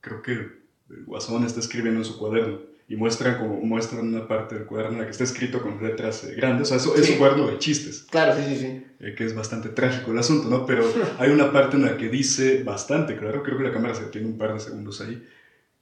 creo 0.00 0.22
que 0.22 0.32
el, 0.32 0.58
guasón 1.04 1.44
está 1.44 1.60
escribiendo 1.60 2.00
en 2.00 2.04
su 2.04 2.18
cuaderno 2.18 2.60
y 2.88 2.96
muestran 2.96 3.38
como 3.38 3.60
muestran 3.60 4.08
una 4.08 4.26
parte 4.26 4.54
del 4.54 4.64
cuaderno 4.64 4.94
en 4.94 4.98
la 5.00 5.04
que 5.04 5.10
está 5.10 5.24
escrito 5.24 5.60
con 5.60 5.82
letras 5.82 6.24
eh, 6.24 6.34
grandes, 6.34 6.68
o 6.68 6.70
sea, 6.70 6.76
eso 6.78 6.94
sí. 6.96 7.02
es 7.02 7.10
un 7.10 7.18
cuaderno 7.18 7.46
de 7.48 7.58
chistes. 7.58 8.06
Claro, 8.10 8.34
sí, 8.34 8.42
sí, 8.48 8.60
sí. 8.60 8.84
Eh, 9.00 9.14
que 9.14 9.26
es 9.26 9.34
bastante 9.34 9.68
trágico 9.68 10.12
el 10.12 10.18
asunto, 10.18 10.48
¿no? 10.48 10.64
Pero 10.64 10.84
hay 11.18 11.30
una 11.30 11.52
parte 11.52 11.76
en 11.76 11.82
la 11.82 11.98
que 11.98 12.08
dice 12.08 12.62
bastante 12.62 13.16
claro, 13.16 13.42
creo 13.42 13.58
que 13.58 13.64
la 13.64 13.72
cámara 13.72 13.94
se 13.94 14.04
detiene 14.04 14.28
un 14.28 14.38
par 14.38 14.54
de 14.54 14.60
segundos 14.60 15.02
ahí, 15.02 15.22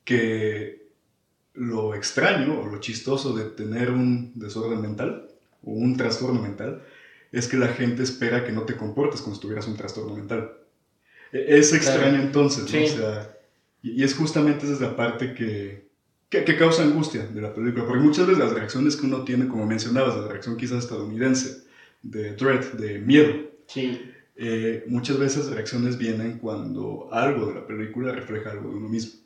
que 0.03 0.87
lo 1.55 1.95
extraño 1.95 2.61
o 2.61 2.67
lo 2.67 2.81
chistoso 2.81 3.37
de 3.37 3.45
tener 3.45 3.91
un 3.91 4.33
desorden 4.35 4.81
mental 4.81 5.29
o 5.63 5.71
un 5.71 5.97
trastorno 5.97 6.43
mental 6.43 6.83
es 7.33 7.49
que 7.49 7.57
la 7.57 7.69
gente 7.69 8.03
espera 8.03 8.45
que 8.45 8.53
no 8.53 8.63
te 8.63 8.77
comportes 8.77 9.21
como 9.21 9.35
si 9.35 9.41
tuvieras 9.41 9.67
un 9.67 9.77
trastorno 9.77 10.15
mental. 10.15 10.53
E, 11.33 11.59
Es 11.59 11.73
extraño 11.73 12.11
claro. 12.11 12.23
entonces, 12.23 12.63
¿no? 12.65 12.69
Sí. 12.69 12.85
O 12.85 12.97
sea, 12.97 13.37
y 13.83 14.03
es 14.03 14.15
justamente 14.15 14.65
esa 14.65 14.75
es 14.75 14.81
la 14.81 14.97
parte 14.97 15.35
que, 15.35 15.89
que, 16.29 16.45
que, 16.45 16.57
causa 16.57 16.83
angustia 16.83 17.27
de 17.27 17.41
la 17.41 17.55
película, 17.55 17.87
porque 17.87 18.03
muchas 18.03 18.27
veces 18.27 18.43
las 18.43 18.53
reacciones 18.53 18.97
que 18.97 19.07
uno 19.07 19.23
tiene, 19.25 19.47
como 19.47 19.67
mencionabas, 19.67 20.17
la 20.17 20.29
reacción 20.29 20.57
quizás 20.57 20.85
estadounidense, 20.85 21.65
de 22.03 22.33
dread, 22.35 22.73
de 22.73 22.99
miedo, 22.99 23.35
sí. 23.67 24.01
eh, 24.37 24.85
muchas 24.89 25.19
veces 25.19 25.47
reacciones 25.47 25.99
vienen 25.99 26.39
cuando 26.39 27.09
algo 27.13 27.47
de 27.47 27.55
la 27.55 27.67
película 27.67 28.13
refleja 28.13 28.51
algo 28.51 28.71
de 28.71 28.77
uno 28.77 28.89
mismo. 28.89 29.21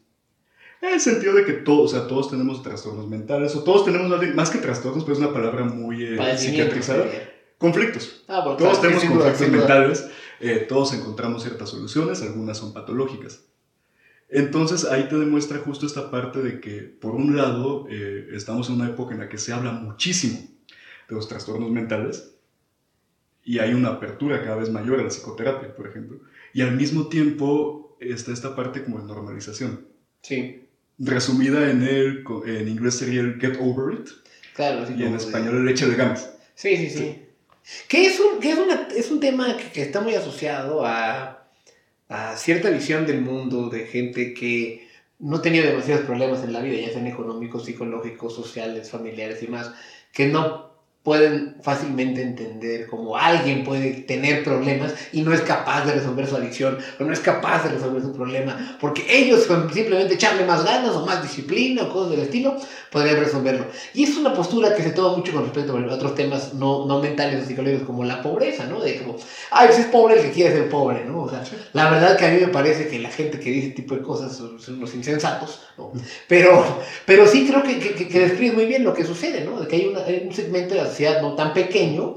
En 0.83 0.95
el 0.95 1.01
sentido 1.01 1.35
de 1.35 1.45
que 1.45 1.53
todos, 1.53 1.93
o 1.93 1.97
sea, 1.97 2.07
todos 2.07 2.31
tenemos 2.31 2.63
trastornos 2.63 3.07
mentales, 3.09 3.55
o 3.55 3.63
todos 3.63 3.85
tenemos, 3.85 4.09
más 4.35 4.51
que 4.51 4.59
trastornos, 4.59 5.05
pues 5.05 5.19
es 5.19 5.25
una 5.25 5.33
palabra 5.33 5.65
muy 5.65 6.05
eh, 6.05 6.39
psiquiatrizada, 6.39 7.07
conflictos. 7.61 8.25
Ah, 8.27 8.42
todos 8.42 8.57
claro, 8.57 8.81
tenemos 8.81 9.05
conflictos 9.05 9.49
mentales, 9.51 10.11
eh, 10.40 10.64
todos 10.66 10.94
encontramos 10.94 11.42
ciertas 11.42 11.68
soluciones, 11.68 12.23
algunas 12.23 12.57
son 12.57 12.73
patológicas. 12.73 13.44
Entonces 14.31 14.85
ahí 14.87 15.09
te 15.09 15.18
demuestra 15.18 15.59
justo 15.59 15.85
esta 15.87 16.11
parte 16.11 16.40
de 16.40 16.61
que, 16.61 16.81
por 16.81 17.14
un 17.14 17.37
lado, 17.37 17.87
eh, 17.90 18.29
estamos 18.33 18.68
en 18.70 18.77
una 18.77 18.88
época 18.88 19.14
en 19.14 19.20
la 19.20 19.29
que 19.29 19.38
se 19.38 19.53
habla 19.53 19.73
muchísimo 19.73 20.38
de 21.09 21.14
los 21.14 21.29
trastornos 21.29 21.70
mentales 21.70 22.35
y 23.44 23.59
hay 23.59 23.75
una 23.75 23.90
apertura 23.90 24.42
cada 24.42 24.57
vez 24.57 24.70
mayor 24.70 25.01
a 25.01 25.03
la 25.03 25.11
psicoterapia, 25.11 25.75
por 25.75 25.87
ejemplo. 25.87 26.20
Y 26.55 26.62
al 26.62 26.77
mismo 26.77 27.09
tiempo 27.09 27.96
está 28.01 28.33
esta 28.33 28.57
parte 28.57 28.83
como 28.85 29.01
de 29.01 29.05
normalización. 29.05 29.87
Sí. 30.23 30.62
Resumida 30.99 31.70
en, 31.70 31.83
el, 31.83 32.25
en 32.46 32.68
inglés 32.68 32.94
sería 32.94 33.20
el 33.20 33.38
get 33.38 33.59
over 33.61 33.94
it. 33.94 34.09
Claro, 34.55 34.87
sí, 34.87 34.94
y 34.96 35.03
en 35.03 35.14
español 35.14 35.57
el 35.57 35.64
leche 35.66 35.87
de 35.87 35.96
ganas. 35.96 36.35
Sí, 36.55 36.77
sí, 36.77 36.88
sí. 36.88 36.99
sí. 36.99 37.20
Que, 37.89 38.07
es 38.07 38.21
un, 38.21 38.41
que 38.41 38.53
es, 38.53 38.59
una, 38.59 38.89
es 38.97 39.11
un 39.11 39.21
tema 39.21 39.57
que, 39.57 39.83
está 39.83 40.01
muy 40.01 40.15
asociado 40.15 40.85
a 40.85 41.41
a 42.11 42.37
cierta 42.37 42.71
visión 42.71 43.07
del 43.07 43.23
mundo 43.23 43.71
de 43.71 43.87
gente 43.87 44.35
que 44.35 44.89
no 45.21 45.41
tenía 45.41 45.63
demasiados 45.63 46.05
problemas 46.05 46.43
en 46.43 46.53
la 46.53 46.61
vida, 46.61 46.81
ya 46.81 46.93
sean 46.93 47.07
económicos, 47.07 47.65
psicológicos, 47.65 48.35
sociales, 48.35 48.91
familiares 48.91 49.43
y 49.45 49.47
más, 49.47 49.73
que 50.13 50.27
no 50.27 50.70
pueden 51.03 51.57
fácilmente 51.63 52.21
entender 52.21 52.87
cómo 52.87 53.17
alguien 53.17 53.65
puede 53.65 54.03
tener 54.03 54.45
problemas 54.45 54.93
y 55.13 55.23
no 55.23 55.33
es 55.33 55.41
capaz 55.41 55.87
de 55.87 55.95
resolver 55.95 56.27
su 56.27 56.37
adicción 56.37 56.77
o 56.99 57.05
no 57.05 57.13
es 57.13 57.21
capaz 57.21 57.65
de 57.65 57.71
resolver 57.71 58.03
su 58.03 58.13
problema, 58.13 58.77
porque 58.79 59.07
ellos 59.09 59.47
con 59.47 59.73
simplemente 59.73 60.15
echarle 60.15 60.45
más 60.45 60.63
ganas 60.63 60.95
o 60.95 61.07
más 61.07 61.23
disciplina 61.23 61.85
o 61.85 61.93
cosas 61.93 62.11
del 62.11 62.21
estilo 62.21 62.55
podrían 62.91 63.17
resolverlo. 63.17 63.65
Y 63.95 64.05
es 64.05 64.17
una 64.17 64.35
postura 64.35 64.75
que 64.75 64.83
se 64.83 64.91
toma 64.91 65.17
mucho 65.17 65.33
con 65.33 65.45
respecto 65.45 65.75
a 65.75 65.95
otros 65.95 66.15
temas 66.15 66.53
no, 66.53 66.85
no 66.85 67.01
mentales 67.01 67.45
o 67.45 67.47
psicológicos 67.47 67.87
como 67.87 68.05
la 68.05 68.21
pobreza, 68.21 68.67
¿no? 68.67 68.81
De 68.81 68.99
como, 68.99 69.17
ay, 69.53 69.69
pues 69.69 69.79
es 69.79 69.87
pobre 69.87 70.17
el 70.17 70.23
que 70.27 70.33
quiere 70.33 70.55
ser 70.55 70.69
pobre, 70.69 71.05
¿no? 71.07 71.23
O 71.23 71.31
sea, 71.31 71.43
la 71.73 71.91
verdad 71.91 72.19
que 72.19 72.27
a 72.27 72.31
mí 72.31 72.41
me 72.41 72.49
parece 72.49 72.89
que 72.89 72.99
la 72.99 73.11
gente 73.11 73.41
que 73.41 73.51
dice 73.51 73.69
ese 73.69 73.77
tipo 73.77 73.95
de 73.95 74.03
cosas 74.03 74.37
son, 74.37 74.61
son 74.61 74.81
los 74.81 74.95
insensatos, 74.95 75.61
¿no? 75.79 75.93
Pero, 76.29 76.83
pero 77.07 77.27
sí 77.27 77.47
creo 77.47 77.63
que, 77.63 77.79
que, 77.79 78.09
que 78.09 78.21
describe 78.21 78.55
muy 78.55 78.67
bien 78.67 78.85
lo 78.85 78.93
que 78.93 79.05
sucede, 79.05 79.45
¿no? 79.45 79.61
De 79.61 79.67
que 79.67 79.77
hay, 79.77 79.87
una, 79.87 80.01
hay 80.01 80.25
un 80.27 80.35
segmento 80.35 80.75
de 80.75 80.83
la 80.83 80.89
sociedad 80.90 81.22
no 81.22 81.35
tan 81.35 81.55
pequeño 81.55 82.16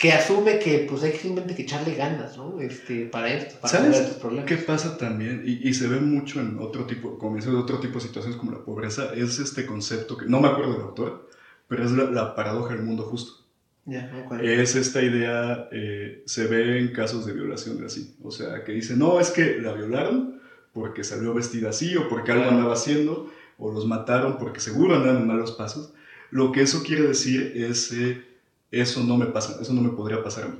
que 0.00 0.12
asume 0.12 0.58
que 0.58 0.86
pues 0.88 1.02
hay 1.02 1.12
simplemente 1.12 1.54
que 1.54 1.62
echarle 1.62 1.94
ganas, 1.94 2.34
¿no? 2.38 2.58
Este, 2.58 3.04
para 3.04 3.34
esto, 3.34 3.56
para 3.60 3.70
¿Sabes 3.70 3.98
estos 3.98 4.16
problemas. 4.16 4.48
qué 4.48 4.56
pasa 4.56 4.96
también? 4.96 5.42
Y, 5.44 5.68
y, 5.68 5.74
se 5.74 5.88
ve 5.88 6.00
mucho 6.00 6.40
en 6.40 6.58
otro 6.58 6.86
tipo, 6.86 7.18
como 7.18 7.36
dices, 7.36 7.52
otro 7.52 7.80
tipo 7.80 7.96
de 7.96 8.06
situaciones 8.06 8.38
como 8.38 8.52
la 8.52 8.64
pobreza, 8.64 9.12
es 9.14 9.38
este 9.38 9.66
concepto 9.66 10.16
que, 10.16 10.24
no 10.24 10.40
me 10.40 10.48
acuerdo 10.48 10.72
del 10.72 10.82
autor, 10.82 11.28
pero 11.68 11.84
es 11.84 11.90
la, 11.90 12.04
la 12.04 12.34
paradoja 12.34 12.72
del 12.72 12.82
mundo 12.82 13.02
justo. 13.02 13.44
Yeah, 13.84 14.10
okay. 14.24 14.48
Es 14.48 14.74
esta 14.74 15.02
idea, 15.02 15.68
eh, 15.70 16.22
se 16.24 16.46
ve 16.46 16.78
en 16.78 16.94
casos 16.94 17.26
de 17.26 17.34
violación 17.34 17.84
así, 17.84 18.16
o 18.22 18.30
sea, 18.30 18.64
que 18.64 18.72
dice, 18.72 18.96
no, 18.96 19.20
es 19.20 19.30
que 19.30 19.58
la 19.60 19.74
violaron 19.74 20.40
porque 20.72 21.04
salió 21.04 21.34
vestida 21.34 21.70
así 21.70 21.94
o 21.96 22.08
porque 22.08 22.32
algo 22.32 22.48
andaba 22.48 22.72
haciendo, 22.72 23.30
o 23.58 23.70
los 23.70 23.86
mataron 23.86 24.38
porque 24.38 24.60
seguro 24.60 24.96
andaban 24.96 25.20
en 25.20 25.28
malos 25.28 25.52
pasos. 25.52 25.92
Lo 26.30 26.52
que 26.52 26.62
eso 26.62 26.82
quiere 26.82 27.02
decir 27.02 27.52
es... 27.56 27.92
Eh, 27.92 28.24
eso 28.72 29.02
no 29.02 29.16
me 29.16 29.26
pasa, 29.26 29.58
eso 29.60 29.72
no 29.72 29.80
me 29.80 29.90
podría 29.90 30.22
pasar 30.22 30.44
a 30.44 30.48
mí. 30.48 30.58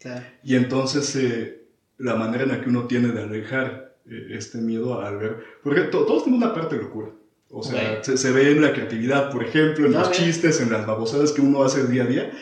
Claro. 0.00 0.26
Y 0.42 0.56
entonces 0.56 1.14
eh, 1.14 1.62
la 1.98 2.16
manera 2.16 2.42
en 2.42 2.48
la 2.48 2.60
que 2.60 2.68
uno 2.68 2.88
tiene 2.88 3.08
de 3.12 3.22
alejar 3.22 3.94
eh, 4.10 4.26
este 4.30 4.58
miedo 4.58 5.00
al 5.00 5.18
ver, 5.18 5.44
porque 5.62 5.82
to 5.82 6.04
todos 6.04 6.24
tenemos 6.24 6.44
una 6.44 6.52
parte 6.54 6.74
de 6.76 6.82
locura. 6.82 7.10
O 7.50 7.62
sea, 7.62 7.98
Ok. 7.98 8.02
se, 8.04 8.16
se 8.16 8.32
ve 8.32 8.50
en 8.50 8.60
la 8.60 8.72
creatividad, 8.72 9.30
por 9.30 9.44
ejemplo, 9.44 9.86
en 9.86 9.92
No, 9.92 10.00
los 10.00 10.10
chistes, 10.10 10.60
en 10.60 10.72
las 10.72 10.84
babosadas 10.84 11.30
que 11.30 11.42
uno 11.42 11.62
hace 11.62 11.86
día 11.86 12.02
a 12.02 12.06
día, 12.06 12.32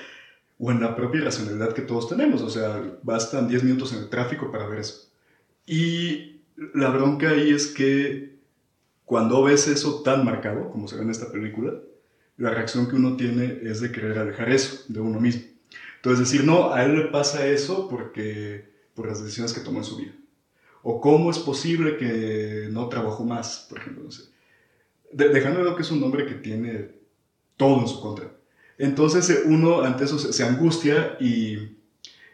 o 0.59 0.71
en 0.71 0.81
la 0.81 0.97
propia 0.97 1.21
racionalidad 1.25 1.75
que 1.75 1.83
todos 1.83 2.09
tenemos. 2.09 2.41
O 2.41 2.49
sea, 2.49 2.83
bastan 3.03 3.49
10 3.49 3.65
minutos 3.65 3.93
en 3.93 3.99
el 3.99 4.09
tráfico 4.09 4.51
para 4.51 4.67
ver 4.67 4.79
eso. 4.79 5.11
Y 5.67 6.41
la 6.73 6.89
bronca 6.89 7.29
ahí 7.29 7.51
es 7.51 7.67
que 7.67 8.37
cuando 9.05 9.43
ves 9.43 9.69
eso 9.69 10.03
tan 10.03 10.25
marcado, 10.25 10.71
como 10.71 10.89
se 10.89 10.97
ve 10.97 11.03
en 11.03 11.11
esta 11.11 11.31
película, 11.31 11.75
la 12.43 12.51
reacción 12.51 12.89
que 12.89 12.97
uno 12.97 13.17
tiene 13.17 13.61
es 13.63 13.81
de 13.81 13.93
querer 13.93 14.19
alejar 14.19 14.51
eso 14.51 14.85
de 14.89 15.01
uno 15.01 15.21
mismo. 15.21 15.43
Entonces 15.97 16.19
decir, 16.29 16.45
no, 16.45 16.73
a 16.73 16.85
él 16.85 16.97
le 16.97 17.05
pasa 17.07 17.47
eso 17.47 17.89
porque 17.89 18.65
por 18.95 19.07
las 19.07 19.23
decisiones 19.23 19.53
que 19.53 19.61
tomó 19.61 19.79
en 19.79 19.85
su 19.85 19.97
vida. 19.97 20.13
O 20.83 21.01
cómo 21.01 21.31
es 21.31 21.39
posible 21.39 21.97
que 21.97 22.69
no 22.71 22.89
trabajó 22.89 23.25
más, 23.25 23.67
por 23.69 23.79
ejemplo, 23.79 24.03
no 24.05 24.11
sé. 24.11 24.25
De- 25.13 25.29
dejando 25.29 25.59
de 25.61 25.65
lado 25.65 25.77
que 25.77 25.83
es 25.83 25.91
un 25.93 26.03
hombre 26.03 26.27
que 26.27 26.35
tiene 26.35 26.89
todo 27.57 27.81
en 27.81 27.87
su 27.87 28.01
contra. 28.01 28.33
Entonces 28.77 29.31
eh, 29.31 29.43
uno 29.45 29.83
ante 29.83 30.05
eso 30.05 30.19
se, 30.19 30.33
se 30.33 30.43
angustia 30.43 31.17
y, 31.21 31.77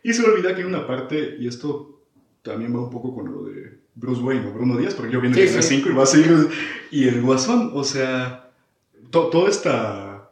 y 0.02 0.12
se 0.14 0.22
le 0.22 0.28
olvida 0.30 0.54
que 0.54 0.62
hay 0.62 0.66
una 0.66 0.86
parte, 0.86 1.36
y 1.38 1.46
esto 1.48 2.00
también 2.42 2.74
va 2.74 2.80
un 2.80 2.90
poco 2.90 3.14
con 3.14 3.30
lo 3.30 3.42
de 3.44 3.76
Bruce 3.94 4.22
Wayne 4.22 4.46
o 4.46 4.52
Bruno 4.52 4.78
Díaz, 4.78 4.94
porque 4.94 5.12
yo 5.12 5.20
viene 5.20 5.36
Sí, 5.36 5.42
de 5.54 5.62
sí. 5.62 5.76
5 5.76 5.90
y 5.90 5.92
va 5.94 6.04
a 6.04 6.06
seguir, 6.06 6.48
y 6.90 7.06
el 7.08 7.20
Guasón, 7.20 7.72
o 7.74 7.84
sea, 7.84 8.47
to- 9.10 9.28
toda 9.30 9.48
esta 9.50 10.30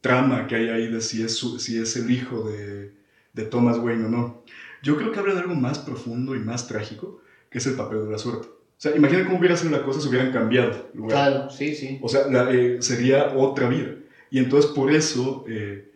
trama 0.00 0.46
que 0.46 0.56
hay 0.56 0.68
ahí 0.68 0.88
de 0.88 1.00
si 1.00 1.22
es, 1.22 1.34
su- 1.36 1.58
si 1.58 1.78
es 1.78 1.96
el 1.96 2.10
hijo 2.10 2.48
de, 2.48 2.92
de 3.32 3.44
Thomas 3.44 3.78
Wayne 3.78 4.04
o 4.04 4.08
no, 4.08 4.42
yo 4.82 4.96
creo 4.96 5.12
que 5.12 5.18
habla 5.18 5.34
de 5.34 5.40
algo 5.40 5.54
más 5.54 5.78
profundo 5.78 6.34
y 6.36 6.40
más 6.40 6.66
trágico, 6.68 7.20
que 7.50 7.58
es 7.58 7.66
el 7.66 7.74
papel 7.74 8.04
de 8.04 8.10
la 8.12 8.18
suerte. 8.18 8.48
O 8.48 8.80
sea, 8.84 8.94
imagina 8.96 9.24
cómo 9.24 9.38
hubiera 9.38 9.56
sido 9.56 9.70
la 9.70 9.82
cosa 9.84 10.00
si 10.00 10.08
hubieran 10.08 10.32
cambiado 10.32 10.90
lugar. 10.94 11.30
Claro, 11.30 11.50
sí, 11.50 11.74
sí. 11.74 11.98
O 12.02 12.08
sea, 12.08 12.26
la- 12.28 12.50
eh, 12.50 12.78
sería 12.82 13.34
otra 13.34 13.68
vida. 13.68 13.94
Y 14.30 14.38
entonces 14.38 14.70
por 14.72 14.90
eso, 14.92 15.44
eh, 15.48 15.90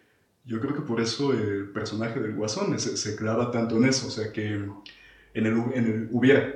yo 0.44 0.60
creo 0.60 0.74
que 0.74 0.82
por 0.82 1.00
eso 1.00 1.32
el 1.34 1.68
personaje 1.70 2.20
del 2.20 2.34
Guasón 2.34 2.78
se, 2.78 2.96
se 2.96 3.16
clava 3.16 3.50
tanto 3.50 3.76
en 3.76 3.84
eso, 3.86 4.06
o 4.06 4.10
sea, 4.10 4.32
que 4.32 4.52
en 4.54 4.72
el, 5.34 5.54
en 5.74 5.84
el 5.86 6.08
hubiera. 6.10 6.54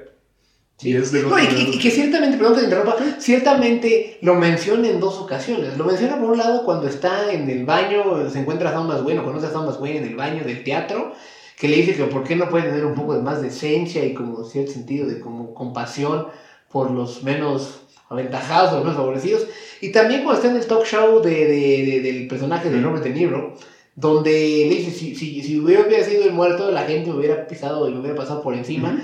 Y 0.85 0.95
es 0.97 1.12
de 1.12 1.22
No, 1.22 1.39
y, 1.39 1.47
que- 1.47 1.62
y 1.76 1.78
que 1.78 1.91
ciertamente, 1.91 2.37
perdón 2.37 2.55
que 2.55 2.61
te 2.61 2.64
interrumpa, 2.66 2.97
ciertamente 3.18 4.18
lo 4.20 4.35
menciona 4.35 4.89
en 4.89 5.01
dos 5.01 5.18
ocasiones. 5.18 5.76
Lo 5.78 5.85
menciona 5.85 6.18
por 6.18 6.30
un 6.33 6.39
lado 6.39 6.64
cuando 6.64 6.89
está 6.89 7.33
en 7.33 7.49
el 7.49 7.64
baño, 7.64 8.28
se 8.30 8.41
encuentra 8.41 8.70
a 8.70 8.74
Thomas 8.74 9.03
Wayne, 9.03 9.20
o 9.20 9.24
conoce 9.24 9.47
a 9.47 9.53
Thomas 9.53 9.78
Wayne 9.80 9.99
en 9.99 10.05
el 10.07 10.16
baño 10.16 10.45
del 10.45 10.64
teatro, 10.64 11.12
que 11.59 11.68
le 11.68 11.76
dice 11.76 11.95
que 11.95 12.05
por 12.05 12.24
qué 12.24 12.35
no 12.37 12.49
puede 12.49 12.64
tener 12.64 12.85
un 12.85 12.95
poco 12.95 13.14
de 13.14 13.22
más 13.22 13.41
decencia 13.41 14.05
y 14.05 14.14
como 14.14 14.45
cierto 14.45 14.72
sentido 14.72 15.07
de 15.07 15.20
como 15.20 15.55
compasión 15.55 16.26
por 16.70 16.91
los 16.91 17.22
menos 17.22 17.80
aventajados 18.09 18.72
o 18.72 18.74
los 18.76 18.85
menos 18.85 18.97
favorecidos. 18.99 19.47
Y 19.80 19.91
también 19.93 20.22
cuando 20.24 20.41
está 20.43 20.51
en 20.53 20.61
el 20.61 20.66
talk 20.66 20.85
show 20.85 21.22
de, 21.22 21.30
de- 21.30 21.87
de- 21.87 22.01
del 22.01 22.26
personaje 22.28 22.68
de 22.70 22.80
Robert 22.80 23.05
De 23.05 23.11
Niro, 23.11 23.57
donde 23.95 24.30
le 24.68 24.74
dice, 24.76 24.91
si, 24.91 25.14
si, 25.14 25.43
si 25.43 25.59
hubiera, 25.61 25.85
sido 26.05 26.24
el 26.24 26.33
muerto, 26.33 26.70
la 26.70 26.83
gente 26.85 27.11
me 27.11 27.16
hubiera 27.18 27.47
pisado 27.47 27.89
y 27.89 27.93
me 27.93 28.01
hubiera 28.01 28.16
pasado 28.16 28.43
por 28.43 28.55
encima. 28.55 28.99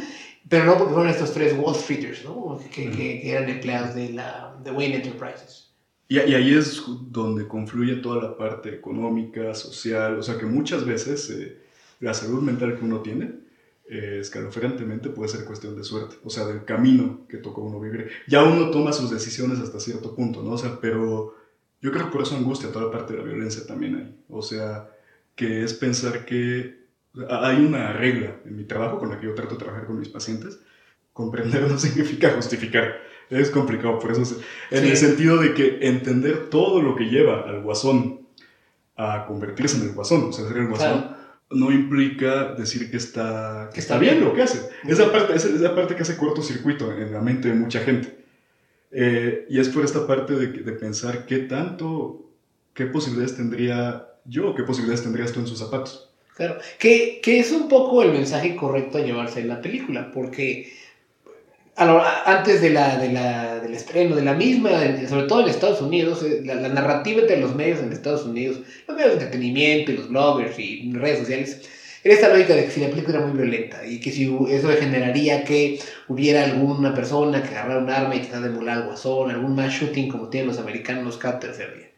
Pero 0.48 0.64
no 0.64 0.78
porque 0.78 0.94
fueron 0.94 1.10
estos 1.10 1.32
tres 1.32 1.54
Wall 1.58 1.74
Streeters, 1.74 2.24
¿no? 2.24 2.58
Que, 2.72 2.90
que- 2.90 3.20
que 3.20 3.30
eran 3.30 3.48
empleados 3.48 3.94
de, 3.94 4.10
la, 4.12 4.56
de 4.64 4.70
Wayne 4.70 4.96
Enterprises. 4.96 5.70
Y, 6.08 6.16
y 6.18 6.34
ahí 6.34 6.54
es 6.54 6.82
donde 7.10 7.46
confluye 7.46 7.96
toda 7.96 8.22
la 8.22 8.36
parte 8.36 8.70
económica, 8.70 9.54
social, 9.54 10.18
o 10.18 10.22
sea 10.22 10.38
que 10.38 10.46
muchas 10.46 10.86
veces 10.86 11.28
eh, 11.30 11.58
la 12.00 12.14
salud 12.14 12.42
mental 12.42 12.78
que 12.78 12.84
uno 12.84 13.00
tiene, 13.00 13.32
eh, 13.90 14.18
escalofriantemente 14.20 15.10
puede 15.10 15.28
ser 15.28 15.44
cuestión 15.44 15.76
de 15.76 15.84
suerte, 15.84 16.16
o 16.24 16.30
sea, 16.30 16.46
del 16.46 16.64
camino 16.64 17.26
que 17.28 17.36
tocó 17.38 17.62
uno 17.62 17.78
vivir. 17.80 18.08
Ya 18.26 18.42
uno 18.44 18.70
toma 18.70 18.92
sus 18.92 19.10
decisiones 19.10 19.58
hasta 19.60 19.80
cierto 19.80 20.14
punto, 20.14 20.42
¿no? 20.42 20.52
O 20.52 20.58
sea, 20.58 20.78
pero 20.80 21.34
yo 21.82 21.90
creo 21.92 22.06
que 22.06 22.12
por 22.12 22.22
eso 22.22 22.36
angustia 22.36 22.72
toda 22.72 22.86
la 22.86 22.90
parte 22.90 23.12
de 23.12 23.18
la 23.20 23.24
violencia 23.24 23.66
también 23.66 23.96
ahí. 23.96 24.14
O 24.30 24.40
sea, 24.42 24.88
que 25.34 25.62
es 25.62 25.74
pensar 25.74 26.24
que 26.24 26.77
hay 27.30 27.56
una 27.64 27.92
regla 27.92 28.36
en 28.44 28.56
mi 28.56 28.64
trabajo 28.64 28.98
con 28.98 29.10
la 29.10 29.18
que 29.18 29.26
yo 29.26 29.34
trato 29.34 29.54
de 29.54 29.60
trabajar 29.60 29.86
con 29.86 29.98
mis 29.98 30.08
pacientes. 30.08 30.60
Comprender 31.12 31.62
no 31.70 31.78
significa 31.78 32.30
justificar. 32.30 32.96
Es 33.30 33.50
complicado, 33.50 33.98
por 33.98 34.12
eso, 34.12 34.24
se- 34.24 34.36
en 34.70 34.84
Sí. 34.84 34.90
el 34.90 34.96
sentido 34.96 35.36
de 35.38 35.52
que 35.54 35.78
entender 35.82 36.48
todo 36.48 36.80
lo 36.80 36.96
que 36.96 37.04
lleva 37.10 37.42
al 37.48 37.62
guasón 37.62 38.26
a 38.96 39.26
convertirse 39.26 39.76
en 39.76 39.84
el 39.88 39.92
guasón, 39.92 40.24
o 40.28 40.32
sea, 40.32 40.46
ser 40.48 40.56
el 40.56 40.68
guasón, 40.68 41.00
Claro. 41.02 41.16
no 41.50 41.70
implica 41.72 42.54
decir 42.54 42.90
que 42.90 42.96
está, 42.96 43.70
que 43.72 43.80
está 43.80 43.94
está 43.94 43.98
bien 43.98 44.14
bien. 44.16 44.24
lo 44.28 44.34
que 44.34 44.42
hace. 44.42 44.68
Esa 44.86 45.12
parte, 45.12 45.34
esa 45.36 45.48
es 45.48 45.60
la 45.60 45.74
parte 45.74 45.94
que 45.94 46.02
hace 46.02 46.16
cortocircuito 46.16 46.90
en 46.92 47.12
la 47.12 47.20
mente 47.20 47.48
de 47.48 47.54
mucha 47.54 47.80
gente. 47.80 48.16
Eh, 48.90 49.46
y 49.50 49.58
es 49.60 49.68
por 49.68 49.84
esta 49.84 50.06
parte 50.06 50.34
de, 50.34 50.46
de 50.48 50.72
pensar 50.72 51.26
qué 51.26 51.38
tanto, 51.40 52.30
qué 52.74 52.86
posibilidades 52.86 53.36
tendría 53.36 54.06
yo, 54.24 54.54
qué 54.54 54.62
posibilidades 54.62 55.02
tendrías 55.02 55.32
tú 55.32 55.40
en 55.40 55.46
sus 55.46 55.58
zapatos. 55.58 56.07
Claro. 56.38 56.58
Que, 56.78 57.20
que 57.22 57.38
es 57.40 57.50
un 57.52 57.68
poco 57.68 58.02
el 58.02 58.12
mensaje 58.12 58.54
correcto 58.56 58.98
a 58.98 59.02
llevarse 59.02 59.40
en 59.40 59.48
la 59.48 59.60
película, 59.60 60.10
porque 60.12 60.72
a 61.76 61.84
lo- 61.86 62.02
antes 62.24 62.60
de 62.60 62.70
la, 62.70 62.96
de 62.98 63.12
la- 63.12 63.60
del 63.60 63.74
estreno 63.74 64.16
de 64.16 64.22
la 64.22 64.34
misma, 64.34 64.70
sobre 65.08 65.26
todo 65.26 65.42
en 65.42 65.48
Estados 65.48 65.80
Unidos, 65.80 66.22
eh, 66.22 66.42
la, 66.44 66.54
la 66.56 66.68
narrativa 66.68 67.20
entre 67.20 67.38
los 67.40 67.54
medios 67.54 67.80
en 67.80 67.92
Estados 67.92 68.24
Unidos, 68.24 68.60
los 68.86 68.96
medios 68.96 69.12
de 69.12 69.18
entretenimiento 69.24 69.92
y 69.92 69.96
los 69.96 70.08
bloggers 70.08 70.58
y 70.58 70.92
redes 70.92 71.20
sociales, 71.20 71.60
era 72.04 72.14
esta 72.14 72.28
lógica 72.28 72.54
de 72.54 72.64
que 72.64 72.70
si 72.70 72.80
la 72.80 72.88
película 72.90 73.18
era 73.18 73.26
muy 73.26 73.36
violenta 73.36 73.84
y 73.86 74.00
que 74.00 74.12
si 74.12 74.24
eso 74.50 74.68
generaría 74.78 75.44
que 75.44 75.80
hubiera 76.08 76.44
alguna 76.44 76.94
persona 76.94 77.42
que 77.42 77.50
agarrara 77.56 77.80
un 77.82 77.90
arma 77.90 78.14
y 78.16 78.20
tratara 78.20 78.42
de 78.42 78.48
emular 78.48 78.78
al 78.78 78.84
guasón, 78.86 79.30
algún 79.30 79.54
mass 79.56 79.72
shooting 79.74 80.08
como 80.08 80.28
tienen 80.28 80.48
los 80.48 80.58
americanos 80.58 81.16
cada 81.18 81.38
tercer. 81.40 81.92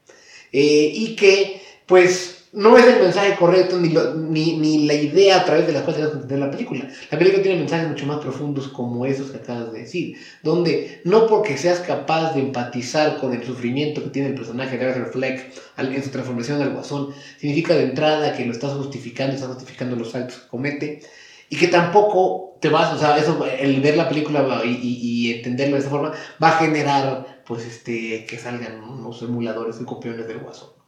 Eh, 0.53 0.91
y 0.95 1.17
que, 1.17 1.63
pues, 1.87 2.40
no 2.53 2.77
es 2.77 2.87
el 2.87 3.01
mensaje 3.01 3.37
correcto 3.37 3.79
ni, 3.79 3.91
ni, 3.91 4.57
ni 4.57 4.87
la 4.87 4.95
idea 4.95 5.41
a 5.41 5.45
través 5.45 5.67
de 5.67 5.73
la 5.73 5.85
cual 5.85 6.01
entender 6.01 6.39
la 6.39 6.51
película. 6.51 6.89
La 7.11 7.19
película 7.19 7.43
tiene 7.43 7.59
mensajes 7.59 7.89
mucho 7.89 8.07
más 8.07 8.19
profundos 8.19 8.69
como 8.69 9.07
esos 9.07 9.31
que 9.31 9.39
acabas 9.39 9.73
de 9.73 9.81
decir, 9.81 10.17
donde 10.43 11.01
no 11.05 11.27
porque 11.27 11.57
seas 11.57 11.81
capaz 11.81 12.35
de 12.35 12.41
empatizar 12.41 13.19
con 13.19 13.33
el 13.33 13.45
sufrimiento 13.45 14.03
que 14.03 14.11
tiene 14.11 14.29
el 14.29 14.35
personaje 14.35 14.77
de 14.77 14.87
Arthur 14.87 15.13
Fleck 15.13 15.53
en 15.79 16.03
su 16.03 16.11
transformación 16.11 16.61
al 16.61 16.73
guasón, 16.73 17.11
significa 17.39 17.75
de 17.75 17.85
entrada 17.85 18.37
que 18.37 18.45
lo 18.45 18.53
estás 18.53 18.73
justificando, 18.73 19.35
estás 19.35 19.51
justificando 19.51 19.97
los 19.97 20.15
actos 20.15 20.39
que 20.39 20.49
comete, 20.49 21.03
y 21.49 21.57
que 21.57 21.67
tampoco 21.67 22.57
te 22.61 22.69
vas, 22.69 22.95
o 22.95 22.99
sea, 22.99 23.19
eso, 23.19 23.45
el 23.45 23.81
ver 23.81 23.97
la 23.97 24.09
película 24.09 24.63
y, 24.65 24.69
y 24.71 25.33
entenderlo 25.33 25.75
de 25.75 25.81
esa 25.81 25.91
forma 25.91 26.13
va 26.43 26.49
a 26.49 26.59
generar, 26.59 27.43
pues, 27.45 27.67
este, 27.67 28.25
que 28.25 28.39
salgan 28.39 28.85
unos 28.85 29.21
emuladores 29.23 29.81
y 29.81 29.85
copiones 29.85 30.29
del 30.29 30.39
guasón. 30.39 30.80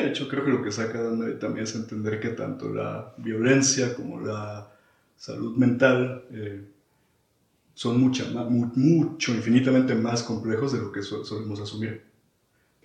De 0.00 0.08
hecho, 0.08 0.28
creo 0.28 0.44
que 0.44 0.50
lo 0.50 0.62
que 0.62 0.72
saca 0.72 0.98
ahí 1.00 1.38
también 1.38 1.64
es 1.64 1.74
entender 1.74 2.20
que 2.20 2.30
tanto 2.30 2.68
la 2.72 3.14
violencia 3.18 3.94
como 3.94 4.20
la 4.20 4.68
salud 5.16 5.56
mental 5.56 6.24
eh, 6.30 6.62
son 7.74 8.00
mucha, 8.00 8.24
mucho, 8.26 9.32
infinitamente 9.34 9.94
más 9.94 10.22
complejos 10.22 10.72
de 10.72 10.78
lo 10.80 10.90
que 10.92 11.02
so- 11.02 11.24
solemos 11.24 11.60
asumir. 11.60 12.02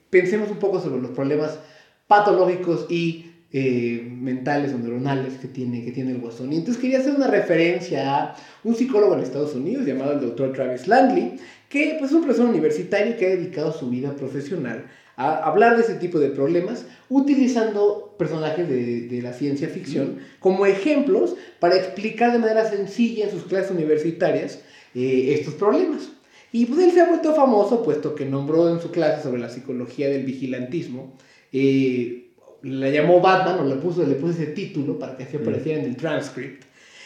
pensemos 0.09 0.49
un 0.49 0.57
poco 0.59 0.79
sobre 0.79 1.01
los 1.01 1.11
problemas 1.11 1.59
patológicos 2.07 2.85
y 2.89 3.25
eh, 3.51 4.01
mentales 4.09 4.73
o 4.73 4.77
neuronales 4.77 5.37
que 5.37 5.47
tiene, 5.47 5.83
que 5.83 5.91
tiene 5.91 6.11
el 6.11 6.19
guasón. 6.19 6.51
Y 6.51 6.57
entonces 6.57 6.81
quería 6.81 6.99
hacer 6.99 7.15
una 7.15 7.27
referencia 7.27 8.15
a 8.17 8.35
un 8.63 8.75
psicólogo 8.75 9.13
en 9.13 9.21
Estados 9.21 9.55
Unidos 9.55 9.85
llamado 9.85 10.13
el 10.13 10.21
doctor 10.21 10.53
Travis 10.53 10.87
Langley, 10.87 11.37
que 11.69 11.95
pues, 11.99 12.11
es 12.11 12.15
un 12.17 12.23
profesor 12.23 12.49
universitario 12.49 13.17
que 13.17 13.25
ha 13.25 13.29
dedicado 13.29 13.71
su 13.71 13.89
vida 13.89 14.15
profesional 14.15 14.85
a 15.17 15.43
hablar 15.43 15.75
de 15.75 15.83
ese 15.83 15.95
tipo 15.95 16.19
de 16.19 16.29
problemas 16.29 16.85
utilizando 17.09 18.15
personajes 18.17 18.69
de, 18.69 19.07
de 19.07 19.21
la 19.21 19.33
ciencia 19.33 19.67
ficción 19.67 20.19
como 20.39 20.65
ejemplos 20.65 21.35
para 21.59 21.75
explicar 21.75 22.31
de 22.31 22.39
manera 22.39 22.69
sencilla 22.69 23.25
en 23.25 23.31
sus 23.31 23.43
clases 23.43 23.71
universitarias 23.71 24.61
eh, 24.95 25.33
estos 25.37 25.55
problemas. 25.55 26.09
Y 26.51 26.65
pues 26.65 26.79
él 26.79 26.91
se 26.91 27.01
ha 27.01 27.09
vuelto 27.09 27.35
famoso 27.35 27.83
puesto 27.83 28.15
que 28.15 28.25
nombró 28.25 28.69
en 28.69 28.79
su 28.79 28.89
clase 28.89 29.21
sobre 29.21 29.39
la 29.39 29.49
psicología 29.49 30.09
del 30.09 30.23
vigilantismo, 30.23 31.13
eh, 31.51 32.29
la 32.63 32.89
llamó 32.89 33.19
Batman 33.21 33.59
o 33.59 33.65
le 33.65 33.75
puso, 33.75 34.03
le 34.03 34.15
puso 34.15 34.33
ese 34.33 34.47
título 34.47 34.97
para 34.97 35.17
que 35.17 35.23
así 35.23 35.37
apareciera 35.37 35.81
en 35.81 35.85
el 35.85 35.97
transcript. 35.97 36.63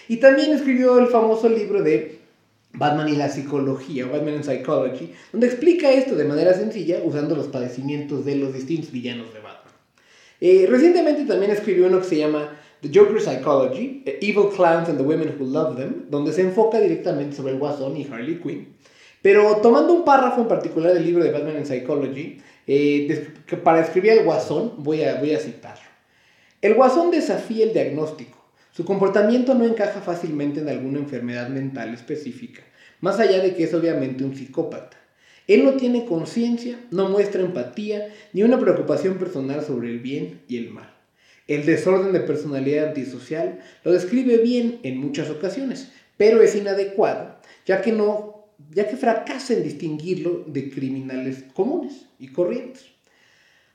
Y 0.07 0.18
también 0.18 0.53
escribió 0.53 0.99
el 0.99 1.07
famoso 1.07 1.49
libro 1.49 1.82
de 1.82 2.20
Batman 2.74 3.09
y 3.09 3.15
la 3.15 3.30
psicología, 3.30 4.05
Batman 4.05 4.36
and 4.36 4.43
Psychology, 4.43 5.13
donde 5.32 5.47
explica 5.47 5.91
esto 5.91 6.15
de 6.15 6.26
manera 6.26 6.53
sencilla 6.53 6.99
usando 7.03 7.36
los 7.36 7.47
padecimientos 7.47 8.26
de 8.26 8.36
los 8.36 8.53
distintos 8.53 8.91
villanos 8.91 9.34
de 9.34 9.39
Batman. 9.39 9.74
Eh, 10.39 10.65
recientemente 10.69 11.26
también 11.26 11.51
escribió 11.51 11.88
uno 11.88 11.99
que 11.99 12.07
se 12.07 12.17
llama 12.17 12.57
The 12.82 12.89
Joker 12.93 13.22
Psychology, 13.22 14.03
eh, 14.05 14.17
Evil 14.22 14.49
Clowns 14.55 14.89
and 14.89 14.97
the 14.97 15.03
Women 15.03 15.36
Who 15.39 15.45
Love 15.45 15.78
Them, 15.78 16.05
donde 16.09 16.34
se 16.34 16.41
enfoca 16.41 16.80
directamente 16.80 17.36
sobre 17.36 17.53
el 17.53 17.59
Guasón 17.59 17.95
y 17.95 18.07
Harley 18.11 18.39
Quinn. 18.41 18.74
Pero 19.22 19.57
tomando 19.57 19.93
un 19.93 20.03
párrafo 20.03 20.41
en 20.41 20.47
particular 20.47 20.93
del 20.93 21.05
libro 21.05 21.24
de 21.24 21.32
Batman 21.32 21.57
and 21.57 21.65
Psychology, 21.65 22.41
eh, 22.65 23.34
para 23.63 23.82
escribir 23.82 24.13
el 24.13 24.24
Guasón, 24.24 24.74
voy 24.78 25.03
a, 25.03 25.19
voy 25.19 25.36
a 25.36 25.39
citarlo. 25.39 25.84
El 26.61 26.74
Guasón 26.74 27.11
desafía 27.11 27.65
el 27.65 27.74
diagnóstico. 27.74 28.41
Su 28.74 28.86
comportamiento 28.86 29.53
no 29.53 29.65
encaja 29.65 29.99
fácilmente 29.99 30.61
en 30.61 30.69
alguna 30.69 30.99
enfermedad 30.99 31.49
mental 31.49 31.93
específica, 31.93 32.63
más 33.01 33.19
allá 33.19 33.39
de 33.39 33.53
que 33.53 33.65
es 33.65 33.74
obviamente 33.74 34.24
un 34.24 34.34
psicópata. 34.34 34.97
Él 35.47 35.65
no 35.65 35.74
tiene 35.74 36.05
conciencia, 36.05 36.80
no 36.89 37.09
muestra 37.09 37.41
empatía, 37.41 38.13
ni 38.32 38.43
una 38.43 38.57
preocupación 38.57 39.17
personal 39.17 39.61
sobre 39.65 39.89
el 39.89 39.99
bien 39.99 40.43
y 40.47 40.57
el 40.57 40.69
mal. 40.69 40.89
El 41.47 41.65
desorden 41.65 42.13
de 42.13 42.22
personalidad 42.22 42.88
antisocial 42.88 43.59
lo 43.84 43.91
describe 43.91 44.38
bien 44.38 44.80
en 44.84 44.99
muchas 44.99 45.30
ocasiones, 45.30 45.91
pero 46.15 46.41
es 46.41 46.55
inadecuado, 46.55 47.36
ya 47.65 47.82
que, 47.82 47.91
no, 47.91 48.45
ya 48.69 48.88
que 48.88 48.95
fracasa 48.95 49.53
en 49.53 49.63
distinguirlo 49.63 50.45
de 50.47 50.69
criminales 50.69 51.43
comunes 51.53 52.05
y 52.19 52.30
corrientes. 52.30 52.86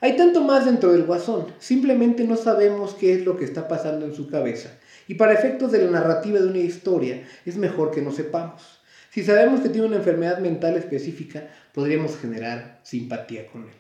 Hay 0.01 0.17
tanto 0.17 0.43
más 0.43 0.65
dentro 0.65 0.93
del 0.93 1.05
guasón, 1.05 1.47
simplemente 1.59 2.25
no 2.25 2.37
sabemos 2.37 2.95
qué 2.95 3.13
es 3.13 3.25
lo 3.25 3.37
que 3.37 3.45
está 3.45 3.67
pasando 3.67 4.07
en 4.07 4.15
su 4.15 4.29
cabeza, 4.29 4.79
y 5.09 5.15
para 5.15 5.33
efectos 5.33 5.73
de 5.73 5.85
la 5.85 5.91
narrativa 5.91 6.39
de 6.39 6.49
una 6.49 6.59
historia 6.59 7.23
es 7.45 7.57
mejor 7.57 7.91
que 7.91 8.03
no 8.03 8.13
sepamos. 8.13 8.81
Si 9.11 9.23
sabemos 9.23 9.61
que 9.61 9.71
tiene 9.71 9.87
una 9.87 9.97
enfermedad 9.97 10.39
mental 10.39 10.77
específica, 10.77 11.49
podríamos 11.73 12.17
generar 12.19 12.81
simpatía 12.83 13.47
con 13.47 13.63
él. 13.63 13.75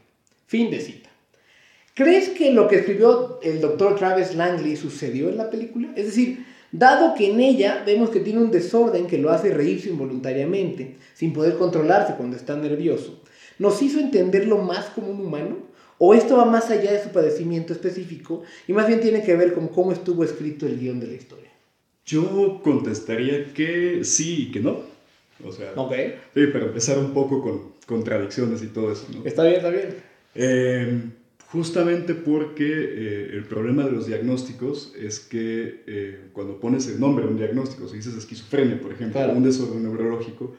Fin 0.47 0.70
de 0.70 0.81
cita. 0.81 1.11
¿Crees 1.95 2.29
que 2.31 2.53
lo 2.53 2.68
que 2.68 2.77
escribió 2.77 3.41
el 3.43 3.61
doctor 3.61 3.97
Travis 3.97 4.35
Langley 4.35 4.77
sucedió 4.77 5.29
en 5.29 5.39
la 5.39 5.51
película? 5.51 5.89
Es 5.97 6.07
decir, 6.07 6.45
dado 6.70 7.14
que 7.14 7.31
en 7.31 7.41
ella 7.41 7.83
vemos 7.87 8.11
que 8.11 8.20
tiene 8.20 8.41
un 8.41 8.51
desorden 8.51 9.07
que 9.07 9.18
lo 9.18 9.31
hace 9.31 9.53
reírse 9.53 9.89
involuntariamente, 9.89 10.97
sin 11.14 11.33
poder 11.33 11.57
controlarse 11.57 12.14
cuando 12.14 12.37
está 12.37 12.55
nervioso, 12.57 13.22
¿nos 13.59 13.81
hizo 13.83 13.99
entenderlo 13.99 14.59
más 14.59 14.87
como 14.87 15.09
un 15.09 15.20
humano? 15.20 15.57
¿O 15.99 16.14
esto 16.14 16.36
va 16.36 16.44
más 16.44 16.70
allá 16.70 16.92
de 16.92 17.03
su 17.03 17.11
padecimiento 17.11 17.72
específico 17.72 18.42
y 18.68 18.72
más 18.72 18.86
bien 18.86 19.01
tiene 19.01 19.22
que 19.22 19.34
ver 19.36 19.55
con 19.55 19.68
cómo 19.68 19.92
estuvo 19.92 20.24
escrito 20.24 20.66
el 20.66 20.78
guion 20.78 21.01
de 21.01 21.07
la 21.07 21.14
historia? 21.14 21.51
Yo 22.05 22.61
contestaría 22.62 23.53
que 23.53 24.05
sí 24.05 24.49
y 24.49 24.53
que 24.53 24.61
no. 24.61 24.80
O 25.44 25.53
sea, 25.53 25.72
Ok. 25.76 25.92
sí, 26.34 26.44
pero 26.53 26.66
empezar 26.66 26.99
un 26.99 27.12
poco 27.12 27.42
con 27.42 27.72
contradicciones 27.86 28.62
y 28.62 28.68
todo 28.68 28.92
eso, 28.92 29.07
¿no? 29.14 29.24
Está 29.24 29.42
bien, 29.44 29.57
está 29.57 29.70
bien. 29.70 29.88
Eh, 30.34 31.01
justamente 31.51 32.14
porque 32.14 32.64
eh, 32.68 33.30
el 33.32 33.44
problema 33.44 33.84
de 33.84 33.92
los 33.92 34.07
diagnósticos 34.07 34.92
es 34.99 35.18
que 35.20 35.82
eh, 35.86 36.20
cuando 36.32 36.59
pones 36.61 36.86
el 36.88 37.01
nombre 37.01 37.24
a 37.24 37.28
un 37.28 37.36
diagnóstico, 37.38 37.88
si 37.88 37.97
dices 37.97 38.14
esquizofrenia, 38.14 38.80
por 38.80 38.92
ejemplo, 38.92 39.20
Claro. 39.20 39.32
un 39.34 39.42
desorden 39.42 39.82
neurológico, 39.82 40.55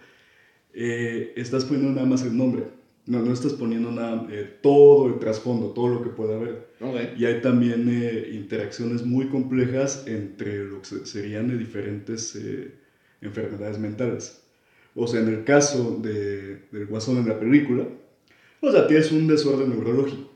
eh, 0.74 1.34
estás 1.36 1.66
poniendo 1.66 1.92
nada 1.94 2.08
más 2.08 2.24
el 2.24 2.36
nombre. 2.38 2.64
No, 3.08 3.22
no 3.22 3.32
estás 3.34 3.54
poniendo 3.54 3.90
nada, 3.92 4.28
eh, 4.30 4.58
todo 4.62 5.08
el 5.08 5.18
trasfondo, 5.18 5.70
todo 5.72 5.88
lo 5.88 6.04
que 6.04 6.10
pueda 6.10 6.36
haber. 6.36 6.68
Ok. 6.82 7.18
Y 7.18 7.26
hay 7.26 7.42
también 7.42 7.88
eh, 7.90 8.30
interacciones 8.34 9.04
muy 9.04 9.28
complejas 9.30 10.04
entre 10.08 10.64
lo 10.66 10.82
que 10.82 10.88
se- 10.88 11.06
serían 11.06 11.48
de 11.48 11.58
diferentes 11.58 12.36
eh, 12.36 12.74
enfermedades 13.22 13.80
mentales. 13.80 14.42
O 14.94 15.08
sea, 15.08 15.22
en 15.22 15.30
el 15.30 15.44
caso 15.46 16.00
de, 16.02 16.64
del 16.72 16.86
guasón 16.88 17.18
en 17.18 17.28
la 17.30 17.40
película, 17.40 17.88
o 18.62 18.72
sea, 18.72 18.88
tienes 18.88 19.12
un 19.12 19.28
desorden 19.28 19.70
neurológico. 19.70 20.30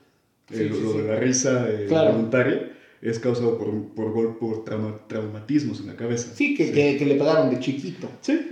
Eh, 0.51 0.55
Sí, 0.57 0.69
lo, 0.69 0.75
sí, 0.75 0.81
lo 0.83 0.91
sí. 0.93 0.97
de 0.99 1.03
la 1.07 1.15
risa 1.19 1.69
eh, 1.69 1.85
Claro. 1.87 2.11
voluntaria 2.13 2.71
es 3.01 3.17
causado 3.19 3.57
por, 3.57 3.93
por, 3.95 4.37
por 4.37 4.63
trauma- 4.63 5.07
traumatismos 5.07 5.79
en 5.81 5.87
la 5.87 5.95
cabeza. 5.95 6.31
Sí, 6.35 6.53
que, 6.55 6.71
Que, 6.71 6.97
que 6.97 7.05
le 7.05 7.15
pagaron 7.15 7.49
de 7.49 7.59
chiquito. 7.59 8.09
Sí. 8.21 8.50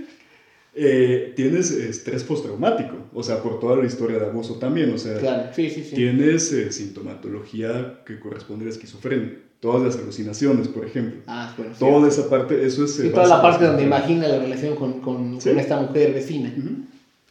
Eh, 0.82 1.34
tienes 1.36 1.70
estrés 1.72 2.24
postraumático, 2.24 2.96
o 3.12 3.22
sea, 3.22 3.42
por 3.42 3.60
toda 3.60 3.76
la 3.76 3.84
historia 3.84 4.18
de 4.18 4.24
abuso 4.24 4.54
también, 4.54 4.90
o 4.94 4.96
sea, 4.96 5.18
Claro, 5.18 5.50
sí, 5.54 5.68
sí, 5.68 5.84
sí. 5.84 5.94
Tienes 5.94 6.50
eh, 6.54 6.72
sintomatología 6.72 8.00
que 8.06 8.18
corresponde 8.18 8.64
a 8.64 8.68
la 8.68 8.72
esquizofrenia. 8.72 9.36
Todas 9.60 9.82
las 9.82 10.02
alucinaciones, 10.02 10.68
por 10.68 10.86
ejemplo. 10.86 11.20
Ah, 11.26 11.52
bueno. 11.58 11.74
Toda 11.78 12.08
esa 12.08 12.30
parte, 12.30 12.64
eso 12.64 12.84
es... 12.84 12.98
eh, 12.98 13.02
Sí, 13.02 13.08
toda 13.10 13.26
la 13.26 13.42
parte 13.42 13.66
donde 13.66 13.82
imagina 13.82 14.26
la 14.26 14.38
relación 14.38 14.74
con, 14.74 15.02
con, 15.02 15.36
esta 15.36 15.78
mujer 15.78 16.14
vecina. 16.14 16.50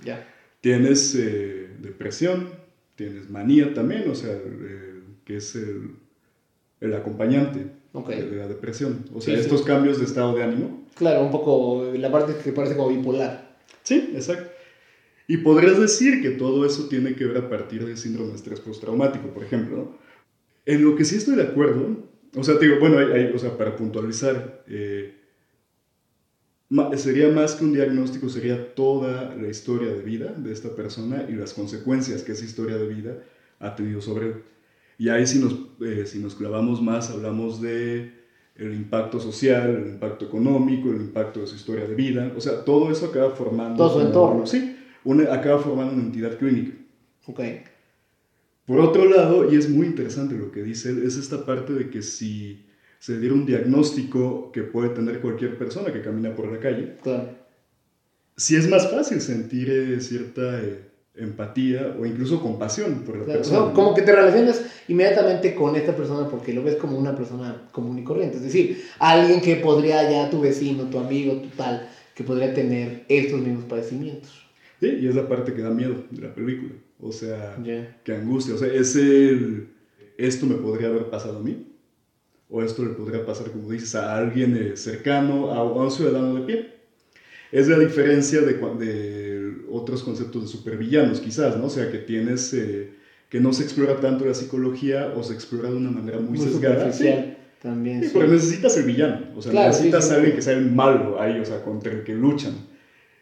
Ya. 0.06 0.28
Tienes 0.62 1.16
eh, 1.16 1.70
depresión, 1.80 2.50
tienes 2.95 3.32
manía 3.32 3.74
también, 3.74 4.08
o 4.12 4.14
sea, 4.14 4.38
que 5.26 5.38
es 5.38 5.56
el, 5.56 5.95
el 6.82 6.93
acompañante 6.93 7.78
Ok. 7.93 8.09
de, 8.09 8.35
la 8.37 8.47
depresión. 8.47 9.05
O 9.13 9.21
sea, 9.21 9.33
Sí, 9.35 9.39
sí. 9.39 9.45
estos 9.45 9.63
cambios 9.63 9.99
de 9.99 10.05
estado 10.05 10.35
de 10.35 10.43
ánimo. 10.43 10.85
Claro, 10.95 11.21
un 11.23 11.31
poco 11.31 11.85
la 11.93 12.11
parte 12.11 12.35
que 12.43 12.51
parece 12.51 12.75
como 12.75 12.89
bipolar. 12.89 13.57
Sí, 13.83 14.11
exacto. 14.13 14.49
Y 15.27 15.37
podrías 15.37 15.79
decir 15.79 16.21
que 16.21 16.31
todo 16.31 16.65
eso 16.65 16.87
tiene 16.87 17.15
que 17.15 17.25
ver 17.25 17.37
a 17.37 17.49
partir 17.49 17.85
del 17.85 17.97
síndrome 17.97 18.31
de 18.31 18.35
estrés 18.37 18.59
postraumático, 18.59 19.27
por 19.29 19.43
ejemplo. 19.43 19.75
¿no? 19.77 19.97
En 20.65 20.83
lo 20.83 20.95
que 20.95 21.05
sí 21.05 21.15
estoy 21.17 21.35
de 21.35 21.43
acuerdo, 21.43 21.97
o 22.35 22.43
sea, 22.43 22.57
te 22.59 22.65
digo, 22.65 22.79
bueno, 22.79 22.97
hay- 22.99 23.11
hay- 23.11 23.31
o 23.33 23.39
sea, 23.39 23.57
para 23.57 23.75
puntualizar, 23.75 24.63
eh, 24.67 25.15
sería 26.97 27.29
más 27.29 27.55
que 27.55 27.63
un 27.63 27.73
diagnóstico, 27.73 28.29
sería 28.29 28.73
toda 28.75 29.33
la 29.35 29.47
historia 29.47 29.91
de 29.91 30.03
vida 30.03 30.33
de 30.33 30.51
esta 30.51 30.75
persona 30.75 31.25
y 31.27 31.33
las 31.33 31.53
consecuencias 31.53 32.23
que 32.23 32.33
esa 32.33 32.45
historia 32.45 32.77
de 32.77 32.87
vida 32.87 33.17
ha 33.59 33.75
tenido 33.75 34.01
sobre 34.01 34.27
él. 34.27 34.35
Y 35.00 35.10
ahí 35.10 35.26
si 35.26 35.39
nos, 35.39 35.56
eh, 35.82 36.04
si 36.06 36.20
nos 36.20 36.36
clavamos 36.36 36.80
más, 36.82 37.10
hablamos 37.10 37.60
de 37.62 38.12
el 38.56 38.74
impacto 38.74 39.20
social, 39.20 39.70
el 39.84 39.88
impacto 39.93 40.26
económico, 40.26 40.89
el 40.91 40.97
impacto 41.02 41.39
de 41.39 41.47
su 41.47 41.56
historia 41.56 41.86
de 41.88 41.95
vida, 41.95 42.32
o 42.36 42.41
sea, 42.41 42.66
todo 42.66 42.91
eso 42.91 43.06
acaba 43.08 43.32
formando... 43.32 43.78
Todo 43.78 44.02
su 44.02 44.06
entorno. 44.06 44.45
Sí, 44.45 44.76
una- 45.06 45.34
acaba 45.34 45.60
formando 45.60 45.93
una 45.93 46.04
entidad 46.04 46.38
clínica. 46.38 46.74
Ok. 47.26 47.39
Por 48.66 48.82
otro 48.82 49.06
lado, 49.10 49.52
y 49.52 49.56
es 49.56 49.70
muy 49.70 49.88
interesante 49.88 50.36
lo 50.36 50.52
que 50.52 50.62
dice 50.62 50.89
él, 50.89 51.04
es 51.04 51.16
esta 51.18 51.45
parte 51.45 51.74
de 51.74 51.89
que 51.89 52.02
si 52.02 52.66
se 53.00 53.18
diera 53.20 53.34
un 53.34 53.45
diagnóstico 53.45 54.52
que 54.52 54.64
puede 54.64 54.89
tener 54.89 55.22
cualquier 55.22 55.58
persona 55.58 55.91
que 55.93 56.02
camina 56.02 56.36
por 56.36 56.52
la 56.52 56.60
calle, 56.60 56.97
Claro. 57.02 57.30
si 58.36 58.58
es 58.58 58.70
más 58.70 58.91
fácil 58.91 59.22
sentir 59.22 59.70
eh, 59.72 60.02
cierta 60.02 60.62
eh, 60.62 60.88
empatía 61.20 61.93
o 61.99 62.05
incluso 62.05 62.39
compasión 62.41 63.03
por 63.03 63.17
la 63.17 63.26
Claro, 63.26 63.39
persona. 63.41 63.74
como 63.74 63.93
que 63.93 64.01
te 64.01 64.11
relacionas 64.11 64.61
inmediatamente 64.88 65.53
con 65.53 65.76
esta 65.76 65.93
persona 65.93 66.28
porque 66.28 66.53
lo 66.53 66.63
ves 66.63 66.76
como 66.76 66.97
una 66.97 67.13
persona 67.15 67.55
común 67.72 67.97
y 67.99 68.03
corriente. 68.03 68.38
Es 68.38 68.43
decir, 68.43 68.78
alguien 68.99 69.41
que 69.41 69.55
podría 69.57 70.03
ya 70.09 70.30
tu 70.30 70.39
vecino, 70.39 70.86
tu 70.89 70.97
amigo, 70.99 71.36
tu 71.38 71.49
tal, 71.49 71.82
que 72.15 72.24
podría 72.24 72.53
tener 72.53 73.03
estos 73.07 73.41
mismos 73.41 73.65
padecimientos. 73.65 74.45
Sí, 74.80 74.88
y 74.97 75.07
es 75.07 75.15
la 75.15 75.28
parte 75.28 75.53
que 75.53 75.61
da 75.61 75.72
miedo 75.72 75.95
de 76.09 76.22
la 76.22 76.30
película. 76.34 76.74
O 76.99 77.11
sea, 77.11 77.55
Ya. 77.61 77.88
que 78.03 78.11
angustia. 78.13 78.53
O 78.53 78.57
sea, 78.57 78.67
es 78.70 78.95
el, 78.95 79.63
esto 80.17 80.45
me 80.45 80.55
podría 80.55 80.88
haber 80.88 81.05
pasado 81.05 81.38
a 81.38 81.41
mí. 81.41 81.57
O 82.49 82.63
esto 82.63 82.84
le 82.84 82.89
podría 82.89 83.24
pasar, 83.24 83.51
como 83.51 83.70
dices, 83.70 83.93
a 83.95 84.15
alguien 84.15 84.55
eh, 84.55 84.76
cercano, 84.76 85.49
a, 85.51 85.57
a 85.57 85.63
un 85.63 85.91
ciudadano 85.91 86.34
de 86.34 86.41
pie. 86.41 86.59
Es 87.51 87.67
la 87.67 87.78
diferencia 87.78 88.41
de, 88.41 88.53
de 88.53 89.28
otros 89.72 90.03
conceptos 90.03 90.43
de 90.43 90.47
supervillanos, 90.49 91.20
quizás, 91.20 91.57
¿no? 91.57 91.65
O 91.65 91.70
sea, 91.70 91.89
que 91.91 91.97
tienes, 91.99 92.53
eh, 92.53 92.91
que 93.30 93.39
no 93.39 93.53
se 93.53 93.63
explora 93.63 93.99
tanto 93.99 94.26
la 94.26 94.34
psicología 94.34 95.13
o 95.15 95.24
se 95.24 95.34
explora 95.34 95.70
de 95.70 95.76
una 95.76 95.91
manera 95.91 96.20
muy, 96.20 96.38
Muy 96.38 96.47
sesgada. 96.47 96.91
Sí, 96.91 97.09
también. 97.61 98.01
sí, 98.01 98.07
sí. 98.07 98.13
pero 98.17 98.28
necesitas 98.32 98.76
el 98.78 98.84
villano. 98.86 99.28
O 99.36 99.41
sea, 99.41 99.51
Claro, 99.51 99.67
necesitas 99.70 100.07
sí, 100.07 100.13
alguien 100.13 100.36
que 100.36 100.41
sea 100.41 100.53
el 100.53 100.72
malo 100.72 101.20
ahí, 101.22 101.39
o 101.39 101.45
sea, 101.45 101.61
contra 101.63 101.91
el 101.91 102.03
que 102.03 102.13
luchan. 102.13 102.53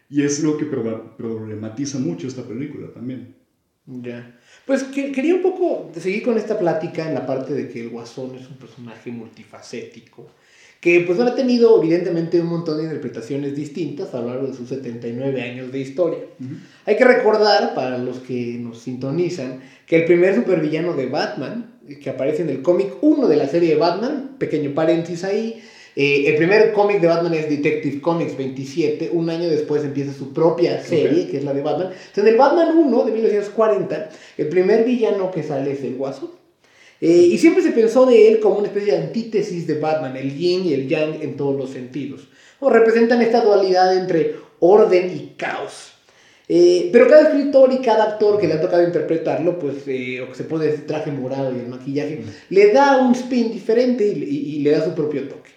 Y 0.10 0.22
es 0.24 0.42
lo 0.42 0.56
que 0.58 0.66
problematiza 0.66 2.00
mucho 2.00 2.28
esta 2.28 2.44
película 2.44 2.88
también. 2.94 3.36
Ya. 3.86 4.38
Pues 4.66 4.84
que- 4.84 5.12
quería 5.12 5.36
un 5.36 5.42
poco 5.42 5.92
seguir 5.98 6.24
con 6.24 6.38
esta 6.38 6.58
plática 6.60 7.08
en 7.08 7.14
la 7.14 7.26
parte 7.26 7.54
de 7.54 7.70
que 7.70 7.82
el 7.82 7.90
Guasón 7.90 8.36
es 8.36 8.48
un 8.50 8.58
personaje 8.58 9.12
multifacético, 9.12 10.30
que 10.88 11.02
pues 11.02 11.20
ha 11.20 11.36
tenido 11.36 11.78
evidentemente 11.84 12.40
un 12.40 12.48
montón 12.48 12.78
de 12.78 12.84
interpretaciones 12.84 13.54
distintas 13.54 14.14
a 14.14 14.22
lo 14.22 14.28
largo 14.30 14.48
de 14.48 14.54
sus 14.54 14.70
79 14.70 15.42
años 15.42 15.70
de 15.70 15.80
historia. 15.80 16.20
Hay 16.86 16.96
que 16.96 17.04
recordar, 17.04 17.76
para 17.76 17.98
los 17.98 18.20
que 18.20 18.58
nos 18.58 18.80
sintonizan, 18.80 19.60
que 19.86 19.98
el 19.98 20.06
primer 20.06 20.36
supervillano 20.36 20.94
de 20.94 21.08
Batman, 21.08 21.74
que 22.02 22.10
aparece 22.10 22.44
en 22.44 22.50
el 22.52 22.62
cómic 22.62 22.94
1 23.02 23.28
de 23.28 23.36
la 23.36 23.50
serie 23.50 23.72
de 23.72 23.76
Batman, 23.76 24.38
pequeño 24.38 24.74
paréntesis 24.74 25.26
ahí, 25.26 25.62
eh, 25.98 26.24
el 26.28 26.38
primer 26.38 26.72
cómic 26.72 27.02
de 27.02 27.08
Batman 27.08 27.34
es 27.34 27.50
Detective 27.50 28.00
Comics 28.00 28.38
27, 28.38 29.10
un 29.12 29.30
año 29.30 29.50
después 29.50 29.84
empieza 29.84 30.14
su 30.14 30.32
propia 30.32 30.82
serie, 30.82 31.24
Ok. 31.24 31.32
que 31.32 31.38
es 31.40 31.44
la 31.44 31.54
de 31.54 31.64
Batman. 31.64 31.88
Entonces, 31.90 32.24
en 32.24 32.28
el 32.30 32.38
Batman 32.38 32.78
1 32.78 33.04
de 33.04 33.12
1940, 33.12 34.10
el 34.38 34.48
primer 34.48 34.86
villano 34.86 35.32
que 35.32 35.44
sale 35.44 35.74
es 35.74 35.84
el 35.84 35.96
Guasón. 35.96 36.37
Eh, 37.02 37.30
y 37.32 37.38
siempre 37.38 37.62
se 37.64 37.72
pensó 37.72 38.06
de 38.06 38.28
él 38.30 38.40
como 38.40 38.58
una 38.58 38.68
especie 38.68 38.94
de 38.94 38.98
antítesis 39.00 39.68
de 39.68 39.80
Batman, 39.80 40.16
el 40.18 40.36
yin 40.36 40.66
y 40.66 40.74
el 40.74 40.88
yang 40.88 41.22
en 41.22 41.36
todos 41.38 41.56
los 41.56 41.70
sentidos. 41.70 42.28
O 42.60 42.70
representan 42.70 43.22
esta 43.22 43.42
dualidad 43.42 43.96
entre 43.96 44.36
orden 44.60 45.12
y 45.16 45.36
caos. 45.38 45.94
Eh, 46.50 46.90
pero 46.94 47.08
cada 47.10 47.24
escritor 47.30 47.72
y 47.74 47.80
cada 47.80 48.06
actor 48.06 48.40
que 48.40 48.48
le 48.48 48.54
ha 48.54 48.62
tocado 48.62 48.82
interpretarlo, 48.82 49.60
pues, 49.60 49.76
eh, 49.88 50.22
o 50.22 50.30
que 50.30 50.36
se 50.36 50.46
pone 50.46 50.68
ese 50.68 50.78
traje 50.84 51.12
morado 51.12 51.54
y 51.56 51.60
el 51.60 51.68
maquillaje, 51.68 52.22
le 52.50 52.72
da 52.72 52.98
un 53.06 53.14
spin 53.14 53.52
diferente 53.52 54.08
y, 54.08 54.24
y- 54.24 54.56
y 54.56 54.60
le 54.62 54.72
da 54.72 54.84
su 54.84 54.94
propio 54.96 55.28
toque. 55.28 55.52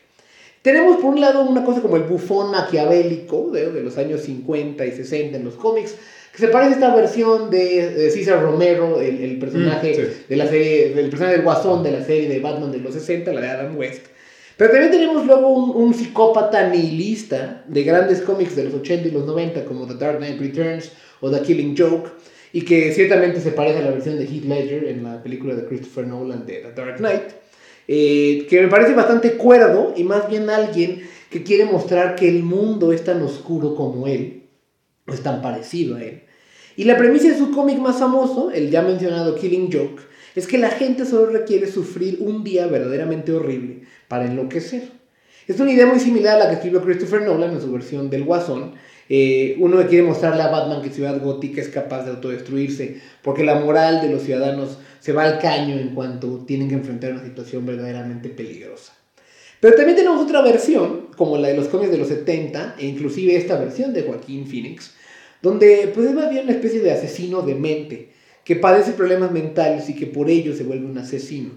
Tenemos 0.62 0.97
por 0.97 1.07
un 1.14 1.20
lado 1.20 1.43
una 1.45 1.64
cosa 1.64 1.80
como 1.80 1.97
el 1.97 2.03
bufón 2.03 2.51
maquiavélico 2.51 3.51
de, 3.51 3.70
de 3.70 3.82
los 3.82 3.97
años 3.97 4.20
50 4.22 4.84
y 4.84 4.93
60 4.93 5.36
en 5.38 5.45
los 5.45 5.55
cómics, 5.55 5.95
se 6.35 6.49
parece 6.49 6.72
a 6.72 6.74
esta 6.74 6.95
versión 6.95 7.51
de, 7.51 8.11
César 8.11 8.43
Romero, 8.43 9.01
el, 9.01 9.22
el 9.22 9.39
personaje 9.39 9.93
Mm, 9.93 9.95
sí. 9.95 10.24
de 10.28 10.37
la 10.37 10.47
serie, 10.47 10.95
del 10.95 11.11
personaje 11.11 11.37
del 11.37 11.45
Guasón 11.45 11.83
de 11.83 11.93
la 11.93 12.05
serie 12.05 12.28
de 12.28 12.39
Batman 12.41 12.72
de 12.72 12.78
los 12.78 12.95
60, 12.95 13.33
la 13.33 13.41
de 13.41 13.49
Adam 13.49 13.76
West. 13.76 14.07
Pero 14.57 14.72
también 14.72 14.93
tenemos 14.93 15.26
luego 15.26 15.49
un, 15.49 15.70
un, 15.74 15.95
psicópata 15.95 16.68
nihilista 16.68 17.64
de 17.66 17.83
grandes 17.83 18.20
cómics 18.20 18.55
de 18.57 18.64
los 18.64 18.74
80 18.74 19.09
y 19.09 19.11
los 19.11 19.24
90 19.24 19.64
como 19.64 19.87
The 19.87 19.95
Dark 19.95 20.18
Knight 20.18 20.39
Returns 20.39 20.93
o 21.20 21.31
The 21.31 21.41
Killing 21.41 21.74
Joke 21.76 22.11
y 22.53 22.62
que 22.62 22.93
ciertamente 22.93 23.41
se 23.41 23.53
parece 23.53 23.78
a 23.78 23.83
la 23.83 23.91
versión 23.91 24.18
de 24.18 24.24
Heath 24.24 24.45
Ledger 24.45 24.85
en 24.89 25.05
la 25.05 25.22
película 25.22 25.55
de 25.55 25.66
Christopher 25.66 26.07
Nolan 26.07 26.47
de 26.47 26.57
The 26.57 26.72
Dark 26.72 26.97
Knight, 26.99 27.22
eh, 27.89 28.47
que 28.49 28.61
me 28.61 28.68
parece 28.68 28.95
bastante 28.95 29.33
cuerdo 29.33 29.95
y 29.97 30.05
más 30.05 30.28
bien 30.28 30.51
alguien 30.51 31.09
que 31.31 31.43
quiere 31.43 31.64
mostrar 31.64 32.16
que 32.16 32.28
el 32.28 32.43
mundo 32.43 32.93
es 32.93 33.05
tan 33.05 33.22
oscuro 33.22 33.74
como 33.74 34.07
él, 34.07 34.39
es 35.14 35.22
tan 35.22 35.42
parecido 35.42 35.96
a 35.96 36.02
él. 36.02 36.22
Y 36.76 36.84
la 36.84 36.96
premisa 36.96 37.28
de 37.28 37.38
su 37.38 37.50
cómic 37.50 37.78
más 37.78 37.98
famoso, 37.98 38.50
el 38.50 38.70
ya 38.70 38.82
mencionado 38.82 39.34
Killing 39.34 39.70
Joke, 39.72 40.02
es 40.34 40.46
que 40.46 40.58
la 40.58 40.70
gente 40.70 41.04
solo 41.04 41.26
requiere 41.26 41.66
sufrir 41.66 42.18
un 42.20 42.44
día 42.44 42.66
verdaderamente 42.66 43.32
horrible 43.32 43.82
para 44.08 44.26
enloquecer. 44.26 44.90
Es 45.46 45.58
una 45.58 45.72
idea 45.72 45.86
muy 45.86 45.98
similar 45.98 46.36
a 46.36 46.44
la 46.44 46.48
que 46.48 46.56
escribió 46.56 46.82
Christopher 46.82 47.22
Nolan 47.22 47.52
en 47.52 47.61
su 47.61 47.72
versión 47.72 48.08
del 48.08 48.24
Guasón, 48.24 48.74
eh, 49.12 49.56
uno 49.58 49.84
quiere 49.88 50.06
mostrarle 50.06 50.40
a 50.40 50.50
Batman 50.52 50.82
que 50.82 50.90
Ciudad 50.90 51.20
Gótica 51.20 51.61
es 51.61 51.68
capaz 51.68 52.04
de 52.04 52.12
autodestruirse, 52.12 53.00
porque 53.22 53.42
la 53.42 53.56
moral 53.56 54.00
de 54.00 54.08
los 54.08 54.22
ciudadanos 54.22 54.78
se 55.00 55.12
va 55.12 55.24
al 55.24 55.40
caño 55.40 55.76
en 55.76 55.96
cuanto 55.96 56.44
tienen 56.46 56.68
que 56.68 56.76
enfrentar 56.76 57.14
una 57.14 57.24
situación 57.24 57.66
verdaderamente 57.66 58.28
peligrosa. 58.28 58.92
Pero 59.58 59.74
también 59.74 59.96
tenemos 59.96 60.22
otra 60.22 60.42
versión, 60.42 61.08
como 61.16 61.36
la 61.38 61.48
de 61.48 61.56
los 61.56 61.66
cómics 61.66 61.90
de 61.90 61.98
los 61.98 62.06
70, 62.06 62.76
e 62.78 62.86
inclusive 62.86 63.34
esta 63.34 63.58
versión 63.58 63.92
de 63.92 64.02
Joaquín 64.02 64.46
Phoenix, 64.46 64.94
donde 65.43 65.91
pues 65.95 66.07
es 66.07 66.14
más 66.14 66.30
bien 66.30 66.45
una 66.45 66.53
especie 66.53 66.80
de 66.80 66.93
asesino 66.93 67.43
de 67.43 67.55
mente, 67.55 68.11
que 68.45 68.57
padece 68.57 68.93
problemas 68.93 69.32
mentales 69.32 69.88
y 69.88 69.95
que 69.95 70.07
por 70.07 70.28
ello 70.28 70.55
se 70.55 70.64
vuelve 70.64 70.86
un 70.86 70.99
asesino. 70.99 71.51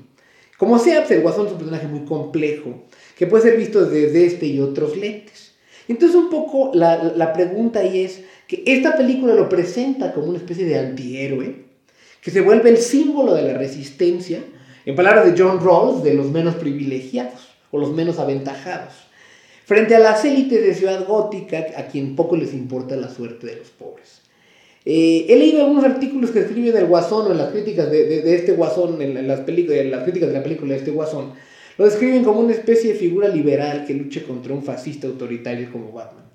Como 0.57 0.79
sea, 0.79 0.99
pues, 0.99 1.11
el 1.11 1.21
Guasón 1.21 1.47
es 1.47 1.51
un 1.53 1.57
personaje 1.57 1.87
muy 1.87 2.05
complejo, 2.05 2.83
que 3.17 3.27
puede 3.27 3.43
ser 3.43 3.57
visto 3.57 3.85
desde 3.85 4.25
este 4.25 4.45
y 4.45 4.59
otros 4.59 4.95
lentes. 4.95 5.53
Entonces 5.87 6.15
un 6.15 6.29
poco 6.29 6.71
la, 6.73 7.33
pregunta 7.33 7.79
ahí 7.79 8.03
es 8.03 8.21
que 8.47 8.63
esta 8.65 8.95
película 8.95 9.33
lo 9.33 9.49
presenta 9.49 10.13
como 10.13 10.27
una 10.27 10.37
especie 10.37 10.65
de 10.65 10.79
antihéroe, 10.79 11.63
que 12.21 12.31
se 12.31 12.41
vuelve 12.41 12.69
el 12.69 12.77
símbolo 12.77 13.33
de 13.33 13.41
la 13.41 13.57
resistencia, 13.57 14.39
en 14.85 14.95
palabras 14.95 15.25
de 15.25 15.41
John 15.41 15.59
Rawls, 15.61 16.03
de 16.03 16.13
los 16.13 16.31
menos 16.31 16.55
privilegiados 16.55 17.49
o 17.71 17.79
los 17.79 17.91
menos 17.91 18.19
aventajados, 18.19 18.93
frente 19.65 19.95
a 19.95 19.99
las 19.99 20.23
élites 20.25 20.61
de 20.61 20.73
Ciudad 20.73 21.05
Gótica, 21.05 21.65
a 21.77 21.87
quien 21.87 22.15
poco 22.15 22.35
les 22.35 22.53
importa 22.53 22.95
la 22.95 23.09
suerte 23.09 23.47
de 23.47 23.55
los 23.57 23.69
pobres. 23.69 24.21
Eh, 24.85 25.25
he 25.29 25.37
leído 25.37 25.61
algunos 25.61 25.85
artículos 25.85 26.31
que 26.31 26.39
escribe 26.39 26.71
del 26.71 26.87
Guasón 26.87 27.27
o 27.27 27.31
en 27.31 27.37
las 27.37 27.51
críticas 27.51 27.89
de, 27.89 28.35
este 28.35 28.51
Guasón, 28.51 29.01
en, 29.01 29.13
las, 29.13 29.23
en 29.23 29.27
las 29.91 30.03
críticas 30.03 30.29
de 30.29 30.33
la 30.33 30.43
película 30.43 30.73
de 30.73 30.79
este 30.79 30.91
Guasón, 30.91 31.31
lo 31.77 31.85
describen 31.85 32.23
como 32.23 32.41
una 32.41 32.53
especie 32.53 32.93
de 32.93 32.99
figura 32.99 33.27
liberal 33.27 33.85
que 33.85 33.93
lucha 33.93 34.23
contra 34.23 34.53
un 34.53 34.61
fascista 34.61 35.07
autoritario 35.07 35.71
como 35.71 35.91
Batman. 35.91 36.25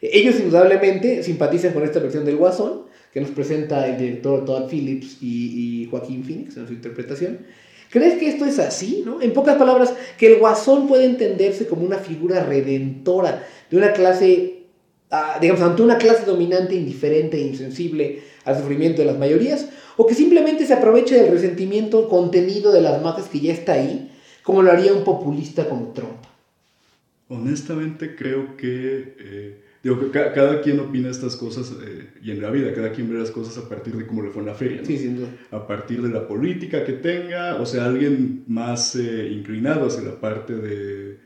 Ellos 0.00 0.38
indudablemente 0.38 1.22
simpatizan 1.22 1.72
con 1.72 1.82
esta 1.82 1.98
versión 1.98 2.24
del 2.24 2.36
Guasón, 2.36 2.82
que 3.12 3.20
nos 3.20 3.30
presenta 3.30 3.88
el 3.88 3.98
director 3.98 4.44
Todd 4.44 4.68
Phillips 4.70 5.18
y, 5.20 5.88
Joaquín 5.90 6.22
Phoenix 6.22 6.56
en 6.56 6.66
su 6.66 6.72
interpretación. 6.74 7.38
¿Crees 7.90 8.18
que 8.18 8.28
esto 8.28 8.44
es 8.44 8.58
así? 8.58 9.02
¿no? 9.04 9.20
En 9.20 9.32
pocas 9.32 9.56
palabras, 9.56 9.94
que 10.18 10.32
el 10.32 10.38
Guasón 10.38 10.88
puede 10.88 11.04
entenderse 11.04 11.66
como 11.66 11.84
una 11.84 11.98
figura 11.98 12.44
redentora 12.44 13.46
de 13.70 13.76
una 13.76 13.92
clase, 13.92 14.64
ah, 15.10 15.38
digamos, 15.40 15.62
ante 15.62 15.82
una 15.82 15.98
clase 15.98 16.24
dominante, 16.24 16.74
indiferente 16.74 17.38
e 17.38 17.46
insensible 17.46 18.22
al 18.44 18.56
sufrimiento 18.56 19.02
de 19.02 19.06
las 19.06 19.18
mayorías, 19.18 19.68
o 19.96 20.06
que 20.06 20.14
simplemente 20.14 20.66
se 20.66 20.74
aproveche 20.74 21.16
del 21.16 21.32
resentimiento 21.32 22.08
contenido 22.08 22.72
de 22.72 22.80
las 22.80 23.02
masas 23.02 23.28
que 23.28 23.40
ya 23.40 23.52
está 23.52 23.72
ahí 23.74 24.10
como 24.48 24.62
lo 24.62 24.72
haría 24.72 24.94
un 24.94 25.04
populista 25.04 25.68
como 25.68 25.92
Trump. 25.92 26.24
Honestamente 27.28 28.16
creo 28.16 28.56
que, 28.56 29.14
eh, 29.18 29.62
digo, 29.88 30.00
que 30.00 30.10
cada, 30.10 30.60
quien 30.60 30.80
opina 30.80 31.08
estas 31.08 31.36
cosas 31.36 31.72
eh, 31.84 32.08
y 32.22 32.30
en 32.30 32.42
la 32.42 32.50
vida, 32.50 32.72
cada 32.74 32.92
quien 32.92 33.10
ve 33.10 33.18
las 33.18 33.30
cosas 33.30 33.56
a 33.58 33.68
partir 33.68 33.96
de 33.96 34.06
cómo 34.06 34.22
le 34.22 34.30
fue 34.30 34.42
en 34.42 34.48
la 34.48 34.54
feria. 34.54 34.84
Sí, 34.84 34.98
sin 34.98 35.16
duda. 35.16 35.28
A 35.50 35.66
partir 35.66 36.02
de 36.02 36.10
la 36.10 36.26
política 36.26 36.84
que 36.84 36.94
tenga, 36.94 37.56
o 37.56 37.66
sea, 37.66 37.86
alguien 37.86 38.44
más 38.46 38.94
eh, 38.96 39.28
inclinado 39.30 39.86
hacia 39.86 40.02
la 40.02 40.20
parte 40.20 40.54
de, 40.54 41.18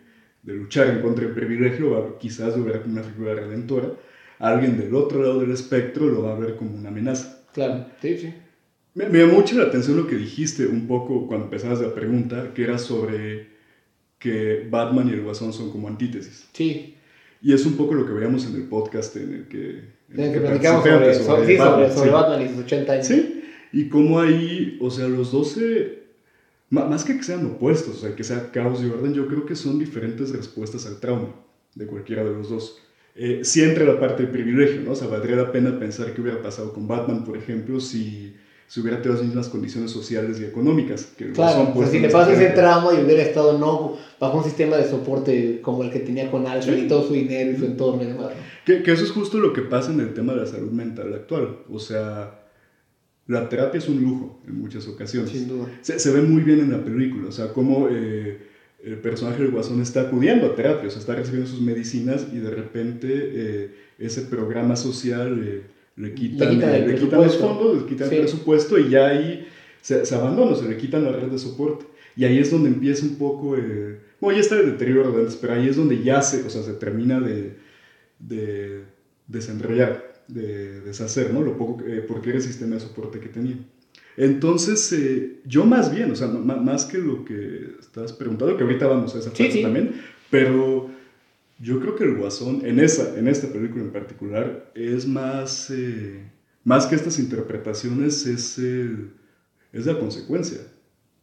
de, 0.43 0.53
luchar 0.55 0.89
en 0.89 1.01
contra 1.01 1.25
del 1.25 1.35
privilegio, 1.35 2.19
quizás 2.19 2.57
lo 2.57 2.65
verá 2.65 2.83
como 2.83 2.95
una 2.95 3.03
figura 3.03 3.35
redentora. 3.35 3.91
Alguien 4.39 4.79
del 4.79 4.95
otro 4.95 5.23
lado 5.23 5.41
del 5.41 5.53
espectro 5.53 6.07
lo 6.07 6.23
va 6.23 6.33
a 6.33 6.39
ver 6.39 6.57
como 6.57 6.77
una 6.77 6.89
amenaza. 6.89 7.45
Claro, 7.53 7.87
sí, 8.01 8.19
sí. 8.19 8.35
Me, 8.95 9.09
me 9.09 9.21
llamó 9.21 9.35
mucho 9.35 9.57
la 9.57 9.65
atención 9.65 9.97
lo 9.97 10.07
que 10.07 10.17
dijiste 10.17 10.67
un 10.67 10.87
poco 10.87 11.27
cuando 11.27 11.47
empezabas 11.47 11.81
la 11.81 11.95
pregunta, 11.95 12.53
que 12.55 12.65
era 12.65 12.79
sobre 12.79 13.53
que 14.19 14.67
Batman 14.71 15.09
y 15.09 15.13
el 15.13 15.23
Guasón 15.23 15.53
son 15.53 15.71
como 15.71 15.89
antítesis. 15.89 16.49
Sí. 16.53 16.97
Y 17.43 17.53
es 17.53 17.67
un 17.67 17.77
poco 17.77 17.95
lo 17.95 18.07
que 18.07 18.13
veíamos 18.13 18.47
en 18.47 18.55
el 18.55 18.65
podcast 18.65 19.17
en 19.17 19.35
el 19.35 19.49
que... 19.49 19.81
En 20.13 20.21
el 20.21 20.33
que, 20.33 20.41
platicamos 20.41 20.85
sobre, 20.85 21.15
sobre, 21.15 21.59
Batman, 21.59 21.93
sobre, 21.93 22.11
Batman 22.11 22.43
y 22.43 22.49
sus 22.49 22.59
80 22.59 22.93
años. 22.93 23.07
Sí, 23.07 23.45
y 23.73 23.89
cómo 23.89 24.21
ahí, 24.21 24.79
o 24.81 24.91
sea, 24.91 25.09
los 25.09 25.33
12, 25.33 26.03
más 26.71 27.05
que 27.05 27.17
que 27.17 27.23
sean 27.23 27.47
opuestos, 27.47 27.97
o 27.97 28.01
sea, 28.01 28.15
que 28.15 28.23
sea 28.23 28.51
caos 28.53 28.83
y 28.83 28.87
orden, 28.87 29.15
yo 29.15 29.27
creo 29.27 29.45
que 29.45 29.57
son 29.57 29.79
diferentes 29.79 30.31
respuestas 30.31 30.87
al 30.87 31.01
trauma 31.01 31.35
de 31.75 31.87
cualquiera 31.87 32.23
de 32.23 32.33
los 32.33 32.51
dos. 32.51 32.79
Eh, 33.15 33.41
sí 33.43 33.63
entra 33.63 33.85
la 33.85 33.99
parte 33.99 34.23
del 34.23 34.33
privilegio, 34.33 34.81
¿no? 34.83 34.93
O 34.93 34.95
sea, 34.95 35.09
valdría 35.09 35.37
la 35.37 35.53
pena 35.53 35.79
pensar 35.79 36.15
qué 36.15 36.21
hubiera 36.21 36.43
pasado 36.43 36.73
con 36.73 36.87
Batman, 36.87 37.25
por 37.25 37.37
ejemplo, 37.37 37.81
si 37.81 38.35
si 38.73 38.81
hubiera 38.81 39.03
tenido 39.03 39.21
las 39.21 39.27
mismas 39.27 39.49
condiciones 39.51 39.91
sociales 39.91 40.41
y 40.41 40.45
económicas. 40.45 41.05
Que 41.19 41.31
claro, 41.33 41.75
pues 41.75 41.91
si 41.91 41.99
le 41.99 42.09
pasa 42.09 42.33
ese 42.33 42.55
trauma 42.55 42.95
y 42.95 43.05
hubiera 43.05 43.23
estado 43.23 43.59
no 43.59 43.99
bajo 44.19 44.39
un 44.39 44.45
sistema 44.45 44.79
de 44.79 44.89
soporte 44.89 45.61
como 45.61 45.83
el 45.83 45.91
que 45.91 45.99
tenía 45.99 46.31
con 46.31 46.47
Alfred 46.47 46.85
y 46.85 46.89
todo 46.89 47.07
su 47.07 47.13
dinero 47.13 47.51
y 47.51 47.59
su 47.59 47.67
entorno 47.67 48.03
y 48.03 48.07
demás. 48.07 48.31
Que, 48.65 48.83
que, 48.83 48.93
eso 48.93 49.05
es 49.05 49.11
justo 49.11 49.37
lo 49.37 49.53
que 49.53 49.61
pasa 49.61 49.93
en 49.93 50.01
el 50.01 50.15
tema 50.15 50.33
de 50.33 50.41
la 50.41 50.47
salud 50.47 50.71
mental 50.71 51.13
actual. 51.13 51.59
O 51.71 51.79
sea, 51.79 52.47
la 53.27 53.47
terapia 53.51 53.77
es 53.77 53.91
un 53.91 54.01
lujo 54.01 54.41
en 54.49 54.59
muchas 54.59 54.89
ocasiones. 54.89 55.29
Sin 55.29 55.49
duda. 55.49 55.69
Se, 55.83 55.99
se 55.99 56.11
ve 56.11 56.23
muy 56.23 56.41
bien 56.41 56.61
en 56.61 56.71
la 56.71 56.83
película, 56.83 57.29
o 57.29 57.33
sea, 57.33 57.53
cómo 57.53 57.89
eh, 57.91 58.39
el 58.83 58.97
personaje 59.01 59.43
del 59.43 59.51
Guasón 59.51 59.83
está 59.83 60.01
acudiendo 60.01 60.47
a 60.47 60.55
terapia, 60.55 60.89
o 60.89 60.91
sea, 60.91 61.01
está 61.01 61.15
recibiendo 61.15 61.47
sus 61.47 61.61
medicinas 61.61 62.27
y 62.33 62.39
de 62.39 62.51
repente 62.51 63.09
eh, 63.13 63.75
ese 63.99 64.23
programa 64.23 64.77
social... 64.77 65.43
Eh, 65.45 65.72
le 65.97 66.15
quitan, 66.15 66.59
le 66.59 66.95
quitan, 66.95 67.23
los 67.23 67.37
fondos, 67.37 67.83
le 67.83 67.89
quitan 67.89 68.13
el 68.13 68.21
presupuesto 68.21 68.79
y 68.79 68.91
ya 68.91 69.09
ahí 69.09 69.47
se, 69.81 70.07
se, 70.07 70.15
abandona, 70.15 70.57
se 70.57 70.69
le 70.69 70.77
quitan 70.77 71.05
la 71.05 71.13
red 71.13 71.29
de 71.29 71.39
soporte. 71.39 71.87
Y 72.17 72.25
ahí 72.25 72.39
es 72.39 72.51
donde 72.51 72.69
empieza 72.69 73.05
un 73.05 73.17
poco, 73.17 73.57
eh, 73.57 73.99
bueno, 74.21 74.37
ya 74.37 74.43
está 74.43 74.59
el 74.59 74.67
deterioro 74.67 75.13
de 75.13 75.21
antes, 75.21 75.37
pero 75.37 75.55
ahí 75.55 75.69
es 75.69 75.77
donde 75.77 76.03
ya 76.03 76.23
se, 76.23 76.43
o 76.45 76.51
sea, 76.51 76.63
se 76.63 76.75
termina 76.75 77.21
de, 77.21 77.57
de 78.19 78.83
desenrollar, 79.27 80.23
de 80.29 80.81
deshacer, 80.83 81.33
¿no? 81.33 81.43
Lo 81.43 81.57
poco, 81.57 81.83
eh, 81.87 82.05
porque 82.07 82.31
era 82.31 82.39
el 82.39 82.45
sistema 82.45 82.75
de 82.75 82.81
soporte 82.81 83.19
que 83.19 83.29
tenía. 83.29 83.57
Entonces, 84.17 84.93
eh, 84.93 85.41
yo 85.47 85.65
más 85.65 85.95
bien, 85.95 86.11
o 86.11 86.17
sea, 86.17 86.29
más 86.29 86.85
que 86.85 86.99
lo 86.99 87.25
que 87.25 87.77
estás 87.81 88.13
preguntando, 88.13 88.57
que 88.57 88.63
ahorita 88.63 88.87
vamos 88.87 89.15
a 89.15 89.19
esa 89.19 89.33
parte 89.33 89.63
también, 89.63 90.03
pero 90.31 90.91
yo 91.63 91.79
creo 91.79 91.95
que 91.95 92.05
el 92.05 92.17
Guasón, 92.17 92.67
en, 92.67 92.81
esa, 92.81 93.17
en 93.17 93.29
esta 93.29 93.47
película 93.53 93.85
en 93.85 93.93
particular, 93.93 94.73
es 94.75 95.07
más, 95.07 95.71
eh, 95.71 96.29
más 96.65 96.87
que 96.87 96.97
estas 96.97 97.21
interpretaciones, 97.21 98.27
es, 98.27 98.59
es 98.59 99.87
la 99.87 99.99
consecuencia 99.99 100.59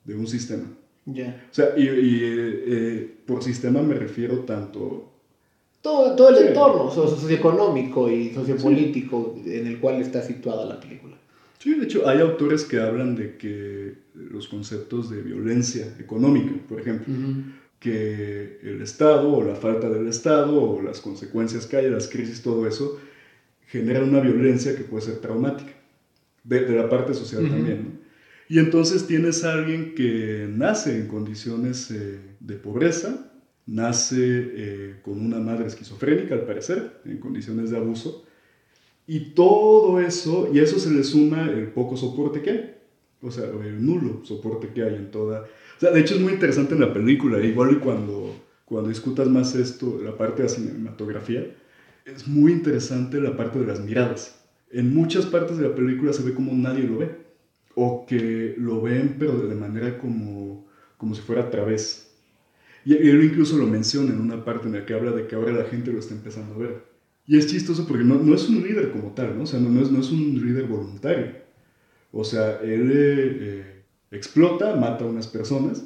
de 0.06 0.16
un 0.16 0.26
sistema. 0.28 0.64
Ya. 1.06 1.46
O 1.52 1.54
sea, 1.54 1.78
y, 1.78 1.88
eh, 1.88 2.64
eh, 2.68 3.18
por 3.26 3.44
sistema 3.44 3.82
me 3.82 3.96
refiero 3.96 4.40
tanto... 4.40 5.14
Todo, 5.82 6.16
todo 6.16 6.30
el 6.30 6.48
entorno 6.48 6.90
socioeconómico 6.92 8.10
y 8.10 8.34
sociopolítico 8.34 9.42
en 9.46 9.68
el 9.68 9.80
cual 9.80 10.02
está 10.02 10.22
situada 10.22 10.66
la 10.66 10.80
película. 10.80 11.18
Sí, 11.58 11.74
de 11.74 11.86
hecho, 11.86 12.08
hay 12.08 12.20
autores 12.20 12.64
que 12.64 12.80
hablan 12.80 13.16
de 13.16 13.38
que 13.38 13.94
los 14.14 14.48
conceptos 14.48 15.10
de 15.10 15.22
violencia 15.22 15.94
económica, 16.00 16.54
por 16.68 16.80
ejemplo, 16.80 17.14
que 17.80 18.60
el 18.62 18.82
Estado 18.82 19.32
o 19.32 19.44
la 19.44 19.56
falta 19.56 19.90
del 19.90 20.08
Estado 20.08 20.62
o 20.62 20.82
las 20.82 21.00
consecuencias 21.00 21.66
que 21.66 21.78
hay, 21.78 21.90
las 21.90 22.08
crisis, 22.08 22.42
todo 22.42 22.68
eso, 22.68 23.00
genera 23.68 24.04
una 24.04 24.20
violencia 24.20 24.76
que 24.76 24.84
puede 24.84 25.06
ser 25.06 25.20
traumática, 25.20 25.72
de, 26.44 26.70
la 26.70 26.90
parte 26.90 27.14
social 27.14 27.48
también. 27.48 28.00
Y 28.50 28.58
entonces 28.58 29.06
tienes 29.06 29.44
a 29.44 29.54
alguien 29.54 29.94
que 29.94 30.48
nace 30.50 30.98
en 30.98 31.08
condiciones 31.08 31.92
eh, 31.92 32.20
de 32.40 32.56
pobreza, 32.56 33.32
nace 33.68 34.18
eh, 34.20 34.96
con 35.04 35.24
una 35.24 35.40
madre 35.40 35.68
esquizofrénica 35.68 36.34
al 36.34 36.46
parecer, 36.46 37.00
en 37.06 37.20
condiciones 37.20 37.70
de 37.70 37.78
abuso, 37.78 38.26
y 39.06 39.32
todo 39.32 40.00
eso, 40.00 40.50
y 40.52 40.60
eso 40.60 40.80
se 40.80 40.92
le 40.92 41.04
suma 41.04 41.50
el 41.50 41.68
poco 41.68 41.96
soporte 41.96 42.42
que 42.42 42.50
hay, 42.50 42.76
o 43.22 43.32
sea, 43.32 43.46
el 43.46 43.86
nulo 43.86 44.22
soporte 44.24 44.70
que 44.74 44.84
hay 44.84 44.96
en 44.96 45.12
toda 45.12 45.48
o 45.80 45.82
sea, 45.82 45.92
de 45.92 46.02
hecho 46.02 46.16
es 46.16 46.20
muy 46.20 46.34
interesante 46.34 46.74
en 46.74 46.82
la 46.82 46.94
película, 46.94 47.40
igual 47.40 47.80
cuando, 47.80 48.36
cuando 48.66 48.90
discutas 48.90 49.30
más 49.30 49.56
esto, 49.56 49.98
la 50.04 50.18
parte 50.18 50.42
de 50.42 50.50
la 50.50 50.54
cinematografía, 50.54 51.56
es 52.04 52.28
muy 52.28 52.52
interesante 52.52 53.22
la 53.22 53.38
parte 53.38 53.60
de 53.60 53.66
las 53.66 53.80
miradas. 53.80 54.44
En 54.72 54.94
muchas 54.94 55.26
partes 55.26 55.58
de 55.58 55.70
la 55.70 55.74
película 55.74 56.12
se 56.12 56.22
ve 56.24 56.34
como 56.34 56.52
nadie 56.52 56.84
lo 56.84 56.98
ve, 56.98 57.16
o 57.76 58.06
que 58.06 58.56
lo 58.58 58.82
ven 58.82 59.16
pero 59.18 59.38
de 59.38 59.56
manera 59.56 59.98
como, 59.98 60.68
como 60.98 61.16
si 61.16 61.22
fuera 61.22 61.44
a 61.44 61.50
través. 61.50 62.12
Y 62.84 62.96
él 62.96 63.24
incluso 63.24 63.58
lo 63.58 63.66
menciona 63.66 64.12
en 64.14 64.20
una 64.20 64.44
parte 64.44 64.68
en 64.68 64.74
la 64.74 64.86
que 64.86 64.94
habla 64.94 65.12
de 65.12 65.28
que 65.28 65.36
ahora 65.36 65.54
la 65.54 65.64
gente 65.64 65.94
lo 65.94 66.00
está 66.00 66.14
empezando 66.14 66.56
a 66.56 66.58
ver. 66.58 66.84
Y 67.26 67.38
es 67.38 67.48
chistoso 67.48 67.88
porque 67.88 68.04
no, 68.04 68.16
no 68.16 68.36
es 68.36 68.50
un 68.50 68.64
líder 68.64 68.92
como 68.92 69.14
tal, 69.14 69.38
¿no? 69.38 69.44
O 69.44 69.48
sea, 69.48 69.62
no, 69.62 69.70
no, 69.70 69.82
es, 69.82 69.90
no 69.90 70.02
es, 70.02 70.12
un 70.12 70.46
líder 70.46 70.66
voluntario. 70.66 71.38
O 72.12 72.26
sea, 72.26 72.60
él 72.62 72.92
eh, 72.92 73.38
eh, 73.40 73.79
explota, 74.12 74.76
mata 74.76 75.06
a 75.06 75.08
unas 75.08 75.28
personas 75.28 75.84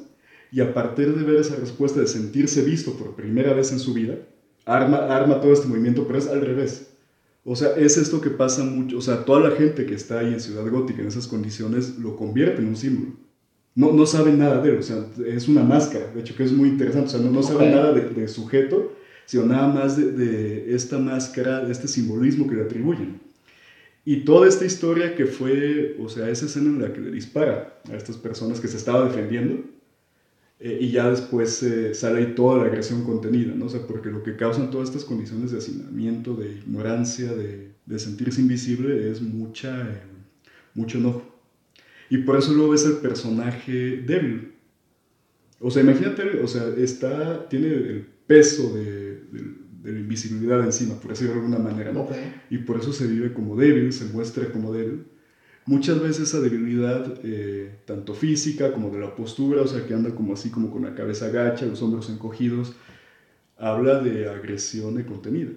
y 0.50 0.60
a 0.60 0.72
partir 0.72 1.14
de 1.14 1.24
ver 1.24 1.36
esa 1.36 1.56
respuesta, 1.56 2.00
de 2.00 2.06
sentirse 2.06 2.62
visto 2.62 2.92
por 2.92 3.14
primera 3.14 3.52
vez 3.52 3.72
en 3.72 3.80
su 3.80 3.92
vida, 3.92 4.16
arma, 4.64 4.98
arma 5.14 5.40
todo 5.40 5.52
este 5.52 5.66
movimiento, 5.66 6.06
pero 6.06 6.18
es 6.18 6.28
al 6.28 6.40
revés. 6.40 6.90
O 7.44 7.56
sea, 7.56 7.76
es 7.76 7.98
esto 7.98 8.20
que 8.20 8.30
pasa 8.30 8.64
mucho, 8.64 8.98
o 8.98 9.00
sea, 9.02 9.24
toda 9.24 9.48
la 9.48 9.56
gente 9.56 9.84
que 9.84 9.94
está 9.94 10.20
ahí 10.20 10.32
en 10.32 10.40
Ciudad 10.40 10.66
Gótica 10.70 11.02
en 11.02 11.08
esas 11.08 11.26
condiciones 11.26 11.98
lo 11.98 12.16
convierte 12.16 12.62
en 12.62 12.68
un 12.68 12.76
símbolo. 12.76 13.12
No, 13.74 13.92
no 13.92 14.06
saben 14.06 14.38
nada 14.38 14.60
de 14.62 14.70
él, 14.70 14.78
o 14.78 14.82
sea, 14.82 15.04
es 15.26 15.48
una 15.48 15.64
máscara, 15.64 16.06
de 16.12 16.20
hecho 16.20 16.36
que 16.36 16.44
es 16.44 16.52
muy 16.52 16.68
interesante, 16.68 17.08
o 17.08 17.10
sea, 17.10 17.20
no, 17.20 17.30
no 17.30 17.42
saben 17.42 17.72
nada 17.72 17.92
de, 17.92 18.08
de, 18.08 18.28
sujeto, 18.28 18.92
sino 19.26 19.46
nada 19.46 19.66
más 19.66 19.96
de, 19.96 20.12
de, 20.12 20.74
esta 20.74 20.98
máscara, 20.98 21.64
de 21.64 21.72
este 21.72 21.88
simbolismo 21.88 22.46
que 22.46 22.54
le 22.54 22.62
atribuyen. 22.62 23.20
Y 24.04 24.24
toda 24.24 24.46
esta 24.48 24.66
historia 24.66 25.14
que 25.14 25.26
fue, 25.26 25.96
o 25.98 26.08
sea, 26.08 26.28
esa 26.28 26.46
escena 26.46 26.68
en 26.68 26.82
la 26.82 26.92
que 26.92 27.00
le 27.00 27.10
dispara 27.10 27.80
a 27.90 27.96
estas 27.96 28.16
personas 28.18 28.60
que 28.60 28.68
se 28.68 28.76
estaba 28.76 29.08
defendiendo, 29.08 29.64
eh, 30.60 30.78
y 30.80 30.90
ya 30.90 31.10
después 31.10 31.62
eh, 31.62 31.94
sale 31.94 32.18
ahí 32.18 32.34
toda 32.34 32.58
la 32.58 32.64
agresión 32.64 33.04
contenida, 33.04 33.54
¿no? 33.54 33.66
O 33.66 33.68
sea, 33.68 33.86
porque 33.86 34.10
lo 34.10 34.22
que 34.22 34.36
causan 34.36 34.70
todas 34.70 34.88
estas 34.88 35.04
condiciones 35.04 35.50
de 35.50 35.58
hacinamiento, 35.58 36.34
de 36.34 36.52
ignorancia, 36.52 37.32
de, 37.32 37.72
de 37.86 37.98
sentirse 37.98 38.40
invisible, 38.40 39.10
es 39.10 39.20
mucha, 39.20 39.82
eh, 39.82 40.02
mucho 40.74 40.98
enojo. 40.98 41.22
Y 42.10 42.18
por 42.18 42.38
eso 42.38 42.52
luego 42.52 42.72
ves 42.72 42.84
el 42.84 42.98
personaje 42.98 44.02
débil. 44.06 44.52
O 45.60 45.70
sea, 45.70 45.82
imagínate, 45.82 46.40
o 46.42 46.46
sea, 46.46 46.68
está, 46.76 47.48
tiene 47.48 47.68
el 47.68 48.06
peso 48.26 48.74
de, 48.74 49.03
de, 49.84 50.00
invisibilidad 50.00 50.64
encima, 50.64 50.94
por 50.94 51.10
decirlo 51.10 51.34
de 51.34 51.40
alguna 51.40 51.58
manera, 51.58 51.92
¿no? 51.92 52.08
Y 52.50 52.58
por 52.58 52.78
eso 52.78 52.92
se 52.92 53.06
vive 53.06 53.32
como 53.32 53.54
débil, 53.56 53.92
se 53.92 54.06
muestra 54.06 54.50
como 54.50 54.72
débil. 54.72 55.04
Muchas 55.66 56.00
veces 56.00 56.28
esa 56.28 56.40
debilidad, 56.40 57.20
eh, 57.22 57.76
tanto 57.86 58.14
física 58.14 58.72
como 58.72 58.90
de 58.90 59.00
la 59.00 59.14
postura, 59.14 59.62
o 59.62 59.66
sea, 59.66 59.86
que 59.86 59.94
anda 59.94 60.14
como 60.14 60.34
así, 60.34 60.50
como 60.50 60.70
con 60.70 60.82
la 60.82 60.94
cabeza 60.94 61.26
agacha, 61.26 61.64
los 61.64 61.80
hombros 61.80 62.10
encogidos, 62.10 62.74
habla 63.56 64.00
de 64.00 64.28
agresión 64.28 64.94
de 64.94 65.06
contenida. 65.06 65.52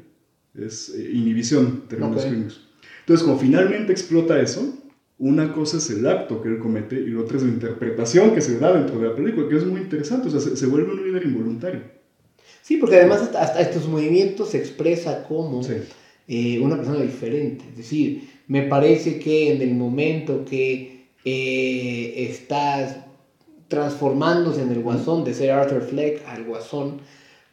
Es 0.56 0.90
eh, 0.90 1.12
inhibición, 1.12 1.84
términos 1.90 2.24
Ok. 2.24 2.30
clínicos. 2.30 2.68
Entonces, 3.02 3.26
como 3.26 3.38
finalmente 3.38 3.92
explota 3.92 4.40
eso, 4.40 4.78
una 5.18 5.52
cosa 5.52 5.78
es 5.78 5.90
el 5.90 6.06
acto 6.08 6.42
que 6.42 6.50
él 6.50 6.60
comete 6.60 7.00
y 7.00 7.08
la 7.08 7.22
otra 7.22 7.38
es 7.38 7.44
la 7.44 7.50
interpretación 7.50 8.34
que 8.34 8.42
se 8.42 8.60
da 8.60 8.74
dentro 8.74 9.00
de 9.00 9.10
la 9.10 9.16
película, 9.16 9.48
que 9.50 9.58
es 9.58 9.66
muy 9.66 9.82
interesante, 9.82 10.28
o 10.28 10.32
sea, 10.32 10.40
se, 10.40 10.56
se 10.56 10.66
vuelve 10.68 10.92
un 10.92 11.04
líder 11.04 11.26
involuntario. 11.26 11.82
Sí, 12.62 12.78
porque 12.78 12.96
además 12.96 13.22
hasta, 13.22 13.42
hasta 13.42 13.62
estos 13.62 13.88
movimientos 13.88 14.50
se 14.50 14.58
expresa 14.58 15.24
como 15.24 15.64
Sí. 15.64 15.74
eh, 16.28 16.60
una 16.60 16.76
persona 16.78 17.00
diferente. 17.00 17.66
Es 17.70 17.78
decir, 17.78 18.22
me 18.48 18.64
parece 18.64 19.18
que 19.20 19.50
en 19.50 19.62
el 19.62 19.74
momento 19.74 20.44
que 20.44 20.88
eh, 21.24 22.12
estás 22.16 22.98
transformándose 23.68 24.62
en 24.62 24.72
el 24.72 24.80
guasón, 24.80 25.24
de 25.24 25.34
ser 25.34 25.52
Arthur 25.52 25.82
Fleck 25.82 26.22
al 26.26 26.44
guasón, 26.44 27.02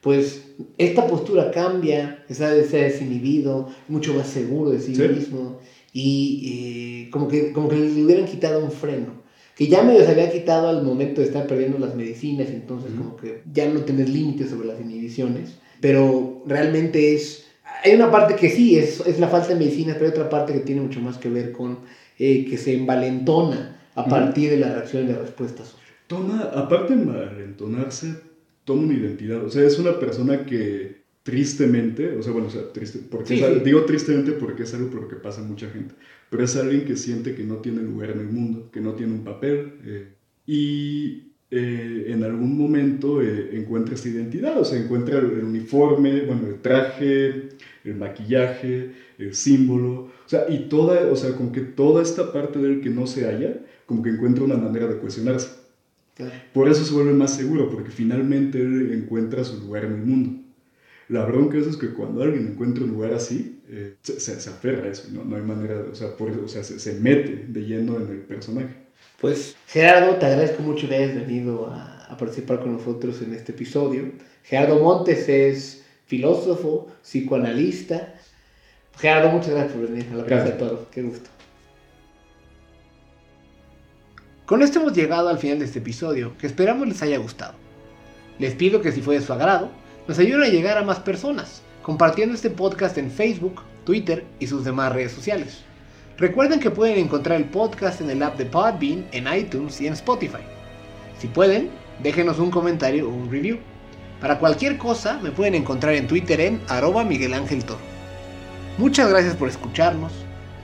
pues 0.01 0.43
esta 0.79 1.07
postura 1.07 1.51
cambia, 1.51 2.25
está 2.29 2.55
está 2.55 2.77
desinhibido, 2.79 3.67
mucho 3.89 4.15
más 4.15 4.29
seguro 4.29 4.71
de 4.71 4.81
sí, 4.81 4.95
Sí. 4.95 5.09
mismo, 5.09 5.57
y 5.93 7.05
eh, 7.07 7.11
como, 7.11 7.29
que, 7.29 7.53
como 7.53 7.69
que 7.69 7.77
le 7.77 8.05
hubieran 8.05 8.25
quitado 8.27 8.61
un 8.61 8.71
freno. 8.71 9.24
Que 9.57 9.69
ya 9.69 9.83
medio 9.85 10.05
se 10.05 10.11
había 10.11 10.33
quitado 10.33 10.69
al 10.69 10.83
momento 10.83 11.21
de 11.21 11.29
estar 11.29 11.47
perdiendo 11.47 11.79
las 11.79 11.95
medicinas, 11.95 12.49
entonces 12.51 12.91
Ujú. 12.93 13.03
como 13.05 13.17
que 13.17 13.41
ya 13.53 13.69
no 13.69 13.83
tener 13.85 14.09
límites 14.09 14.51
sobre 14.51 14.67
las 14.67 14.81
inhibiciones, 14.81 15.59
pero 15.81 16.43
realmente 16.47 17.15
es... 17.15 17.45
Hay 17.85 17.95
una 17.95 18.11
parte 18.11 18.35
que 18.37 18.51
sí, 18.51 18.77
es, 18.77 19.01
es 19.07 19.19
la 19.19 19.29
falta 19.29 19.49
de 19.49 19.57
medicinas, 19.57 19.95
pero 19.95 20.07
hay 20.07 20.11
otra 20.13 20.29
parte 20.29 20.53
que 20.53 20.61
tiene 20.61 20.81
mucho 20.83 21.01
más 21.01 21.19
que 21.19 21.29
ver 21.29 21.53
con 21.53 21.81
eh, 22.19 22.45
que 22.45 22.57
se 22.59 22.75
envalentona 22.75 23.77
a 23.95 24.05
partir 24.07 24.51
de 24.51 24.57
la 24.59 24.73
reacción 24.73 25.07
de 25.07 25.15
respuesta 25.15 25.65
social. 25.65 25.87
Toma, 26.07 26.51
aparte 26.53 26.97
de 26.97 27.05
malentonarse, 27.05 28.17
toma 28.65 28.83
una 28.83 28.95
identidad. 28.95 29.43
O 29.45 29.49
sea, 29.51 29.65
es 29.65 29.79
una 29.79 29.99
persona 29.99 30.45
que 30.45 30.97
tristemente, 31.23 32.13
o 32.17 32.23
sea, 32.23 32.33
bueno, 32.33 32.49
o 32.49 32.51
sea, 32.51 32.71
triste, 32.73 32.99
porque 33.11 33.29
Sí, 33.29 33.35
es 33.37 33.43
al- 33.43 33.55
sí. 33.55 33.61
digo 33.65 33.85
tristemente 33.85 34.33
porque 34.33 34.65
es 34.65 34.75
algo 34.75 34.91
por 34.91 35.03
lo 35.03 35.09
que 35.09 35.17
pasa 35.17 35.41
mucha 35.43 35.69
gente, 35.71 35.95
pero 36.31 36.45
es 36.45 36.57
alguien 36.57 36.85
que 36.85 36.97
siente 36.97 37.35
que 37.35 37.45
no 37.45 37.57
tiene 37.59 37.83
lugar 37.83 38.11
en 38.11 38.21
el 38.21 38.29
mundo, 38.29 38.71
que 38.73 38.81
no 38.81 38.95
tiene 38.95 39.13
un 39.13 39.25
papel, 39.25 39.75
eh, 39.85 40.15
y 40.47 41.33
eh, 41.51 42.07
en 42.09 42.25
algún 42.25 42.57
momento 42.59 43.23
eh, 43.23 43.57
encuentra 43.57 43.95
esta 43.95 44.09
identidad, 44.09 44.59
o 44.59 44.65
sea, 44.65 44.79
encuentra 44.79 45.19
el, 45.19 45.27
el 45.33 45.45
uniforme, 45.45 46.23
bueno, 46.23 46.47
el 46.49 46.61
traje, 46.61 47.49
el 47.85 47.95
maquillaje, 47.97 48.91
el 49.19 49.35
símbolo, 49.35 50.09
o 50.25 50.29
sea, 50.29 50.47
y 50.49 50.69
toda, 50.69 51.11
o 51.11 51.17
sea, 51.17 51.35
como 51.37 51.53
que 51.53 51.61
toda 51.63 52.03
esta 52.03 52.33
parte 52.33 52.59
de 52.59 52.69
él 52.69 52.81
que 52.81 52.91
no 52.91 53.07
se 53.07 53.25
halla, 53.27 53.61
como 53.87 54.03
que 54.03 54.11
encuentra 54.11 54.45
una 54.45 54.57
manera 54.57 54.87
de 54.89 54.97
cuestionarse. 54.99 55.51
Por 56.53 56.69
eso 56.69 56.85
se 56.85 56.93
vuelve 56.95 57.13
más 57.13 57.35
seguro, 57.35 57.69
porque 57.71 57.91
finalmente 57.91 58.61
él 58.61 58.93
encuentra 58.93 59.45
su 59.45 59.59
lugar 59.59 59.85
en 59.85 59.95
el 59.95 60.03
mundo. 60.03 60.31
La 61.09 61.25
bronca 61.25 61.59
es 61.59 61.77
que 61.77 61.93
cuando 61.93 62.23
alguien 62.23 62.47
encuentra 62.49 62.85
un 62.85 62.91
lugar 62.91 63.13
así, 63.15 63.54
eh, 63.69 63.97
se, 64.03 64.21
se, 64.21 64.51
aferra 64.51 64.87
a 64.89 64.91
eso, 64.91 65.09
¿no? 65.13 65.25
no 65.25 65.37
hay 65.37 65.43
manera, 65.43 65.75
de- 65.75 65.91
o 65.91 65.95
sea, 65.95 66.17
por, 66.17 66.31
o 66.31 66.49
sea 66.49 66.63
se, 66.65 66.79
se 66.79 66.95
mete 67.01 67.47
de 67.49 67.61
lleno 67.63 67.97
en 67.97 68.03
el 68.11 68.19
personaje. 68.21 68.75
Pues 69.21 69.57
Gerardo, 69.69 70.17
te 70.17 70.27
agradezco 70.27 70.63
mucho 70.63 70.89
que 70.89 70.97
hayas 70.97 71.15
venido 71.15 71.69
a, 71.71 72.05
a 72.07 72.17
participar 72.17 72.61
con 72.61 72.73
nosotros 72.75 73.23
en 73.23 73.33
este 73.35 73.53
episodio. 73.53 74.13
Gerardo 74.43 74.79
Montes 74.81 75.29
es 75.29 75.85
filósofo, 76.07 76.89
psicoanalista. 77.03 78.15
Gerardo, 78.99 79.31
muchas 79.31 79.51
gracias 79.51 79.73
por 79.73 79.89
venir 79.89 80.07
a 80.13 80.17
la 80.17 80.25
Plaza 80.27 80.45
de. 80.45 80.53
Toros. 80.53 80.81
Qué 80.91 81.03
gusto. 81.03 81.31
Con 84.47 84.61
esto 84.63 84.81
hemos 84.81 84.93
llegado 84.93 85.29
al 85.29 85.39
final 85.39 85.59
de 85.59 85.65
este 85.65 85.79
episodio, 85.79 86.37
que 86.39 86.47
esperamos 86.47 86.87
les 86.87 87.03
haya 87.03 87.17
gustado. 87.19 87.55
Les 88.39 88.55
pido 88.55 88.83
que 88.83 88.93
si 88.93 89.01
fue 89.01 89.15
de 89.19 89.25
su 89.25 89.33
agrado, 89.33 89.71
nos 90.07 90.19
ayuden 90.19 90.43
a 90.43 90.49
llegar 90.49 90.77
a 90.77 90.83
más 90.83 90.99
personas, 91.01 91.63
compartiendo 91.85 92.35
este 92.35 92.49
podcast 92.49 92.97
en 92.97 93.11
Facebook, 93.11 93.61
Twitter 93.85 94.25
y 94.41 94.47
sus 94.47 94.65
demás 94.65 94.91
redes 94.93 95.13
sociales. 95.13 95.61
Recuerden 96.17 96.59
que 96.59 96.71
pueden 96.71 96.99
encontrar 96.99 97.37
el 97.37 97.45
podcast 97.45 98.01
en 98.01 98.09
el 98.09 98.23
app 98.23 98.39
de 98.39 98.47
Podbean, 98.47 99.07
en 99.13 99.31
iTunes 99.31 99.83
y 99.83 99.87
en 99.87 99.93
Spotify. 99.93 100.43
Si 101.19 101.27
pueden, 101.29 101.69
déjenos 102.03 102.39
un 102.39 102.51
comentario 102.51 103.07
o 103.07 103.13
un 103.13 103.31
review. 103.31 103.59
Para 104.19 104.39
cualquier 104.39 104.79
cosa 104.79 105.21
me 105.23 105.31
pueden 105.31 105.55
encontrar 105.55 105.95
en 105.95 106.07
Twitter 106.07 106.41
en 106.41 106.63
arroba 106.69 107.05
Miguel 107.05 107.35
Toro. 107.67 107.81
Muchas 108.79 109.11
gracias 109.11 109.37
por 109.37 109.49
escucharnos. 109.49 110.13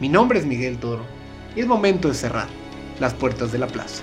Mi 0.00 0.08
nombre 0.08 0.38
es 0.38 0.46
Miguel 0.46 0.78
Toro 0.78 1.04
y 1.54 1.60
es 1.60 1.66
momento 1.66 2.08
de 2.08 2.14
cerrar 2.14 2.48
las 2.98 3.12
puertas 3.12 3.52
de 3.52 3.58
la 3.58 3.66
plaza. 3.66 4.02